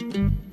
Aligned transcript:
And 0.00 0.43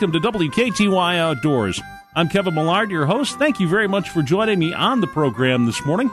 Welcome 0.00 0.22
to 0.22 0.30
WKTY 0.30 1.18
Outdoors. 1.18 1.82
I'm 2.14 2.28
Kevin 2.28 2.54
Millard, 2.54 2.88
your 2.88 3.04
host. 3.04 3.36
Thank 3.36 3.58
you 3.58 3.68
very 3.68 3.88
much 3.88 4.10
for 4.10 4.22
joining 4.22 4.60
me 4.60 4.72
on 4.72 5.00
the 5.00 5.08
program 5.08 5.66
this 5.66 5.84
morning. 5.84 6.08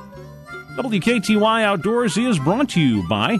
WKTY 0.75 1.61
Outdoors 1.61 2.17
is 2.17 2.39
brought 2.39 2.69
to 2.69 2.81
you 2.81 3.07
by 3.07 3.37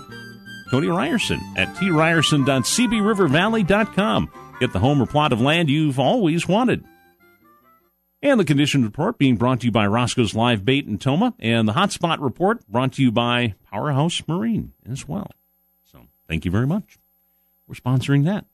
Tony 0.69 0.85
Ryerson 0.85 1.41
at 1.57 1.69
tryerson.cbrivervalley.com. 1.69 4.31
Get 4.59 4.71
the 4.71 4.77
home 4.77 5.01
or 5.01 5.07
plot 5.07 5.33
of 5.33 5.41
land 5.41 5.71
you've 5.71 5.97
always 5.97 6.47
wanted. 6.47 6.85
And 8.21 8.39
the 8.39 8.45
condition 8.45 8.83
report 8.83 9.17
being 9.17 9.37
brought 9.37 9.61
to 9.61 9.65
you 9.65 9.71
by 9.71 9.87
Roscoe's 9.87 10.35
Live 10.35 10.63
Bait 10.63 10.85
and 10.85 11.01
Tomah, 11.01 11.33
and 11.39 11.67
the 11.67 11.73
hotspot 11.73 12.21
report 12.21 12.63
brought 12.67 12.93
to 12.93 13.01
you 13.01 13.11
by 13.11 13.55
Powerhouse 13.71 14.21
Marine 14.27 14.73
as 14.87 15.07
well. 15.07 15.31
So 15.85 16.05
thank 16.27 16.45
you 16.45 16.51
very 16.51 16.67
much 16.67 16.99
for 17.67 17.73
sponsoring 17.73 18.25
that. 18.25 18.45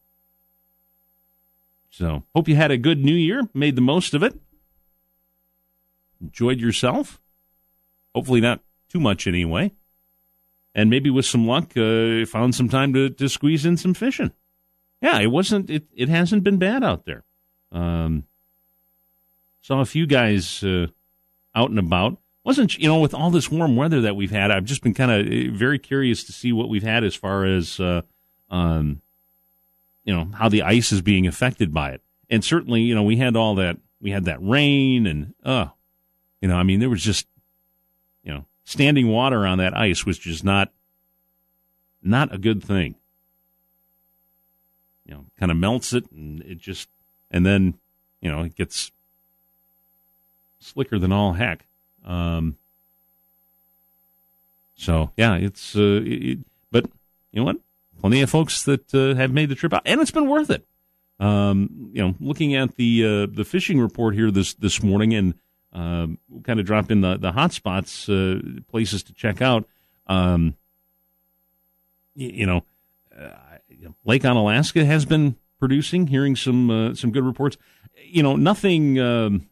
So, 1.91 2.23
hope 2.33 2.47
you 2.47 2.55
had 2.55 2.71
a 2.71 2.77
good 2.77 3.03
new 3.03 3.13
year, 3.13 3.49
made 3.53 3.75
the 3.75 3.81
most 3.81 4.13
of 4.13 4.23
it, 4.23 4.33
enjoyed 6.21 6.59
yourself. 6.59 7.21
Hopefully, 8.15 8.39
not 8.39 8.61
too 8.89 8.99
much 8.99 9.27
anyway. 9.27 9.73
And 10.73 10.89
maybe 10.89 11.09
with 11.09 11.25
some 11.25 11.45
luck, 11.45 11.75
uh, 11.75 12.25
found 12.25 12.55
some 12.55 12.69
time 12.69 12.93
to, 12.93 13.09
to 13.09 13.27
squeeze 13.27 13.65
in 13.65 13.75
some 13.75 13.93
fishing. 13.93 14.31
Yeah, 15.01 15.19
it 15.19 15.27
wasn't, 15.27 15.69
it, 15.69 15.83
it 15.93 16.07
hasn't 16.07 16.45
been 16.45 16.57
bad 16.57 16.81
out 16.81 17.05
there. 17.05 17.25
Um, 17.73 18.23
saw 19.61 19.81
a 19.81 19.85
few 19.85 20.07
guys 20.07 20.63
uh, 20.63 20.87
out 21.53 21.71
and 21.71 21.79
about. 21.79 22.17
Wasn't, 22.45 22.77
you 22.77 22.87
know, 22.87 22.99
with 22.99 23.13
all 23.13 23.31
this 23.31 23.51
warm 23.51 23.75
weather 23.75 23.99
that 24.01 24.15
we've 24.15 24.31
had, 24.31 24.49
I've 24.49 24.63
just 24.63 24.81
been 24.81 24.93
kind 24.93 25.11
of 25.11 25.53
very 25.53 25.77
curious 25.77 26.23
to 26.23 26.31
see 26.31 26.53
what 26.53 26.69
we've 26.69 26.83
had 26.83 27.03
as 27.03 27.15
far 27.15 27.45
as, 27.45 27.81
uh, 27.81 28.01
um, 28.49 29.01
you 30.03 30.13
know 30.13 30.29
how 30.35 30.49
the 30.49 30.61
ice 30.61 30.91
is 30.91 31.01
being 31.01 31.27
affected 31.27 31.73
by 31.73 31.91
it. 31.91 32.01
And 32.29 32.43
certainly 32.43 32.81
you 32.81 32.95
know 32.95 33.03
we 33.03 33.17
had 33.17 33.35
all 33.35 33.55
that 33.55 33.77
we 34.01 34.11
had 34.11 34.25
that 34.25 34.41
rain 34.41 35.05
and 35.05 35.33
uh 35.43 35.67
you 36.41 36.47
know 36.47 36.55
i 36.55 36.63
mean 36.63 36.79
there 36.79 36.89
was 36.89 37.03
just 37.03 37.27
you 38.23 38.33
know 38.33 38.45
standing 38.63 39.07
water 39.07 39.45
on 39.45 39.57
that 39.59 39.77
ice 39.77 40.05
was 40.05 40.17
just 40.17 40.43
not 40.43 40.71
not 42.03 42.33
a 42.33 42.37
good 42.37 42.63
thing. 42.63 42.95
You 45.05 45.15
know 45.15 45.25
kind 45.39 45.51
of 45.51 45.57
melts 45.57 45.93
it 45.93 46.09
and 46.11 46.41
it 46.41 46.57
just 46.57 46.89
and 47.29 47.45
then 47.45 47.75
you 48.21 48.31
know 48.31 48.43
it 48.43 48.55
gets 48.55 48.91
slicker 50.59 50.97
than 50.97 51.11
all 51.11 51.33
heck. 51.33 51.65
Um 52.05 52.57
so 54.75 55.11
yeah 55.17 55.35
it's 55.35 55.75
uh 55.75 56.01
it, 56.03 56.39
but 56.71 56.85
you 57.31 57.41
know 57.41 57.45
what 57.45 57.57
plenty 57.99 58.21
of 58.21 58.29
folks 58.29 58.63
that 58.63 58.93
uh, 58.93 59.15
have 59.15 59.31
made 59.31 59.49
the 59.49 59.55
trip 59.55 59.73
out, 59.73 59.83
and 59.85 60.01
it's 60.01 60.11
been 60.11 60.29
worth 60.29 60.49
it. 60.49 60.65
Um, 61.19 61.91
you 61.93 62.01
know, 62.01 62.15
looking 62.19 62.55
at 62.55 62.75
the 62.75 63.05
uh, 63.05 63.27
the 63.31 63.45
fishing 63.45 63.79
report 63.79 64.15
here 64.15 64.31
this 64.31 64.53
this 64.55 64.81
morning, 64.81 65.13
and 65.13 65.33
uh, 65.73 66.07
kind 66.43 66.59
of 66.59 66.65
drop 66.65 66.89
in 66.89 67.01
the 67.01 67.17
the 67.17 67.31
hot 67.31 67.53
spots, 67.53 68.09
uh, 68.09 68.39
places 68.67 69.03
to 69.03 69.13
check 69.13 69.41
out. 69.41 69.65
Um, 70.07 70.55
you, 72.15 72.29
you 72.29 72.45
know, 72.45 72.63
uh, 73.17 73.29
Lake 74.03 74.23
Onalaska 74.23 74.85
has 74.85 75.05
been 75.05 75.35
producing. 75.59 76.07
Hearing 76.07 76.35
some 76.35 76.69
uh, 76.71 76.95
some 76.95 77.11
good 77.11 77.23
reports. 77.23 77.57
You 78.03 78.23
know, 78.23 78.35
nothing. 78.35 78.99
Um, 78.99 79.47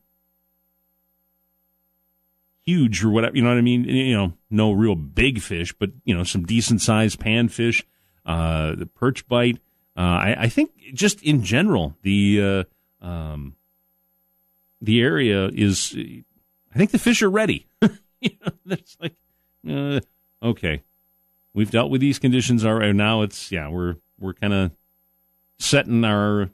huge 2.66 3.04
or 3.04 3.10
whatever 3.10 3.36
you 3.36 3.42
know 3.42 3.50
what 3.50 3.58
i 3.58 3.62
mean 3.62 3.84
you 3.84 4.16
know 4.16 4.32
no 4.52 4.72
real 4.72 4.94
big 4.94 5.42
fish 5.42 5.74
but 5.74 5.90
you 6.04 6.16
know 6.16 6.24
some 6.24 6.46
decent 6.46 6.80
sized 6.80 7.20
panfish 7.20 7.84
uh, 8.26 8.76
the 8.76 8.86
perch 8.86 9.28
bite. 9.28 9.58
Uh, 9.98 10.02
I, 10.02 10.36
I, 10.40 10.50
think 10.50 10.72
just 10.94 11.22
in 11.24 11.44
general, 11.44 11.96
the 12.04 12.66
uh, 13.02 13.06
um, 13.06 13.56
the 14.82 15.02
area 15.02 15.50
is. 15.54 15.96
I 16.74 16.78
think 16.78 16.92
the 16.92 17.00
fish 17.00 17.22
are 17.22 17.30
ready. 17.30 17.68
you 18.22 18.32
know, 18.46 18.52
it's 18.70 18.96
like, 19.02 19.16
uh, 19.68 20.00
okay, 20.44 20.84
we've 21.54 21.72
dealt 21.72 21.90
with 21.90 22.02
these 22.02 22.20
conditions 22.20 22.64
already. 22.64 22.94
Now 22.94 23.24
it's 23.24 23.52
yeah, 23.52 23.68
we're 23.70 23.96
we're 24.20 24.34
kind 24.34 24.54
of 24.54 24.72
setting 25.58 26.06
our 26.06 26.50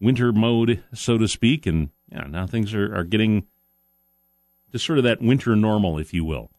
winter 0.00 0.32
mode, 0.32 0.82
so 0.92 1.18
to 1.18 1.26
speak, 1.26 1.66
and 1.66 1.90
yeah, 2.10 2.26
now 2.28 2.46
things 2.46 2.74
are, 2.74 2.94
are 2.94 3.04
getting 3.04 3.46
to 4.72 4.78
sort 4.78 4.98
of 4.98 5.04
that 5.04 5.22
winter 5.22 5.56
normal, 5.56 5.98
if 5.98 6.12
you 6.12 6.24
will. 6.24 6.50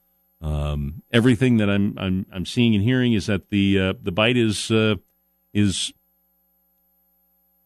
Um, 0.45 1.01
everything 1.11 1.57
that 1.57 1.71
I'm 1.71 1.97
I'm 1.97 2.27
I'm 2.31 2.45
seeing 2.45 2.75
and 2.75 2.83
hearing 2.83 3.13
is 3.13 3.25
that 3.25 3.49
the 3.49 3.79
uh, 3.79 3.93
the 3.99 4.11
bite 4.11 4.37
is 4.37 4.69
uh, 4.69 4.95
is 5.55 5.91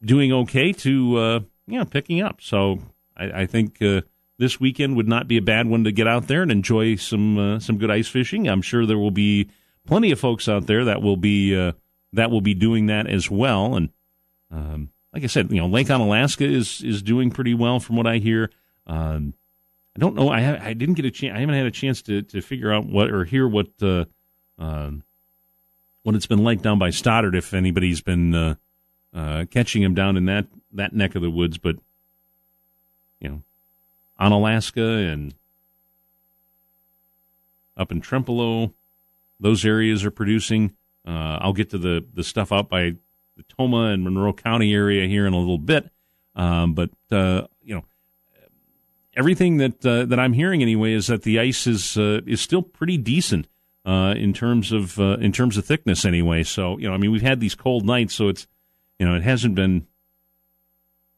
doing 0.01 0.31
okay 0.31 0.71
to 0.71 1.17
uh, 1.17 1.39
yeah 1.67 1.83
picking 1.83 2.21
up. 2.21 2.39
So 2.41 2.79
I, 3.17 3.41
I 3.41 3.45
think 3.47 3.81
uh, 3.81 4.01
this 4.37 4.61
weekend 4.61 4.95
would 4.95 5.09
not 5.09 5.27
be 5.27 5.35
a 5.35 5.41
bad 5.41 5.67
one 5.67 5.83
to 5.83 5.91
get 5.91 6.07
out 6.07 6.27
there 6.27 6.41
and 6.41 6.53
enjoy 6.53 6.95
some 6.95 7.37
uh, 7.37 7.59
some 7.59 7.77
good 7.77 7.91
ice 7.91 8.07
fishing. 8.07 8.47
I'm 8.47 8.61
sure 8.61 8.85
there 8.85 8.97
will 8.97 9.11
be 9.11 9.49
plenty 9.85 10.11
of 10.11 10.19
folks 10.21 10.47
out 10.47 10.65
there 10.65 10.85
that 10.85 11.01
will 11.01 11.17
be 11.17 11.53
uh, 11.53 11.73
that 12.13 12.31
will 12.31 12.39
be 12.39 12.53
doing 12.53 12.85
that 12.85 13.07
as 13.07 13.29
well. 13.29 13.75
And 13.75 13.89
um, 14.51 14.91
like 15.13 15.25
I 15.25 15.27
said, 15.27 15.51
you 15.51 15.59
know, 15.59 15.67
Lake 15.67 15.87
Onalaska 15.87 16.49
is 16.49 16.81
is 16.81 17.01
doing 17.01 17.29
pretty 17.29 17.53
well 17.53 17.81
from 17.81 17.97
what 17.97 18.07
I 18.07 18.19
hear. 18.19 18.51
Um, 18.87 19.33
I 19.99 20.01
don't 20.01 20.15
know. 20.15 20.29
I 20.29 20.67
I 20.67 20.73
didn't 20.73 20.95
get 20.95 21.03
a 21.03 21.11
chance. 21.11 21.35
I 21.35 21.41
haven't 21.41 21.55
had 21.55 21.65
a 21.65 21.71
chance 21.71 22.01
to, 22.03 22.21
to 22.21 22.41
figure 22.41 22.71
out 22.71 22.85
what 22.85 23.09
or 23.09 23.25
hear 23.25 23.45
what 23.45 23.67
uh, 23.81 24.05
uh, 24.57 24.91
what 26.03 26.15
it's 26.15 26.25
been 26.25 26.41
like 26.41 26.61
down 26.61 26.79
by 26.79 26.89
Stoddard. 26.89 27.35
If 27.35 27.53
anybody's 27.53 27.99
been 27.99 28.33
uh, 28.33 28.55
uh, 29.13 29.43
catching 29.51 29.83
him 29.83 29.95
down 29.95 30.15
in 30.15 30.23
that 30.27 30.47
that 30.71 30.93
neck 30.93 31.15
of 31.15 31.21
the 31.21 31.29
woods, 31.29 31.57
but 31.57 31.75
you 33.19 33.27
know, 33.27 33.41
Onalaska 34.21 35.11
and 35.11 35.33
up 37.75 37.91
in 37.91 37.99
Trempealeau, 37.99 38.71
those 39.37 39.65
areas 39.65 40.05
are 40.05 40.11
producing. 40.11 40.77
Uh, 41.05 41.39
I'll 41.41 41.51
get 41.51 41.71
to 41.71 41.77
the 41.77 42.05
the 42.13 42.23
stuff 42.23 42.53
out 42.53 42.69
by 42.69 42.95
the 43.35 43.43
Tomah 43.49 43.87
and 43.87 44.05
Monroe 44.05 44.31
County 44.31 44.73
area 44.73 45.09
here 45.09 45.27
in 45.27 45.33
a 45.33 45.39
little 45.39 45.57
bit, 45.57 45.91
um, 46.37 46.73
but 46.73 46.91
uh, 47.11 47.47
you 47.61 47.75
know 47.75 47.83
everything 49.15 49.57
that 49.57 49.85
uh, 49.85 50.05
that 50.05 50.19
I'm 50.19 50.33
hearing 50.33 50.61
anyway 50.61 50.93
is 50.93 51.07
that 51.07 51.23
the 51.23 51.39
ice 51.39 51.67
is 51.67 51.97
uh, 51.97 52.21
is 52.25 52.41
still 52.41 52.61
pretty 52.61 52.97
decent 52.97 53.47
uh, 53.85 54.13
in 54.15 54.33
terms 54.33 54.71
of 54.71 54.99
uh, 54.99 55.17
in 55.19 55.31
terms 55.31 55.57
of 55.57 55.65
thickness 55.65 56.05
anyway. 56.05 56.43
So 56.43 56.77
you 56.77 56.87
know, 56.87 56.93
I 56.93 56.97
mean, 56.97 57.11
we've 57.11 57.21
had 57.21 57.39
these 57.39 57.55
cold 57.55 57.85
nights, 57.85 58.15
so 58.15 58.27
it's 58.29 58.47
you 58.97 59.05
know, 59.05 59.15
it 59.15 59.23
hasn't 59.23 59.55
been 59.55 59.87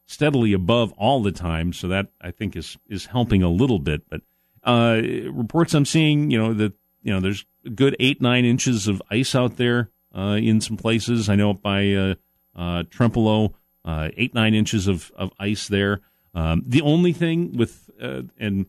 steadily 0.05 0.53
above 0.53 0.93
all 0.93 1.21
the 1.21 1.31
time. 1.31 1.73
So 1.73 1.87
that 1.89 2.07
I 2.21 2.31
think 2.31 2.55
is 2.55 2.77
is 2.87 3.07
helping 3.07 3.43
a 3.43 3.49
little 3.49 3.79
bit. 3.79 4.03
But 4.09 4.21
uh, 4.63 5.01
reports 5.31 5.73
I'm 5.73 5.85
seeing, 5.85 6.31
you 6.31 6.37
know, 6.37 6.53
that 6.53 6.73
you 7.03 7.13
know, 7.13 7.19
there's 7.19 7.45
a 7.65 7.69
good 7.69 7.95
eight 7.99 8.21
nine 8.21 8.45
inches 8.45 8.87
of 8.87 9.01
ice 9.09 9.35
out 9.35 9.57
there 9.57 9.89
uh, 10.15 10.37
in 10.41 10.61
some 10.61 10.77
places. 10.77 11.29
I 11.29 11.35
know 11.35 11.51
up 11.51 11.61
by 11.61 12.15
Trempealeau, 12.55 13.53
eight 13.87 14.33
nine 14.33 14.53
inches 14.53 14.87
of 14.87 15.11
of 15.15 15.31
ice 15.39 15.67
there. 15.67 16.01
Um, 16.33 16.63
the 16.65 16.81
only 16.81 17.13
thing 17.13 17.57
with 17.57 17.89
uh, 18.01 18.23
and 18.39 18.65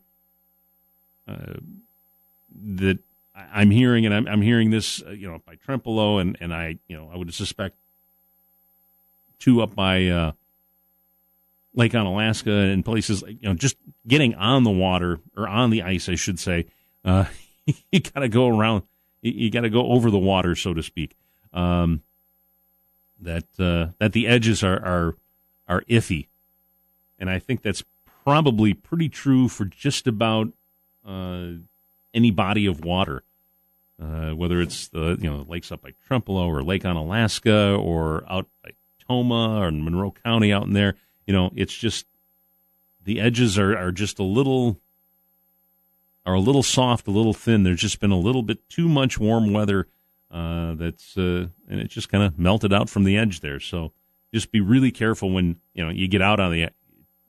uh, 1.29 1.55
that 2.77 2.99
I'm 3.35 3.71
hearing, 3.71 4.05
and 4.05 4.15
I'm, 4.15 4.27
I'm 4.27 4.43
hearing 4.43 4.71
this, 4.71 5.03
uh, 5.03 5.11
you 5.11 5.31
know, 5.31 5.41
by 5.47 5.57
Trempealeau, 5.57 6.21
and 6.21 6.37
and 6.41 6.53
I, 6.53 6.79
you 6.89 6.97
know, 6.97 7.11
I 7.13 7.17
would 7.17 7.33
suspect 7.33 7.77
two 9.39 9.63
up 9.63 9.75
by 9.75 10.07
uh, 10.07 10.33
Lake 11.75 11.93
Onalaska 11.93 12.73
and 12.73 12.85
places, 12.85 13.23
you 13.27 13.39
know, 13.43 13.55
just 13.55 13.77
getting 14.07 14.35
on 14.35 14.65
the 14.65 14.71
water 14.71 15.21
or 15.37 15.49
on 15.49 15.71
the 15.71 15.83
ice, 15.83 16.09
I 16.09 16.15
should 16.17 16.39
say. 16.39 16.67
Uh, 17.05 17.25
you 17.91 18.01
got 18.01 18.21
to 18.21 18.29
go 18.29 18.49
around, 18.49 18.83
you, 19.21 19.33
you 19.33 19.51
got 19.51 19.63
to 19.63 19.71
go 19.71 19.87
over 19.93 20.11
the 20.11 20.19
water, 20.19 20.55
so 20.55 20.75
to 20.75 20.83
speak. 20.83 21.17
Um, 21.53 22.03
that 23.21 23.45
uh, 23.59 23.93
that 23.99 24.13
the 24.13 24.27
edges 24.27 24.65
are 24.65 24.85
are 24.85 25.17
are 25.69 25.83
iffy 25.83 26.27
and 27.23 27.31
I 27.31 27.39
think 27.39 27.63
that's 27.63 27.85
probably 28.25 28.75
pretty 28.75 29.09
true 29.09 29.49
for 29.49 29.65
just 29.65 30.07
about 30.07 30.49
uh, 31.07 31.53
any 32.13 32.31
body 32.31 32.67
of 32.67 32.85
water. 32.85 33.23
uh, 34.03 34.31
whether 34.33 34.61
it's 34.61 34.89
the 34.89 35.17
you 35.21 35.31
know 35.31 35.45
lakes 35.49 35.71
up 35.71 35.83
by 35.83 35.93
Trempealeau 36.09 36.47
or 36.47 36.63
Lake 36.63 36.83
Onalaska 36.83 37.79
or 37.79 38.25
out 38.29 38.47
by 38.65 38.71
Tomah 39.09 39.61
or 39.61 39.71
Monroe 39.71 40.15
County 40.25 40.53
out 40.53 40.65
in 40.67 40.73
there. 40.73 40.95
You 41.27 41.35
know, 41.35 41.51
it's 41.55 41.75
just 41.75 42.07
the 43.05 43.21
edges 43.21 43.59
are, 43.59 43.77
are 43.77 43.93
just 43.93 44.19
a 44.19 44.25
little 44.25 44.81
are 46.27 46.35
a 46.35 46.41
little 46.41 46.63
soft, 46.63 47.07
a 47.07 47.11
little 47.11 47.35
thin. 47.35 47.63
There's 47.63 47.81
just 47.81 48.01
been 48.01 48.13
a 48.13 48.19
little 48.19 48.43
bit 48.43 48.69
too 48.69 48.89
much 48.89 49.19
warm 49.19 49.53
weather 49.53 49.89
uh, 50.31 50.75
that's 50.75 51.17
uh, 51.17 51.49
and 51.69 51.81
it 51.81 51.89
just 51.89 52.09
kind 52.09 52.25
of 52.25 52.39
melted 52.39 52.73
out 52.73 52.89
from 52.89 53.05
the 53.05 53.17
edge 53.17 53.41
there. 53.41 53.61
So 53.61 53.93
just 54.33 54.51
be 54.51 54.61
really 54.61 54.91
careful 54.91 55.31
when 55.31 55.61
you 55.75 55.85
know 55.85 55.91
you 55.91 56.09
get 56.09 56.23
out 56.23 56.41
on 56.41 56.51
the 56.51 56.71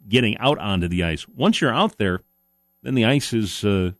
getting 0.07 0.37
out 0.37 0.57
onto 0.59 0.87
the 0.87 1.03
ice. 1.03 1.27
Once 1.27 1.61
you're 1.61 1.73
out 1.73 1.97
there, 1.97 2.21
then 2.81 2.95
the 2.95 3.05
ice 3.05 3.33
is 3.33 3.63
uh, 3.63 3.91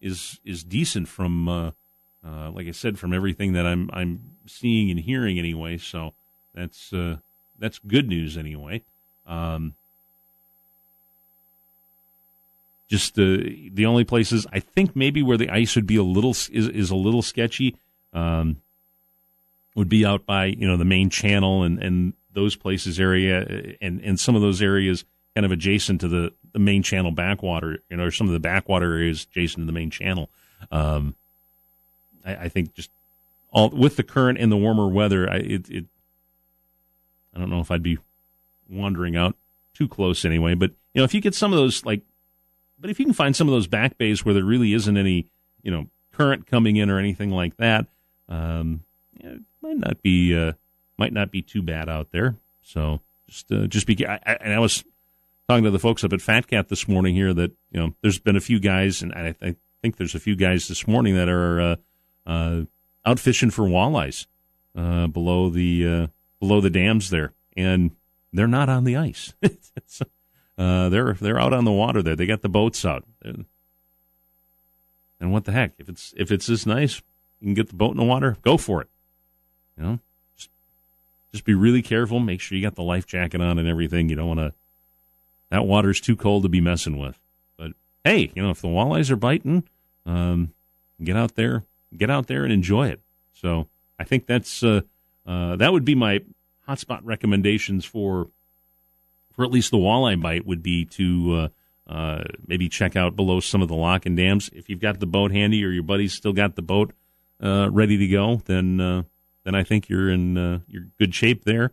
is 0.00 0.40
is 0.44 0.64
decent 0.64 1.08
from 1.08 1.48
uh, 1.48 1.70
uh, 2.26 2.50
like 2.50 2.66
I 2.66 2.72
said 2.72 2.98
from 2.98 3.12
everything 3.12 3.52
that 3.52 3.66
I'm 3.66 3.90
I'm 3.92 4.20
seeing 4.46 4.90
and 4.90 5.00
hearing 5.00 5.38
anyway. 5.38 5.78
So 5.78 6.14
that's 6.54 6.92
uh, 6.92 7.18
that's 7.58 7.78
good 7.78 8.08
news 8.08 8.36
anyway. 8.36 8.82
Um, 9.26 9.74
just 12.88 13.14
the 13.14 13.70
the 13.72 13.86
only 13.86 14.04
places 14.04 14.46
I 14.52 14.60
think 14.60 14.94
maybe 14.94 15.22
where 15.22 15.38
the 15.38 15.50
ice 15.50 15.74
would 15.74 15.86
be 15.86 15.96
a 15.96 16.02
little 16.02 16.30
is, 16.32 16.50
is 16.50 16.90
a 16.90 16.96
little 16.96 17.22
sketchy 17.22 17.76
um, 18.12 18.60
would 19.74 19.88
be 19.88 20.04
out 20.04 20.26
by 20.26 20.46
you 20.46 20.66
know 20.66 20.76
the 20.76 20.84
main 20.84 21.10
channel 21.10 21.62
and 21.62 21.82
and 21.82 22.12
those 22.32 22.56
places 22.56 23.00
area 23.00 23.74
and 23.80 24.00
and 24.00 24.20
some 24.20 24.36
of 24.36 24.42
those 24.42 24.60
areas 24.60 25.04
kind 25.34 25.44
of 25.44 25.52
adjacent 25.52 26.00
to 26.00 26.08
the 26.08 26.32
the 26.52 26.58
main 26.58 26.82
channel 26.82 27.10
backwater 27.10 27.78
you 27.90 27.96
know 27.96 28.04
or 28.04 28.10
some 28.10 28.26
of 28.26 28.32
the 28.32 28.40
backwater 28.40 28.92
areas 28.92 29.26
adjacent 29.30 29.62
to 29.62 29.66
the 29.66 29.72
main 29.72 29.90
channel. 29.90 30.30
Um, 30.70 31.14
I, 32.24 32.36
I 32.36 32.48
think 32.48 32.74
just 32.74 32.90
all 33.50 33.70
with 33.70 33.96
the 33.96 34.02
current 34.02 34.38
and 34.38 34.50
the 34.50 34.56
warmer 34.56 34.88
weather, 34.88 35.30
I 35.30 35.36
it, 35.36 35.70
it 35.70 35.84
I 37.34 37.38
don't 37.38 37.50
know 37.50 37.60
if 37.60 37.70
I'd 37.70 37.82
be 37.82 37.98
wandering 38.68 39.16
out 39.16 39.36
too 39.74 39.88
close 39.88 40.24
anyway. 40.24 40.54
But 40.54 40.70
you 40.92 41.00
know, 41.00 41.04
if 41.04 41.14
you 41.14 41.20
get 41.20 41.34
some 41.34 41.52
of 41.52 41.58
those 41.58 41.84
like, 41.84 42.02
but 42.78 42.90
if 42.90 42.98
you 42.98 43.04
can 43.04 43.14
find 43.14 43.34
some 43.34 43.48
of 43.48 43.52
those 43.52 43.66
back 43.66 43.98
bays 43.98 44.24
where 44.24 44.34
there 44.34 44.44
really 44.44 44.72
isn't 44.72 44.96
any 44.96 45.26
you 45.62 45.70
know 45.70 45.86
current 46.12 46.46
coming 46.46 46.76
in 46.76 46.90
or 46.90 46.98
anything 46.98 47.30
like 47.30 47.56
that, 47.56 47.86
um, 48.28 48.82
it 49.18 49.40
might 49.62 49.78
not 49.78 50.02
be 50.02 50.36
uh, 50.36 50.52
might 50.98 51.12
not 51.12 51.30
be 51.30 51.42
too 51.42 51.62
bad 51.62 51.88
out 51.88 52.10
there. 52.12 52.36
So 52.62 53.00
just 53.28 53.50
uh, 53.52 53.66
just 53.66 53.86
be. 53.86 54.06
I, 54.06 54.14
I, 54.26 54.32
and 54.40 54.52
I 54.52 54.58
was 54.58 54.84
talking 55.48 55.64
to 55.64 55.70
the 55.70 55.78
folks 55.78 56.04
up 56.04 56.12
at 56.12 56.22
Fat 56.22 56.46
Cat 56.46 56.68
this 56.68 56.88
morning 56.88 57.14
here 57.14 57.34
that 57.34 57.52
you 57.70 57.80
know 57.80 57.94
there's 58.00 58.18
been 58.18 58.36
a 58.36 58.40
few 58.40 58.58
guys, 58.58 59.02
and 59.02 59.12
I, 59.12 59.34
I 59.42 59.56
think 59.82 59.96
there's 59.96 60.14
a 60.14 60.20
few 60.20 60.36
guys 60.36 60.68
this 60.68 60.86
morning 60.86 61.14
that 61.16 61.28
are 61.28 61.60
uh, 61.60 61.76
uh, 62.26 62.62
out 63.04 63.20
fishing 63.20 63.50
for 63.50 63.64
walleyes 63.64 64.26
uh, 64.76 65.06
below 65.06 65.50
the 65.50 65.86
uh, 65.86 66.06
below 66.40 66.60
the 66.60 66.70
dams 66.70 67.10
there, 67.10 67.32
and 67.56 67.90
they're 68.32 68.46
not 68.46 68.68
on 68.68 68.84
the 68.84 68.96
ice. 68.96 69.34
uh, 70.58 70.88
they're 70.88 71.14
they're 71.14 71.40
out 71.40 71.52
on 71.52 71.64
the 71.64 71.72
water 71.72 72.02
there. 72.02 72.16
They 72.16 72.26
got 72.26 72.42
the 72.42 72.48
boats 72.48 72.84
out. 72.84 73.04
And 75.20 75.32
what 75.32 75.44
the 75.44 75.52
heck? 75.52 75.72
If 75.78 75.88
it's 75.88 76.12
if 76.16 76.30
it's 76.30 76.46
this 76.46 76.66
nice, 76.66 77.02
you 77.40 77.46
can 77.46 77.54
get 77.54 77.68
the 77.68 77.76
boat 77.76 77.92
in 77.92 77.96
the 77.96 78.04
water. 78.04 78.36
Go 78.42 78.56
for 78.56 78.82
it. 78.82 78.88
You 79.76 79.82
know, 79.82 79.98
just, 80.36 80.50
just 81.32 81.44
be 81.44 81.54
really 81.54 81.82
careful. 81.82 82.20
Make 82.20 82.40
sure 82.40 82.56
you 82.56 82.62
got 82.62 82.74
the 82.74 82.82
life 82.82 83.06
jacket 83.06 83.40
on 83.40 83.58
and 83.58 83.68
everything. 83.68 84.08
You 84.08 84.16
don't 84.16 84.28
want 84.28 84.40
to. 84.40 84.54
That 85.54 85.66
water's 85.66 86.00
too 86.00 86.16
cold 86.16 86.42
to 86.42 86.48
be 86.48 86.60
messing 86.60 86.98
with. 86.98 87.16
But 87.56 87.74
hey, 88.02 88.32
you 88.34 88.42
know, 88.42 88.50
if 88.50 88.60
the 88.60 88.66
walleyes 88.66 89.08
are 89.12 89.16
biting, 89.16 89.62
um, 90.04 90.52
get 91.00 91.16
out 91.16 91.36
there, 91.36 91.62
get 91.96 92.10
out 92.10 92.26
there 92.26 92.42
and 92.42 92.52
enjoy 92.52 92.88
it. 92.88 93.00
So 93.34 93.68
I 93.96 94.02
think 94.02 94.26
that's 94.26 94.64
uh, 94.64 94.80
uh, 95.24 95.54
that 95.54 95.72
would 95.72 95.84
be 95.84 95.94
my 95.94 96.22
hotspot 96.68 97.02
recommendations 97.04 97.84
for 97.84 98.30
for 99.30 99.44
at 99.44 99.52
least 99.52 99.70
the 99.70 99.76
walleye 99.76 100.20
bite 100.20 100.44
would 100.44 100.60
be 100.60 100.86
to 100.86 101.48
uh, 101.88 101.92
uh, 101.92 102.24
maybe 102.48 102.68
check 102.68 102.96
out 102.96 103.14
below 103.14 103.38
some 103.38 103.62
of 103.62 103.68
the 103.68 103.76
lock 103.76 104.06
and 104.06 104.16
dams. 104.16 104.50
If 104.52 104.68
you've 104.68 104.80
got 104.80 104.98
the 104.98 105.06
boat 105.06 105.30
handy 105.30 105.64
or 105.64 105.70
your 105.70 105.84
buddy's 105.84 106.14
still 106.14 106.32
got 106.32 106.56
the 106.56 106.62
boat 106.62 106.92
uh, 107.40 107.70
ready 107.70 107.96
to 107.96 108.08
go, 108.08 108.42
then 108.46 108.80
uh, 108.80 109.02
then 109.44 109.54
I 109.54 109.62
think 109.62 109.88
you're 109.88 110.10
in 110.10 110.64
you're 110.66 110.86
good 110.98 111.14
shape 111.14 111.44
there. 111.44 111.70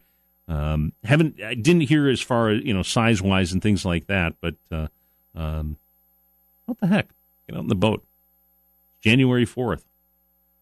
Um, 0.52 0.92
haven't 1.06 1.42
I 1.42 1.54
didn't 1.54 1.84
hear 1.84 2.10
as 2.10 2.20
far 2.20 2.50
as 2.50 2.62
you 2.64 2.74
know 2.74 2.84
size 2.84 3.22
wise 3.22 3.54
and 3.54 3.62
things 3.62 3.86
like 3.86 4.08
that, 4.08 4.34
but 4.42 4.56
uh, 4.70 4.88
um, 5.34 5.78
what 6.66 6.78
the 6.80 6.88
heck? 6.88 7.08
Get 7.48 7.56
out 7.56 7.62
in 7.62 7.70
the 7.70 7.76
boat. 7.76 8.04
January 9.02 9.46
fourth. 9.46 9.86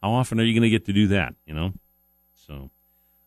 How 0.04 0.12
often 0.12 0.40
are 0.40 0.44
you 0.44 0.54
going 0.54 0.64
to 0.64 0.70
get 0.70 0.86
to 0.86 0.94
do 0.94 1.08
that? 1.08 1.34
You 1.46 1.56
know, 1.56 1.74
so. 2.36 2.70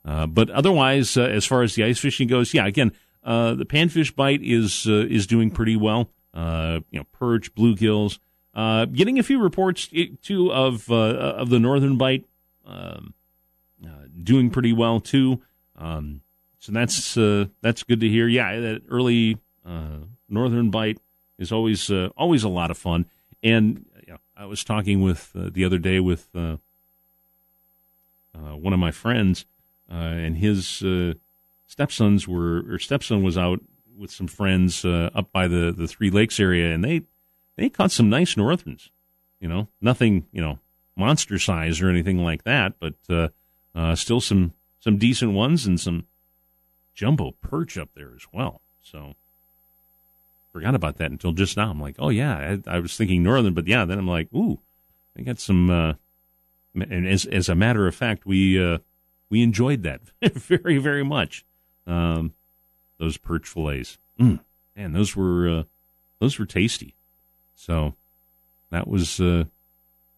Uh, 0.05 0.27
but 0.27 0.51
otherwise, 0.51 1.17
uh, 1.17 1.23
as 1.23 1.45
far 1.45 1.63
as 1.63 1.75
the 1.75 1.85
ice 1.85 1.99
fishing 1.99 2.29
goes, 2.29 2.55
yeah, 2.55 2.67
again, 2.67 2.93
uh, 3.25 3.55
the 3.55 3.65
panfish 3.65 4.15
bite 4.15 4.41
is 4.43 4.87
uh, 4.87 5.07
is 5.11 5.27
doing 5.27 5.51
pretty 5.51 5.77
well. 5.77 6.11
Uh, 6.33 6.81
you 6.91 7.01
know, 7.01 7.07
perch, 7.13 7.53
bluegills, 7.57 8.19
uh, 8.55 8.85
getting 8.85 9.19
a 9.19 9.23
few 9.25 9.41
reports 9.41 9.89
too 10.23 10.53
of 10.53 10.89
of 10.89 11.51
the 11.51 11.59
northern 11.59 11.99
bite 11.99 12.25
um, 12.65 13.15
doing 14.23 14.49
pretty 14.49 14.73
well 14.73 15.01
too. 15.01 15.43
Um, 15.77 16.22
so 16.63 16.73
that's 16.73 17.15
that's 17.61 17.83
good 17.83 18.01
to 18.01 18.09
hear. 18.09 18.29
Yeah, 18.29 18.61
that 18.61 18.83
early 18.89 19.39
northern 20.29 20.71
bite 20.71 20.99
is 21.39 21.53
always 21.53 21.91
always 22.17 22.45
a 22.45 22.49
lot 22.49 22.71
of 22.71 22.79
fun. 22.79 23.07
And 23.43 23.85
I 24.37 24.47
was 24.47 24.63
talking 24.63 25.03
with 25.03 25.33
the 25.35 25.65
other 25.65 25.79
day 25.79 25.99
with 26.01 26.29
one 26.33 26.61
of 28.73 28.79
my 28.79 28.93
friends 28.93 29.45
uh, 29.93 29.97
and 29.97 30.39
his 30.39 30.83
uh, 30.83 31.13
stepsons 31.67 32.27
were 32.27 32.63
or 32.73 32.79
stepson 32.79 33.23
was 33.23 33.37
out 33.37 33.61
with 33.97 34.11
some 34.11 34.27
friends 34.27 34.85
uh, 34.85 35.11
up 35.15 35.31
by 35.33 35.47
the 35.47 35.73
the 35.77 35.87
Three 35.87 36.11
Lakes 36.11 36.41
area, 36.41 36.73
and 36.73 36.83
they 36.83 37.03
they 37.57 37.69
caught 37.69 37.91
some 37.91 38.09
nice 38.09 38.37
northerns. 38.37 38.91
You 39.39 39.49
know, 39.49 39.69
nothing 39.81 40.27
you 40.33 40.41
know 40.41 40.59
monster 40.97 41.39
size 41.39 41.83
or 41.83 41.91
anything 41.91 42.25
like 42.25 42.45
that, 42.45 42.75
but 42.81 42.95
uh, 43.11 43.29
uh, 43.75 43.95
still 43.95 44.21
some 44.21 44.55
some 44.81 44.97
decent 44.97 45.33
ones 45.33 45.67
and 45.67 45.79
some 45.79 46.07
jumbo 46.95 47.33
perch 47.41 47.79
up 47.79 47.91
there 47.95 48.13
as 48.15 48.27
well. 48.33 48.61
So 48.81 49.15
forgot 50.53 50.75
about 50.75 50.99
that 50.99 51.11
until 51.11 51.33
just 51.33 51.57
now. 51.57 51.71
I'm 51.71 51.81
like, 51.81 51.97
oh 51.99 52.11
yeah, 52.11 52.59
I, 52.67 52.77
I 52.77 52.79
was 52.81 52.97
thinking 52.97 53.23
northern, 53.23 53.55
but 53.55 53.67
yeah, 53.67 53.85
then 53.85 53.99
I'm 53.99 54.09
like, 54.09 54.29
ooh, 54.35 54.61
they 55.15 55.23
got 55.23 55.41
some. 55.41 55.71
Uh, 55.71 55.95
and 56.75 57.07
as 57.07 57.25
as 57.27 57.49
a 57.49 57.55
matter 57.55 57.87
of 57.87 57.95
fact, 57.95 58.27
we 58.27 58.63
uh, 58.63 58.79
we 59.29 59.43
enjoyed 59.43 59.83
that 59.83 60.01
very, 60.23 60.79
very 60.79 61.05
much. 61.05 61.45
Um, 61.87 62.35
those 62.99 63.17
perch 63.17 63.49
fillets, 63.49 63.99
mm, 64.21 64.41
man, 64.77 64.93
those 64.93 65.17
were 65.17 65.49
uh, 65.49 65.63
those 66.21 66.39
were 66.39 66.47
tasty. 66.47 66.95
So 67.55 67.95
that 68.71 68.87
was 68.87 69.21
uh, 69.21 69.45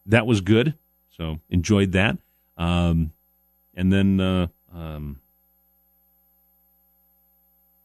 that 0.06 0.26
was 0.26 0.40
good. 0.40 0.74
So 1.16 1.40
enjoyed 1.48 1.92
that. 1.92 2.18
Um, 2.56 3.12
and 3.74 3.92
then 3.92 4.20
uh, 4.20 4.46
um, 4.72 5.20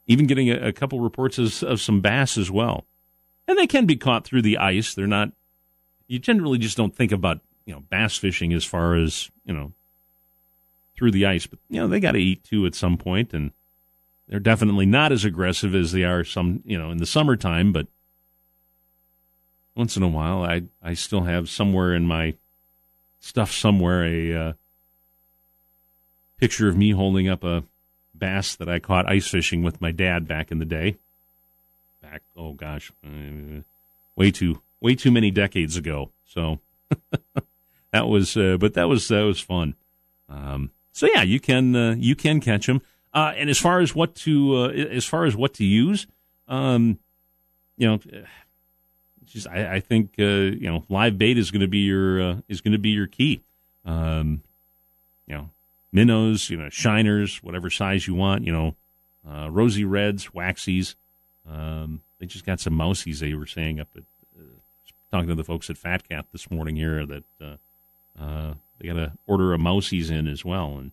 even 0.09 0.25
getting 0.25 0.49
a, 0.49 0.55
a 0.67 0.73
couple 0.73 0.99
reports 0.99 1.37
of, 1.37 1.63
of 1.63 1.79
some 1.79 2.01
bass 2.01 2.37
as 2.37 2.51
well. 2.51 2.85
And 3.47 3.57
they 3.57 3.67
can 3.67 3.85
be 3.85 3.95
caught 3.95 4.25
through 4.25 4.41
the 4.41 4.57
ice. 4.57 4.93
They're 4.93 5.07
not. 5.07 5.31
You 6.07 6.19
generally 6.19 6.57
just 6.57 6.75
don't 6.75 6.95
think 6.95 7.11
about 7.11 7.39
you 7.65 7.73
know 7.73 7.83
bass 7.89 8.17
fishing 8.17 8.51
as 8.51 8.65
far 8.65 8.95
as 8.95 9.29
you 9.45 9.53
know 9.53 9.71
through 10.97 11.11
the 11.11 11.25
ice. 11.25 11.47
But 11.47 11.59
you 11.69 11.79
know 11.79 11.87
they 11.87 11.99
got 11.99 12.11
to 12.13 12.21
eat 12.21 12.43
too 12.43 12.65
at 12.65 12.75
some 12.75 12.97
point, 12.97 13.33
and 13.33 13.51
they're 14.27 14.39
definitely 14.39 14.85
not 14.85 15.11
as 15.11 15.23
aggressive 15.23 15.73
as 15.73 15.91
they 15.91 16.03
are 16.03 16.23
some 16.23 16.61
you 16.65 16.77
know 16.77 16.91
in 16.91 16.97
the 16.97 17.05
summertime. 17.05 17.71
But 17.71 17.87
once 19.75 19.95
in 19.95 20.03
a 20.03 20.07
while, 20.07 20.43
I 20.43 20.63
I 20.81 20.95
still 20.95 21.23
have 21.23 21.49
somewhere 21.49 21.93
in 21.93 22.05
my 22.05 22.35
stuff 23.19 23.51
somewhere 23.51 24.05
a 24.05 24.33
uh, 24.33 24.53
picture 26.37 26.67
of 26.67 26.77
me 26.77 26.91
holding 26.91 27.27
up 27.27 27.43
a 27.43 27.63
bass 28.19 28.55
that 28.55 28.69
I 28.69 28.79
caught 28.79 29.09
ice 29.09 29.27
fishing 29.27 29.63
with 29.63 29.81
my 29.81 29.91
dad 29.91 30.27
back 30.27 30.51
in 30.51 30.59
the 30.59 30.65
day. 30.65 30.97
Back 32.01 32.21
oh 32.35 32.53
gosh, 32.53 32.91
uh, 33.05 33.61
way 34.15 34.31
too 34.31 34.61
way 34.81 34.95
too 34.95 35.11
many 35.11 35.31
decades 35.31 35.77
ago. 35.77 36.11
So 36.25 36.59
that 37.91 38.07
was, 38.07 38.37
uh, 38.37 38.57
but 38.59 38.73
that 38.75 38.87
was 38.87 39.07
that 39.07 39.21
was 39.21 39.39
fun. 39.39 39.75
Um, 40.27 40.71
so 40.91 41.07
yeah, 41.13 41.23
you 41.23 41.39
can 41.39 41.75
uh, 41.75 41.95
you 41.97 42.15
can 42.15 42.39
catch 42.39 42.67
them. 42.67 42.81
Uh, 43.13 43.33
and 43.35 43.49
as 43.49 43.57
far 43.57 43.79
as 43.79 43.95
what 43.95 44.15
to 44.15 44.55
uh, 44.55 44.67
as 44.69 45.05
far 45.05 45.25
as 45.25 45.35
what 45.35 45.53
to 45.55 45.65
use, 45.65 46.07
um, 46.47 46.99
you 47.77 47.87
know, 47.87 47.99
just 49.25 49.47
I, 49.47 49.75
I 49.75 49.79
think 49.79 50.13
uh, 50.19 50.23
you 50.23 50.69
know 50.69 50.83
live 50.89 51.17
bait 51.17 51.37
is 51.37 51.51
going 51.51 51.61
to 51.61 51.67
be 51.67 51.79
your 51.79 52.41
is 52.47 52.61
going 52.61 52.73
to 52.73 52.79
be 52.79 52.89
your 52.89 53.07
key. 53.07 53.41
Um, 53.85 54.43
you 55.27 55.35
know, 55.35 55.49
minnows, 55.91 56.49
you 56.49 56.57
know, 56.57 56.69
shiners, 56.69 57.43
whatever 57.43 57.69
size 57.69 58.07
you 58.07 58.15
want. 58.15 58.45
You 58.45 58.51
know, 58.51 58.75
uh, 59.29 59.49
rosy 59.49 59.85
reds, 59.85 60.27
waxies. 60.27 60.95
Um, 61.49 62.01
they 62.19 62.25
just 62.25 62.45
got 62.45 62.59
some 62.59 62.73
mousies. 62.73 63.19
They 63.19 63.33
were 63.33 63.47
saying 63.47 63.79
up 63.79 63.87
at 63.95 64.03
talking 65.11 65.29
to 65.29 65.35
the 65.35 65.43
folks 65.43 65.69
at 65.69 65.77
Fat 65.77 66.07
Cat 66.07 66.25
this 66.31 66.51
morning 66.51 66.75
here 66.75 67.05
that 67.05 67.23
Uh, 68.19 68.53
they 68.77 68.87
got 68.87 68.95
to 68.95 69.13
order 69.27 69.53
a 69.53 69.57
mousies 69.57 70.11
in 70.11 70.27
as 70.27 70.43
well, 70.43 70.77
and 70.77 70.91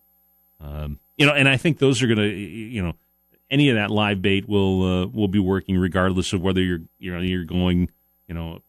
um, 0.61 1.01
you 1.17 1.27
know, 1.27 1.33
and 1.33 1.49
I 1.49 1.57
think 1.57 1.79
those 1.79 2.01
are 2.01 2.07
going 2.07 2.19
to, 2.19 2.29
you 2.29 2.81
know, 2.83 2.95
any 3.51 3.69
of 3.69 3.75
that 3.75 3.91
live 3.91 4.23
bait 4.23 4.49
will 4.49 4.83
uh, 4.85 5.07
will 5.07 5.27
be 5.27 5.41
working 5.41 5.77
regardless 5.77 6.33
of 6.33 6.41
whether 6.41 6.61
you're 6.61 6.83
you 7.01 7.13
know 7.13 7.21
you're 7.21 7.45
going, 7.45 7.91
you 8.29 8.35
know, 8.35 8.61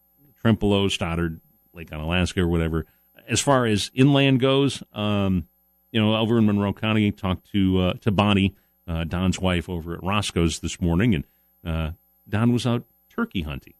Trempealeau, 0.42 0.90
Stoddard, 0.90 1.40
Lake 1.72 1.90
Onalaska 1.90 2.38
or 2.38 2.48
whatever. 2.48 2.84
As 3.28 3.40
far 3.40 3.64
as 3.64 3.92
inland 3.94 4.40
goes, 4.40 4.82
um, 4.92 5.46
you 5.92 6.00
know, 6.00 6.16
over 6.16 6.38
in 6.38 6.46
Monroe 6.46 6.72
County, 6.72 7.10
talked 7.10 7.50
to 7.52 7.80
uh, 7.80 7.92
to 8.00 8.10
Bonnie, 8.10 8.54
uh, 8.86 9.04
Don's 9.04 9.40
wife, 9.40 9.68
over 9.68 9.94
at 9.94 10.02
Roscoe's 10.02 10.60
this 10.60 10.80
morning, 10.80 11.14
and 11.14 11.24
uh, 11.64 11.92
Don 12.28 12.52
was 12.52 12.66
out 12.66 12.84
turkey 13.08 13.42
hunting. 13.42 13.74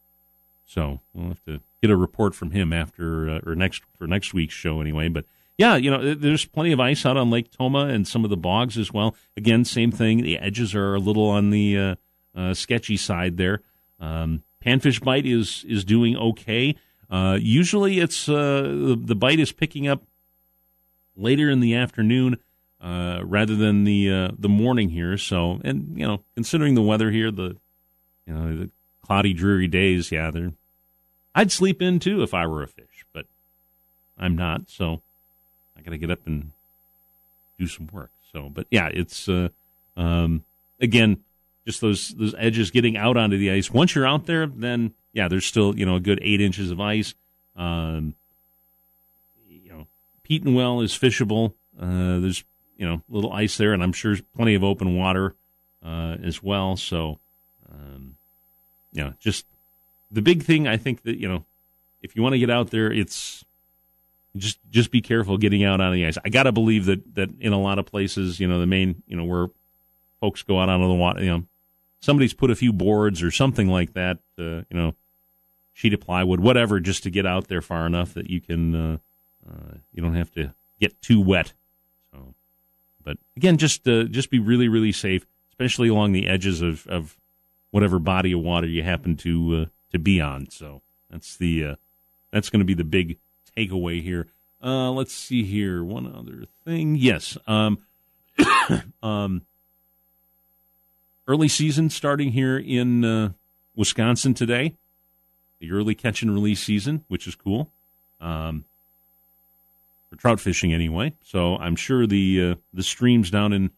So 0.65 1.01
we'll 1.13 1.29
have 1.29 1.43
to 1.45 1.61
get 1.81 1.91
a 1.91 1.95
report 1.95 2.35
from 2.35 2.51
him 2.51 2.73
after 2.73 3.29
uh, 3.29 3.39
or 3.45 3.55
next 3.55 3.83
for 3.97 4.07
next 4.07 4.33
week's 4.33 4.53
show 4.53 4.81
anyway. 4.81 5.07
But 5.07 5.25
yeah, 5.57 5.75
you 5.75 5.91
know, 5.91 6.13
there's 6.13 6.45
plenty 6.45 6.71
of 6.71 6.79
ice 6.79 7.05
out 7.05 7.17
on 7.17 7.29
Lake 7.29 7.51
Tomah 7.51 7.87
and 7.87 8.07
some 8.07 8.23
of 8.23 8.29
the 8.29 8.37
bogs 8.37 8.77
as 8.77 8.93
well. 8.93 9.15
Again, 9.35 9.65
same 9.65 9.91
thing. 9.91 10.23
The 10.23 10.37
edges 10.37 10.73
are 10.73 10.95
a 10.95 10.99
little 10.99 11.27
on 11.27 11.49
the 11.49 11.77
uh, 11.77 11.95
uh, 12.35 12.53
sketchy 12.53 12.97
side 12.97 13.37
there. 13.37 13.61
Um, 13.99 14.43
panfish 14.63 15.03
bite 15.03 15.25
is 15.25 15.65
is 15.67 15.83
doing 15.83 16.15
okay. 16.17 16.75
Usually, 17.11 17.99
it's 17.99 18.27
the, 18.27 18.97
the, 18.99 19.15
bite 19.15 19.39
is 19.39 19.51
picking 19.51 19.87
up 19.87 20.03
later 21.19 21.49
in 21.49 21.59
the 21.59 21.75
afternoon 21.75 22.37
uh, 22.81 23.19
rather 23.23 23.55
than 23.55 23.83
the 23.83 24.11
uh, 24.11 24.29
the 24.37 24.49
morning 24.49 24.89
here. 24.89 25.17
So, 25.17 25.59
and 25.63 25.97
you 25.97 26.07
know, 26.07 26.23
considering 26.35 26.75
the 26.75 26.81
weather 26.81 27.11
here, 27.11 27.31
the 27.31 27.57
you 28.25 28.33
know 28.33 28.57
the 28.57 28.69
cloudy, 29.05 29.33
dreary 29.33 29.67
days, 29.67 30.11
yeah, 30.11 30.31
they're 30.31 30.53
I'd 31.35 31.51
sleep 31.51 31.81
in 31.81 31.99
too 31.99 32.23
if 32.23 32.33
I 32.33 32.47
were 32.47 32.63
a 32.63 32.67
fish, 32.67 33.05
but 33.13 33.25
I'm 34.17 34.35
not. 34.35 34.69
So 34.69 35.01
I 35.77 35.81
got 35.81 35.91
to 35.91 35.97
get 35.97 36.11
up 36.11 36.25
and 36.25 36.51
do 37.57 37.67
some 37.67 37.89
work. 37.91 38.11
So, 38.31 38.49
but 38.49 38.67
yeah, 38.71 38.89
it's 38.91 39.27
uh, 39.27 39.49
um, 39.97 40.43
again 40.79 41.23
just 41.65 41.81
those 41.81 42.09
those 42.15 42.33
edges 42.37 42.71
getting 42.71 42.97
out 42.97 43.17
onto 43.17 43.37
the 43.37 43.51
ice. 43.51 43.71
Once 43.71 43.93
you're 43.93 44.07
out 44.07 44.25
there, 44.25 44.47
then 44.47 44.93
yeah, 45.13 45.27
there's 45.27 45.45
still 45.45 45.77
you 45.77 45.85
know 45.85 45.95
a 45.95 45.99
good 45.99 46.19
eight 46.21 46.41
inches 46.41 46.71
of 46.71 46.79
ice. 46.79 47.13
Um, 47.55 48.15
know, 50.29 50.51
Petenwell 50.51 50.83
is 50.83 50.97
fishable. 50.97 51.53
Uh, 51.79 52.19
there's 52.19 52.43
you 52.77 52.87
know 52.87 53.01
little 53.09 53.31
ice 53.31 53.57
there, 53.57 53.73
and 53.73 53.83
I'm 53.83 53.93
sure 53.93 54.15
plenty 54.35 54.55
of 54.55 54.63
open 54.63 54.95
water 54.95 55.35
uh, 55.83 56.17
as 56.23 56.43
well. 56.43 56.77
So, 56.77 57.19
um, 57.71 58.15
you 58.91 59.03
know, 59.03 59.13
just 59.19 59.45
the 60.11 60.21
big 60.21 60.43
thing 60.43 60.67
I 60.67 60.77
think 60.77 61.03
that 61.03 61.17
you 61.17 61.27
know, 61.27 61.45
if 62.01 62.15
you 62.15 62.21
want 62.21 62.33
to 62.33 62.39
get 62.39 62.49
out 62.49 62.71
there, 62.71 62.91
it's 62.91 63.43
just 64.37 64.59
just 64.69 64.91
be 64.91 65.01
careful 65.01 65.37
getting 65.37 65.63
out 65.63 65.81
on 65.81 65.93
the 65.93 66.05
ice. 66.05 66.17
I 66.23 66.29
got 66.29 66.43
to 66.43 66.51
believe 66.51 66.85
that 66.85 67.15
that 67.15 67.29
in 67.39 67.53
a 67.53 67.59
lot 67.59 67.79
of 67.79 67.85
places, 67.85 68.39
you 68.39 68.47
know, 68.47 68.59
the 68.59 68.67
main, 68.67 69.03
you 69.07 69.15
know, 69.15 69.25
where 69.25 69.47
folks 70.19 70.43
go 70.43 70.59
out 70.59 70.69
onto 70.69 70.87
the 70.87 70.93
water, 70.93 71.23
you 71.23 71.29
know, 71.29 71.45
somebody's 71.99 72.33
put 72.33 72.51
a 72.51 72.55
few 72.55 72.73
boards 72.73 73.23
or 73.23 73.31
something 73.31 73.67
like 73.67 73.93
that, 73.93 74.19
uh, 74.37 74.63
you 74.69 74.73
know, 74.73 74.95
sheet 75.73 75.93
of 75.93 76.01
plywood, 76.01 76.39
whatever, 76.39 76.79
just 76.79 77.03
to 77.03 77.09
get 77.09 77.25
out 77.25 77.47
there 77.47 77.61
far 77.61 77.85
enough 77.85 78.13
that 78.13 78.29
you 78.29 78.41
can, 78.41 78.75
uh, 78.75 78.97
you 79.93 80.01
don't 80.01 80.15
have 80.15 80.31
to 80.33 80.53
get 80.79 81.01
too 81.01 81.21
wet. 81.21 81.53
So, 82.11 82.33
but 83.03 83.17
again, 83.35 83.57
just 83.57 83.87
uh, 83.87 84.03
just 84.03 84.29
be 84.29 84.39
really 84.39 84.67
really 84.67 84.91
safe, 84.91 85.25
especially 85.49 85.89
along 85.89 86.11
the 86.11 86.27
edges 86.27 86.61
of 86.61 86.87
of 86.87 87.17
whatever 87.71 87.99
body 87.99 88.31
of 88.31 88.41
water 88.41 88.67
you 88.67 88.83
happen 88.83 89.15
to 89.17 89.61
uh, 89.61 89.65
to 89.91 89.99
be 89.99 90.21
on. 90.21 90.49
So 90.49 90.81
that's 91.09 91.35
the 91.37 91.65
uh, 91.65 91.75
that's 92.31 92.49
going 92.49 92.59
to 92.59 92.65
be 92.65 92.73
the 92.73 92.83
big 92.83 93.17
takeaway 93.55 94.01
here. 94.01 94.27
Uh, 94.63 94.91
let's 94.91 95.13
see 95.13 95.43
here. 95.43 95.83
One 95.83 96.13
other 96.13 96.45
thing. 96.65 96.95
Yes. 96.95 97.37
Um, 97.47 97.79
um, 99.03 99.43
early 101.27 101.47
season 101.47 101.89
starting 101.89 102.31
here 102.31 102.57
in 102.57 103.05
uh, 103.05 103.29
Wisconsin 103.75 104.33
today. 104.33 104.75
The 105.59 105.71
early 105.71 105.95
catch 105.95 106.21
and 106.21 106.33
release 106.33 106.61
season, 106.61 107.03
which 107.07 107.27
is 107.27 107.35
cool. 107.35 107.71
Um, 108.21 108.65
for 110.09 110.15
trout 110.15 110.39
fishing 110.39 110.73
anyway. 110.73 111.13
So 111.21 111.57
I'm 111.57 111.75
sure 111.75 112.07
the 112.07 112.51
uh, 112.51 112.55
the 112.73 112.83
streams 112.83 113.29
down 113.29 113.53
in 113.53 113.71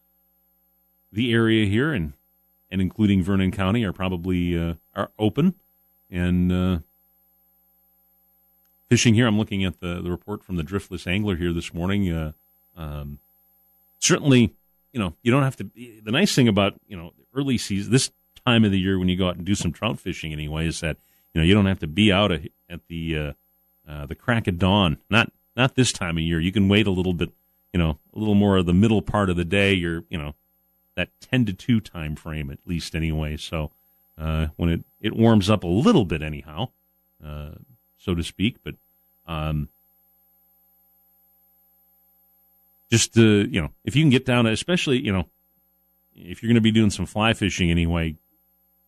the 1.12 1.32
area 1.32 1.66
here 1.66 1.92
and 1.92 2.14
and 2.70 2.80
including 2.80 3.22
Vernon 3.22 3.50
County 3.50 3.84
are 3.84 3.92
probably 3.92 4.58
uh, 4.58 4.74
are 4.96 5.10
open 5.18 5.54
and 6.10 6.52
uh, 6.52 6.78
fishing 8.88 9.14
here. 9.14 9.26
I'm 9.26 9.38
looking 9.38 9.64
at 9.64 9.80
the, 9.80 10.00
the 10.02 10.10
report 10.10 10.42
from 10.42 10.56
the 10.56 10.62
Driftless 10.62 11.06
Angler 11.06 11.36
here 11.36 11.52
this 11.52 11.72
morning. 11.72 12.10
Uh, 12.10 12.32
um, 12.76 13.18
certainly, 13.98 14.54
you 14.92 15.00
know, 15.00 15.14
you 15.22 15.30
don't 15.30 15.42
have 15.42 15.56
to. 15.56 15.70
The 15.74 16.10
nice 16.10 16.34
thing 16.34 16.48
about 16.48 16.74
you 16.88 16.96
know 16.96 17.12
early 17.34 17.58
season, 17.58 17.92
this 17.92 18.10
time 18.46 18.64
of 18.64 18.70
the 18.70 18.78
year 18.78 18.98
when 18.98 19.08
you 19.08 19.16
go 19.16 19.28
out 19.28 19.36
and 19.36 19.44
do 19.44 19.54
some 19.54 19.72
trout 19.72 20.00
fishing 20.00 20.32
anyway, 20.32 20.66
is 20.66 20.80
that 20.80 20.96
you 21.34 21.40
know 21.40 21.46
you 21.46 21.54
don't 21.54 21.66
have 21.66 21.80
to 21.80 21.86
be 21.86 22.10
out 22.10 22.32
at 22.32 22.86
the 22.88 23.18
uh, 23.18 23.32
uh, 23.86 24.06
the 24.06 24.14
crack 24.14 24.46
of 24.46 24.58
dawn. 24.58 24.96
Not 25.10 25.30
not 25.56 25.74
this 25.74 25.92
time 25.92 26.16
of 26.16 26.22
year. 26.22 26.40
You 26.40 26.52
can 26.52 26.68
wait 26.68 26.86
a 26.86 26.90
little 26.90 27.12
bit. 27.12 27.30
You 27.72 27.78
know, 27.78 27.98
a 28.14 28.18
little 28.18 28.34
more 28.34 28.58
of 28.58 28.66
the 28.66 28.74
middle 28.74 29.00
part 29.00 29.30
of 29.30 29.36
the 29.36 29.44
day. 29.44 29.72
You're 29.72 30.04
you 30.08 30.18
know 30.18 30.34
that 30.94 31.08
ten 31.20 31.44
to 31.46 31.52
two 31.52 31.80
time 31.80 32.16
frame 32.16 32.50
at 32.50 32.58
least 32.66 32.94
anyway. 32.94 33.36
So 33.36 33.70
uh, 34.18 34.48
when 34.56 34.68
it 34.68 34.84
it 35.00 35.16
warms 35.16 35.48
up 35.48 35.64
a 35.64 35.68
little 35.68 36.04
bit 36.04 36.22
anyhow, 36.22 36.68
uh, 37.24 37.52
so 37.98 38.14
to 38.14 38.22
speak. 38.22 38.56
But 38.62 38.74
um, 39.26 39.68
just 42.90 43.16
uh, 43.16 43.22
you 43.22 43.60
know, 43.60 43.70
if 43.84 43.96
you 43.96 44.02
can 44.02 44.10
get 44.10 44.26
down, 44.26 44.46
especially 44.46 44.98
you 44.98 45.12
know, 45.12 45.26
if 46.14 46.42
you're 46.42 46.48
going 46.48 46.56
to 46.56 46.60
be 46.60 46.72
doing 46.72 46.90
some 46.90 47.06
fly 47.06 47.32
fishing 47.32 47.70
anyway, 47.70 48.16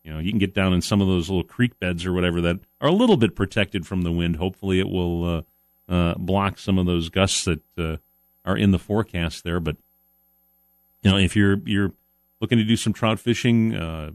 you 0.02 0.12
know, 0.12 0.18
you 0.18 0.30
can 0.30 0.38
get 0.38 0.54
down 0.54 0.74
in 0.74 0.82
some 0.82 1.00
of 1.00 1.08
those 1.08 1.30
little 1.30 1.44
creek 1.44 1.78
beds 1.80 2.04
or 2.04 2.12
whatever 2.12 2.42
that 2.42 2.60
are 2.80 2.88
a 2.88 2.92
little 2.92 3.16
bit 3.16 3.34
protected 3.34 3.86
from 3.86 4.02
the 4.02 4.12
wind. 4.12 4.36
Hopefully, 4.36 4.78
it 4.78 4.90
will 4.90 5.24
uh, 5.38 5.42
uh, 5.88 6.14
block 6.16 6.58
some 6.58 6.78
of 6.78 6.86
those 6.86 7.08
gusts 7.08 7.44
that 7.44 7.62
uh, 7.78 7.96
are 8.44 8.56
in 8.56 8.70
the 8.70 8.78
forecast 8.78 9.44
there. 9.44 9.60
But 9.60 9.76
you 11.02 11.10
know, 11.10 11.18
if 11.18 11.36
you're 11.36 11.58
you're 11.64 11.92
looking 12.40 12.58
to 12.58 12.64
do 12.64 12.76
some 12.76 12.92
trout 12.92 13.20
fishing, 13.20 13.74
uh, 13.74 14.10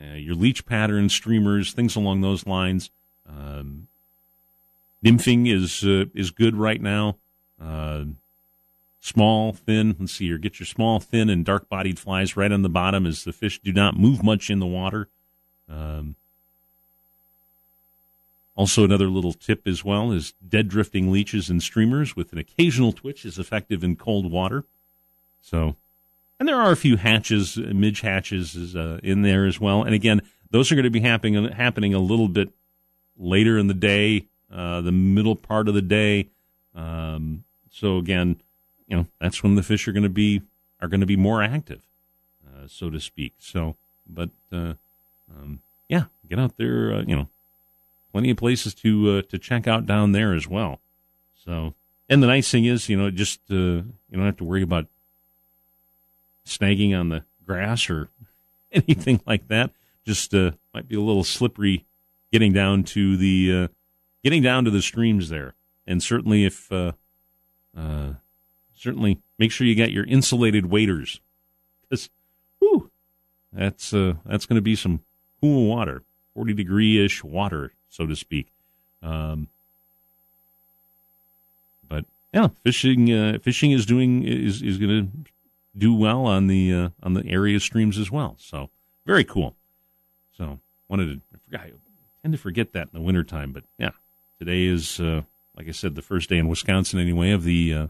uh, 0.00 0.14
your 0.14 0.34
leech 0.34 0.64
patterns, 0.66 1.12
streamers, 1.12 1.72
things 1.72 1.96
along 1.96 2.20
those 2.20 2.46
lines. 2.46 2.90
Um, 3.28 3.88
nymphing 5.04 5.52
is 5.52 5.84
uh, 5.84 6.06
is 6.14 6.30
good 6.30 6.56
right 6.56 6.80
now. 6.80 7.16
Uh, 7.60 8.04
small, 9.00 9.52
thin. 9.52 9.96
Let's 9.98 10.12
see 10.12 10.26
here. 10.26 10.38
Get 10.38 10.60
your 10.60 10.66
small, 10.66 11.00
thin, 11.00 11.28
and 11.28 11.44
dark 11.44 11.68
bodied 11.68 11.98
flies 11.98 12.36
right 12.36 12.52
on 12.52 12.62
the 12.62 12.68
bottom 12.68 13.06
as 13.06 13.24
the 13.24 13.32
fish 13.32 13.60
do 13.60 13.72
not 13.72 13.98
move 13.98 14.22
much 14.22 14.50
in 14.50 14.60
the 14.60 14.66
water. 14.66 15.08
Um, 15.68 16.16
also, 18.58 18.82
another 18.82 19.06
little 19.06 19.32
tip 19.32 19.68
as 19.68 19.84
well 19.84 20.10
is 20.10 20.34
dead 20.46 20.66
drifting 20.66 21.12
leeches 21.12 21.48
and 21.48 21.62
streamers 21.62 22.16
with 22.16 22.32
an 22.32 22.38
occasional 22.38 22.90
twitch 22.90 23.24
is 23.24 23.38
effective 23.38 23.84
in 23.84 23.94
cold 23.94 24.32
water. 24.32 24.64
So 25.40 25.76
and 26.40 26.48
there 26.48 26.60
are 26.60 26.72
a 26.72 26.76
few 26.76 26.96
hatches, 26.96 27.56
midge 27.56 28.00
hatches 28.00 28.74
uh, 28.74 28.98
in 29.02 29.22
there 29.22 29.46
as 29.46 29.60
well. 29.60 29.84
And 29.84 29.94
again, 29.94 30.22
those 30.50 30.72
are 30.72 30.74
going 30.74 30.84
to 30.84 30.90
be 30.90 31.00
happening 31.00 31.52
happening 31.52 31.94
a 31.94 32.00
little 32.00 32.26
bit 32.26 32.50
later 33.16 33.58
in 33.58 33.68
the 33.68 33.74
day, 33.74 34.24
uh, 34.52 34.80
the 34.80 34.92
middle 34.92 35.36
part 35.36 35.68
of 35.68 35.74
the 35.74 35.82
day. 35.82 36.28
Um, 36.74 37.44
so 37.70 37.98
again, 37.98 38.40
you 38.88 38.96
know 38.96 39.06
that's 39.20 39.40
when 39.42 39.54
the 39.54 39.62
fish 39.62 39.86
are 39.86 39.92
going 39.92 40.02
to 40.02 40.08
be 40.08 40.42
are 40.80 40.88
going 40.88 41.00
to 41.00 41.06
be 41.06 41.16
more 41.16 41.42
active, 41.42 41.80
uh, 42.44 42.66
so 42.66 42.90
to 42.90 42.98
speak. 42.98 43.34
So, 43.38 43.76
but 44.08 44.30
uh, 44.52 44.74
um, 45.30 45.60
yeah, 45.88 46.04
get 46.28 46.40
out 46.40 46.56
there. 46.56 46.92
Uh, 46.92 47.02
you 47.02 47.14
know, 47.14 47.28
plenty 48.18 48.30
of 48.30 48.36
places 48.36 48.74
to 48.74 49.18
uh, 49.18 49.22
to 49.30 49.38
check 49.38 49.68
out 49.68 49.86
down 49.86 50.10
there 50.10 50.34
as 50.34 50.48
well. 50.48 50.80
So, 51.36 51.74
and 52.08 52.20
the 52.20 52.26
nice 52.26 52.50
thing 52.50 52.64
is, 52.64 52.88
you 52.88 52.96
know, 52.96 53.12
just 53.12 53.40
you 53.48 53.84
don't 54.10 54.24
have 54.24 54.38
to 54.38 54.44
worry 54.44 54.62
about 54.62 54.86
snagging 56.44 56.98
on 56.98 57.10
the 57.10 57.22
grass 57.46 57.88
or 57.88 58.08
anything 58.72 59.20
like 59.24 59.46
that. 59.46 59.70
Just 60.04 60.34
uh, 60.34 60.50
might 60.74 60.88
be 60.88 60.96
a 60.96 61.00
little 61.00 61.22
slippery 61.22 61.86
getting 62.32 62.52
down 62.52 62.82
to 62.82 63.16
the 63.16 63.54
uh, 63.54 63.68
getting 64.24 64.42
down 64.42 64.64
to 64.64 64.70
the 64.72 64.82
streams 64.82 65.28
there. 65.28 65.54
And 65.86 66.02
certainly, 66.02 66.44
if 66.44 66.72
uh, 66.72 66.92
uh 67.76 68.14
certainly 68.74 69.20
make 69.38 69.52
sure 69.52 69.64
you 69.64 69.76
got 69.76 69.92
your 69.92 70.04
insulated 70.06 70.66
waders 70.66 71.20
because, 71.82 72.10
whew, 72.58 72.90
that's 73.52 73.94
uh, 73.94 74.14
that's 74.26 74.44
going 74.44 74.56
to 74.56 74.60
be 74.60 74.74
some 74.74 75.02
cool 75.40 75.68
water, 75.68 76.02
forty 76.34 76.52
degree 76.52 77.04
ish 77.04 77.22
water, 77.22 77.74
so 77.88 78.06
to 78.06 78.16
speak. 78.16 78.52
Um, 79.02 79.48
but 81.88 82.04
yeah, 82.32 82.48
fishing 82.62 83.12
uh, 83.12 83.38
fishing 83.42 83.72
is 83.72 83.86
doing 83.86 84.24
is 84.24 84.62
is 84.62 84.78
going 84.78 85.06
to 85.06 85.30
do 85.76 85.94
well 85.94 86.26
on 86.26 86.46
the 86.46 86.72
uh, 86.72 86.88
on 87.02 87.14
the 87.14 87.26
area 87.26 87.60
streams 87.60 87.98
as 87.98 88.10
well. 88.10 88.36
So 88.38 88.70
very 89.06 89.24
cool. 89.24 89.54
So 90.36 90.58
wanted 90.88 91.06
to 91.06 91.20
I 91.34 91.38
forgot 91.44 91.60
I 91.66 91.72
tend 92.22 92.32
to 92.32 92.38
forget 92.38 92.72
that 92.72 92.88
in 92.92 92.98
the 92.98 93.00
wintertime, 93.00 93.52
but 93.52 93.64
yeah, 93.78 93.90
today 94.38 94.64
is 94.64 95.00
uh, 95.00 95.22
like 95.56 95.68
I 95.68 95.72
said, 95.72 95.96
the 95.96 96.02
first 96.02 96.28
day 96.28 96.38
in 96.38 96.48
Wisconsin 96.48 97.00
anyway 97.00 97.32
of 97.32 97.42
the 97.44 97.74
uh, 97.74 97.86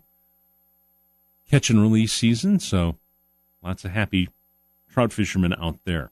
catch 1.50 1.71
and 1.71 1.81
release 1.81 2.12
season. 2.12 2.59
So 2.59 2.97
lots 3.62 3.85
of 3.85 3.90
happy 3.90 4.31
trout 4.90 5.12
fishermen 5.12 5.55
out 5.55 5.78
there. 5.85 6.11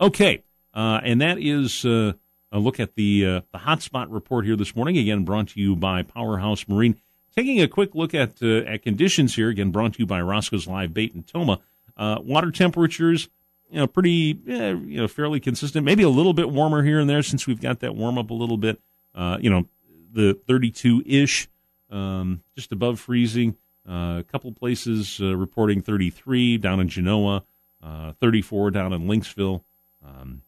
Okay, 0.00 0.42
uh, 0.74 1.00
and 1.02 1.20
that 1.20 1.38
is 1.38 1.84
uh, 1.84 2.12
a 2.52 2.58
look 2.58 2.78
at 2.78 2.94
the 2.94 3.26
uh, 3.26 3.40
the 3.52 3.58
hotspot 3.58 4.06
report 4.10 4.44
here 4.44 4.56
this 4.56 4.76
morning. 4.76 4.98
Again, 4.98 5.24
brought 5.24 5.48
to 5.48 5.60
you 5.60 5.74
by 5.74 6.02
Powerhouse 6.02 6.68
Marine. 6.68 7.00
Taking 7.34 7.62
a 7.62 7.66
quick 7.66 7.94
look 7.94 8.14
at 8.14 8.42
uh, 8.42 8.58
at 8.64 8.82
conditions 8.82 9.34
here. 9.34 9.48
Again, 9.48 9.70
brought 9.70 9.94
to 9.94 9.98
you 9.98 10.06
by 10.06 10.20
Roscoe's 10.20 10.66
Live 10.66 10.92
Bait 10.92 11.14
and 11.14 11.26
Tomah. 11.26 11.60
Uh, 11.96 12.18
water 12.22 12.50
temperatures, 12.50 13.28
you 13.70 13.78
know, 13.78 13.86
pretty 13.86 14.38
eh, 14.46 14.70
you 14.70 14.98
know 14.98 15.08
fairly 15.08 15.40
consistent. 15.40 15.84
Maybe 15.84 16.02
a 16.02 16.10
little 16.10 16.34
bit 16.34 16.50
warmer 16.50 16.82
here 16.82 17.00
and 17.00 17.08
there 17.08 17.22
since 17.22 17.46
we've 17.46 17.60
got 17.60 17.80
that 17.80 17.96
warm 17.96 18.18
up 18.18 18.30
a 18.30 18.34
little 18.34 18.58
bit. 18.58 18.80
Uh, 19.14 19.38
you 19.40 19.50
know, 19.50 19.66
the 20.12 20.38
32 20.46 21.02
ish, 21.06 21.48
um, 21.90 22.42
just 22.54 22.70
above 22.70 23.00
freezing. 23.00 23.56
Uh, 23.88 24.18
a 24.20 24.24
couple 24.30 24.52
places 24.52 25.20
uh, 25.20 25.36
reporting 25.36 25.82
33 25.82 26.56
down 26.58 26.78
in 26.78 26.88
Genoa, 26.88 27.44
uh, 27.82 28.12
34 28.20 28.70
down 28.70 28.92
in 28.92 29.08
Lynxville. 29.08 29.64
Um, 30.04 30.42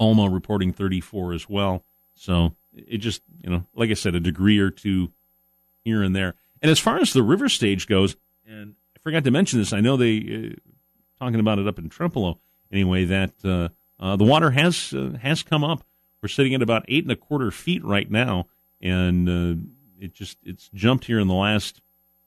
Alma 0.00 0.28
reporting 0.28 0.72
34 0.72 1.34
as 1.34 1.48
well. 1.48 1.84
So 2.14 2.56
it 2.74 2.98
just, 2.98 3.22
you 3.42 3.50
know, 3.50 3.66
like 3.74 3.90
I 3.90 3.94
said, 3.94 4.14
a 4.14 4.20
degree 4.20 4.58
or 4.58 4.70
two 4.70 5.12
here 5.84 6.02
and 6.02 6.16
there. 6.16 6.34
And 6.62 6.70
as 6.70 6.78
far 6.78 6.98
as 6.98 7.12
the 7.12 7.22
river 7.22 7.48
stage 7.48 7.86
goes, 7.86 8.16
and 8.46 8.74
I 8.96 8.98
forgot 9.00 9.24
to 9.24 9.30
mention 9.30 9.58
this, 9.58 9.72
I 9.72 9.80
know 9.80 9.96
they 9.96 10.52
uh, 10.52 10.70
talking 11.18 11.40
about 11.40 11.58
it 11.58 11.68
up 11.68 11.78
in 11.78 11.88
Trempealeau 11.88 12.38
anyway. 12.72 13.04
That 13.04 13.32
uh, 13.44 13.68
uh, 13.98 14.16
the 14.16 14.24
water 14.24 14.50
has 14.50 14.92
uh, 14.92 15.18
has 15.22 15.42
come 15.42 15.62
up. 15.62 15.84
We're 16.22 16.28
sitting 16.28 16.54
at 16.54 16.62
about 16.62 16.84
eight 16.88 17.04
and 17.04 17.12
a 17.12 17.16
quarter 17.16 17.50
feet 17.50 17.84
right 17.84 18.10
now, 18.10 18.46
and 18.80 19.28
uh, 19.28 19.62
it 19.98 20.14
just 20.14 20.38
it's 20.44 20.68
jumped 20.74 21.06
here 21.06 21.18
in 21.18 21.28
the 21.28 21.34
last 21.34 21.80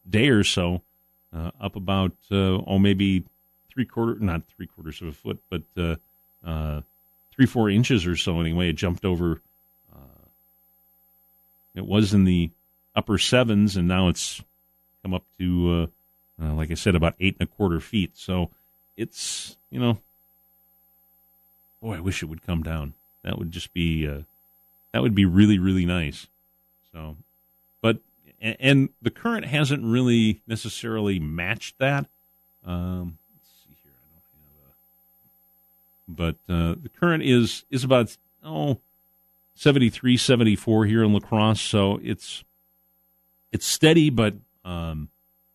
day 0.07 0.29
or 0.29 0.43
so, 0.43 0.81
uh, 1.31 1.51
up 1.59 1.75
about 1.75 2.13
oh 2.31 2.79
maybe 2.79 3.23
three 3.69 3.85
quarter 3.85 4.15
not 4.19 4.43
three 4.47 4.67
quarters 4.67 5.01
of 5.01 5.07
a 5.07 5.11
foot, 5.11 5.41
but 5.49 5.63
three 7.35 7.45
four 7.45 7.69
inches 7.69 8.05
or 8.05 8.15
so 8.15 8.39
anyway. 8.39 8.69
It 8.69 8.75
jumped 8.75 9.05
over. 9.05 9.41
it 11.75 11.85
was 11.85 12.13
in 12.13 12.23
the 12.23 12.51
upper 12.95 13.17
sevens, 13.17 13.75
and 13.75 13.87
now 13.87 14.07
it's 14.07 14.41
come 15.01 15.13
up 15.13 15.23
to, 15.39 15.89
uh, 16.41 16.43
uh, 16.43 16.53
like 16.53 16.71
I 16.71 16.75
said, 16.75 16.95
about 16.95 17.15
eight 17.19 17.35
and 17.39 17.47
a 17.47 17.51
quarter 17.51 17.79
feet. 17.79 18.11
So 18.13 18.49
it's, 18.95 19.57
you 19.69 19.79
know, 19.79 19.97
boy, 21.81 21.95
I 21.95 21.99
wish 21.99 22.21
it 22.23 22.27
would 22.27 22.45
come 22.45 22.63
down. 22.63 22.93
That 23.23 23.37
would 23.37 23.51
just 23.51 23.73
be, 23.73 24.07
uh, 24.07 24.21
that 24.91 25.01
would 25.01 25.15
be 25.15 25.25
really, 25.25 25.59
really 25.59 25.85
nice. 25.85 26.27
So, 26.91 27.17
but, 27.81 27.97
and, 28.39 28.57
and 28.59 28.89
the 29.01 29.11
current 29.11 29.45
hasn't 29.45 29.83
really 29.83 30.41
necessarily 30.47 31.19
matched 31.19 31.79
that. 31.79 32.05
Um, 32.65 33.17
let's 33.35 33.49
see 33.65 33.75
here. 33.83 33.91
I 33.91 34.05
don't 34.13 34.21
have 34.61 34.69
a, 36.02 36.02
but, 36.15 36.35
uh, 36.49 36.75
the 36.81 36.89
current 36.99 37.23
is, 37.23 37.65
is 37.69 37.83
about, 37.83 38.15
oh, 38.43 38.79
73, 39.55 40.17
74 40.17 40.85
here 40.85 41.03
in 41.03 41.13
La 41.13 41.19
Crosse, 41.19 41.61
So 41.61 41.99
it's, 42.03 42.43
it's 43.51 43.67
steady, 43.67 44.09
but 44.09 44.33
um, 44.65 45.09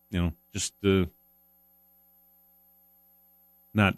you 0.09 0.21
know, 0.21 0.33
just 0.53 0.73
uh, 0.83 1.05
not 3.73 3.95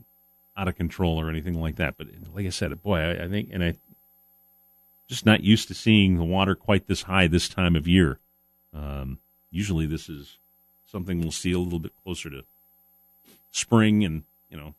out 0.58 0.68
of 0.68 0.76
control 0.76 1.20
or 1.20 1.30
anything 1.30 1.60
like 1.60 1.78
that. 1.78 1.96
But 1.98 2.08
like 2.34 2.46
I 2.46 2.50
said, 2.50 2.82
boy, 2.82 3.00
I, 3.00 3.26
I 3.26 3.28
think, 3.30 3.50
and 3.54 3.64
I 3.64 3.76
just 5.08 5.26
not 5.26 5.44
used 5.44 5.68
to 5.68 5.74
seeing 5.74 6.18
the 6.18 6.24
water 6.24 6.56
quite 6.56 6.88
this 6.88 7.04
high 7.04 7.28
this 7.28 7.48
time 7.48 7.76
of 7.76 7.88
year. 7.88 8.20
Um, 8.74 9.20
usually, 9.52 9.86
this 9.86 10.10
is 10.10 10.38
something 10.88 11.22
we'll 11.22 11.32
see 11.32 11.52
a 11.52 11.60
little 11.60 11.80
bit 11.80 11.94
closer 12.04 12.30
to 12.30 12.44
spring 13.52 14.04
and 14.04 14.24
you 14.50 14.58
know 14.58 14.74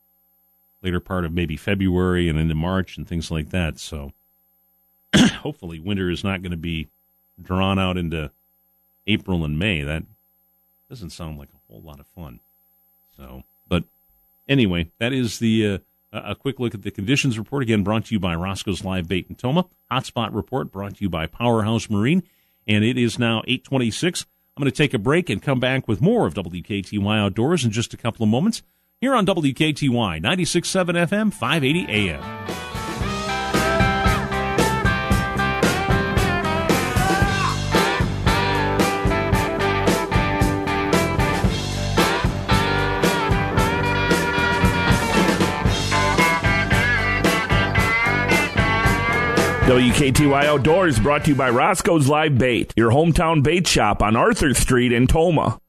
later 0.83 1.01
part 1.01 1.25
of 1.25 1.33
maybe 1.33 1.57
February 1.57 2.29
and 2.29 2.39
into 2.39 2.55
March 2.55 2.97
and 2.97 3.07
things 3.07 3.31
like 3.31 3.51
that. 3.51 3.79
So 3.79 4.13
hopefully, 5.17 5.79
winter 5.79 6.11
is 6.11 6.25
not 6.25 6.43
going 6.43 6.51
to 6.53 6.57
be 6.57 6.89
drawn 7.41 7.79
out 7.79 7.97
into 7.97 8.31
April 9.07 9.45
and 9.45 9.59
May. 9.59 9.83
That 9.83 10.05
doesn't 10.89 11.11
sound 11.11 11.39
like 11.39 11.49
a 11.49 11.73
whole 11.73 11.83
lot 11.83 12.01
of 12.01 12.07
fun. 12.07 12.41
So, 13.17 13.43
but 13.69 13.85
anyway, 14.49 14.91
that 14.99 15.13
is 15.13 15.39
the 15.39 15.67
uh, 15.67 15.79
a 16.13 16.35
quick 16.35 16.61
look 16.61 16.75
at 16.75 16.83
the 16.83 16.91
conditions 16.91 17.39
report. 17.39 17.63
Again, 17.63 17.83
brought 17.83 18.07
to 18.07 18.15
you 18.15 18.21
by 18.21 18.35
Roscoe's 18.35 18.85
Live 18.85 19.09
Bait 19.09 19.29
and 19.29 19.39
Tomah. 19.39 19.67
Hotspot 19.91 20.35
report 20.35 20.71
brought 20.71 20.97
to 20.97 21.03
you 21.03 21.09
by 21.09 21.27
Powerhouse 21.27 21.89
Marine. 21.89 22.23
And 22.67 22.85
it 22.85 22.97
is 22.97 23.19
now 23.19 23.39
826. 23.47 24.27
I'm 24.57 24.63
going 24.63 24.71
to 24.71 24.77
take 24.77 24.95
a 24.95 24.99
break 24.99 25.31
and 25.31 25.43
come 25.43 25.59
back 25.59 25.89
with 25.89 26.01
more 26.01 26.27
of 26.27 26.35
WKTY 26.35 27.19
Outdoors 27.19 27.65
in 27.65 27.71
just 27.71 27.95
a 27.95 27.97
couple 27.97 28.23
of 28.23 28.29
moments 28.29 28.63
here 29.03 29.17
on 29.17 29.27
WKTY 29.27 30.23
96.7 30.23 31.09
FM, 31.09 31.33
580 31.33 31.87
AM. 31.91 32.23
WKTY 49.73 50.45
Outdoors 50.45 51.01
brought 51.01 51.25
to 51.25 51.31
you 51.31 51.35
by 51.35 51.49
Roscoe's 51.49 52.07
Live 52.07 52.37
Bait, 52.37 52.73
your 52.77 52.91
hometown 52.91 53.43
bait 53.43 53.67
shop 53.67 54.03
on 54.03 54.15
Arthur 54.15 54.55
Street 54.55 54.93
in 54.93 55.07
Tomah. 55.07 55.62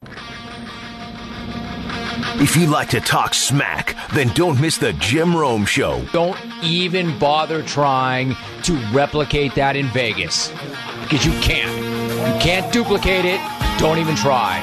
If 2.36 2.56
you 2.56 2.66
like 2.66 2.88
to 2.90 3.00
talk 3.00 3.32
smack, 3.32 3.96
then 4.12 4.28
don't 4.34 4.60
miss 4.60 4.76
the 4.76 4.92
Jim 4.94 5.36
Rome 5.36 5.64
Show. 5.64 6.04
Don't 6.12 6.38
even 6.62 7.16
bother 7.18 7.62
trying 7.62 8.34
to 8.64 8.76
replicate 8.92 9.54
that 9.54 9.76
in 9.76 9.86
Vegas 9.88 10.50
because 11.02 11.24
you 11.24 11.32
can't. 11.40 11.70
You 11.78 12.40
can't 12.40 12.72
duplicate 12.72 13.24
it. 13.24 13.40
Don't 13.78 13.98
even 13.98 14.16
try 14.16 14.58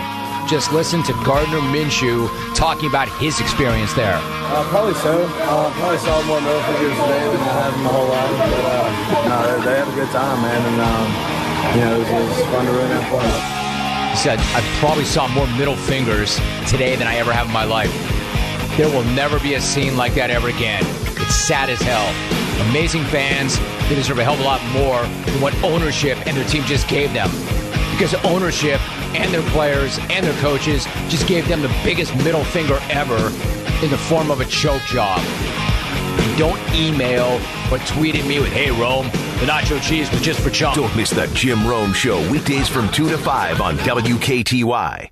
just 0.50 0.74
listen 0.74 1.02
to 1.04 1.14
Gardner 1.24 1.62
Minshew 1.72 2.28
talking 2.56 2.90
about 2.90 3.08
his 3.20 3.40
experience 3.40 3.94
there? 3.94 4.20
Uh, 4.20 4.68
probably 4.68 4.94
so. 4.96 5.24
Uh, 5.24 5.72
probably 5.80 5.98
saw 6.00 6.22
more 6.28 6.42
middle 6.42 6.62
fingers 6.64 6.92
today 6.92 7.24
than 7.24 7.40
I 7.40 7.54
have 7.64 7.74
in 7.74 7.84
my 7.84 7.90
whole 7.90 8.10
life. 8.10 8.36
But 8.36 8.52
uh, 8.52 9.30
no, 9.30 9.60
they, 9.60 9.66
they, 9.66 9.78
have 9.78 9.88
a 9.88 9.96
good 9.96 10.10
time, 10.10 10.42
man, 10.42 10.60
and 10.60 10.82
um, 10.82 11.08
you 11.76 11.82
know 11.86 11.96
it 11.96 12.00
was, 12.00 12.10
it 12.10 12.40
was 12.42 12.52
fun 12.52 12.66
to 12.66 12.72
really 12.74 12.90
have 12.90 13.08
fun. 13.08 13.61
He 14.12 14.18
said, 14.18 14.40
"I 14.40 14.62
probably 14.80 15.06
saw 15.06 15.28
more 15.30 15.48
middle 15.58 15.76
fingers 15.76 16.40
today 16.68 16.96
than 16.96 17.08
I 17.08 17.16
ever 17.16 17.32
have 17.32 17.48
in 17.48 17.54
my 17.54 17.64
life." 17.64 17.92
There 18.78 18.90
will 18.90 19.04
never 19.16 19.40
be 19.40 19.56
a 19.56 19.62
scene 19.62 19.98
like 19.98 20.14
that 20.16 20.30
ever 20.30 20.50
again. 20.50 20.84
It's 21.18 21.36
sad 21.36 21.70
as 21.70 21.82
hell. 21.82 22.08
Amazing 22.70 23.04
fans. 23.06 23.60
They 23.90 23.96
deserve 23.96 24.20
a 24.20 24.24
hell 24.24 24.36
of 24.36 24.40
a 24.40 24.44
lot 24.44 24.64
more 24.68 25.02
than 25.26 25.42
what 25.42 25.54
ownership 25.64 26.18
and 26.26 26.38
their 26.38 26.48
team 26.48 26.64
just 26.66 26.88
gave 26.88 27.12
them. 27.14 27.30
Because 27.92 28.14
ownership 28.24 28.80
and 29.16 29.34
their 29.34 29.44
players 29.52 30.00
and 30.10 30.26
their 30.26 30.40
coaches 30.42 30.88
just 31.10 31.28
gave 31.28 31.48
them 31.48 31.62
the 31.62 31.72
biggest 31.84 32.16
middle 32.18 32.44
finger 32.44 32.80
ever 32.90 33.32
in 33.84 33.90
the 33.90 33.98
form 33.98 34.32
of 34.32 34.40
a 34.40 34.46
choke 34.46 34.84
job. 34.84 35.20
Don't 36.38 36.60
email 36.74 37.40
or 37.72 37.78
tweet 37.80 38.16
at 38.16 38.26
me 38.26 38.40
with, 38.40 38.52
hey, 38.54 38.72
Rome, 38.72 39.10
the 39.42 39.48
nacho 39.48 39.82
cheese 39.82 40.10
was 40.12 40.22
just 40.22 40.40
for 40.40 40.52
chump. 40.52 40.76
Don't 40.76 40.96
miss 40.96 41.10
the 41.10 41.26
Jim 41.34 41.68
Rome 41.68 41.92
Show, 41.94 42.20
weekdays 42.32 42.70
from 42.70 42.88
2 42.92 43.10
to 43.10 43.18
5 43.18 43.60
on 43.60 43.76
WKTY. 43.78 45.08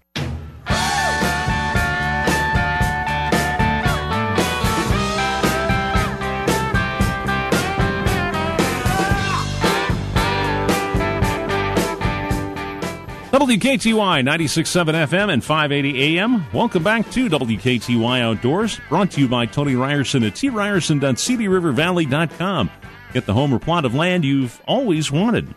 WKTY 13.31 14.23
96.7 14.23 15.07
FM 15.07 15.33
and 15.33 15.43
580 15.43 16.19
AM. 16.19 16.45
Welcome 16.53 16.83
back 16.83 17.09
to 17.11 17.27
WKTY 17.29 18.21
Outdoors, 18.21 18.79
brought 18.89 19.09
to 19.11 19.21
you 19.21 19.27
by 19.27 19.47
Tony 19.47 19.75
Ryerson 19.75 20.23
at 20.23 20.33
tryerson.cbrivervalley.com. 20.33 22.69
Get 23.11 23.25
the 23.25 23.33
home 23.33 23.51
or 23.53 23.59
plot 23.59 23.85
of 23.85 23.95
land 23.95 24.23
you've 24.23 24.61
always 24.67 25.11
wanted. 25.11 25.53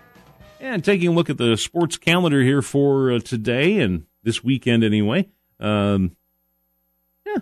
And 0.59 0.83
taking 0.83 1.09
a 1.09 1.13
look 1.13 1.29
at 1.29 1.37
the 1.37 1.57
sports 1.57 1.99
calendar 1.99 2.41
here 2.43 2.63
for 2.63 3.13
uh, 3.13 3.19
today 3.19 3.81
and 3.81 4.07
this 4.23 4.43
weekend 4.43 4.83
anyway. 4.85 5.29
Um, 5.61 6.17
yeah, 7.27 7.39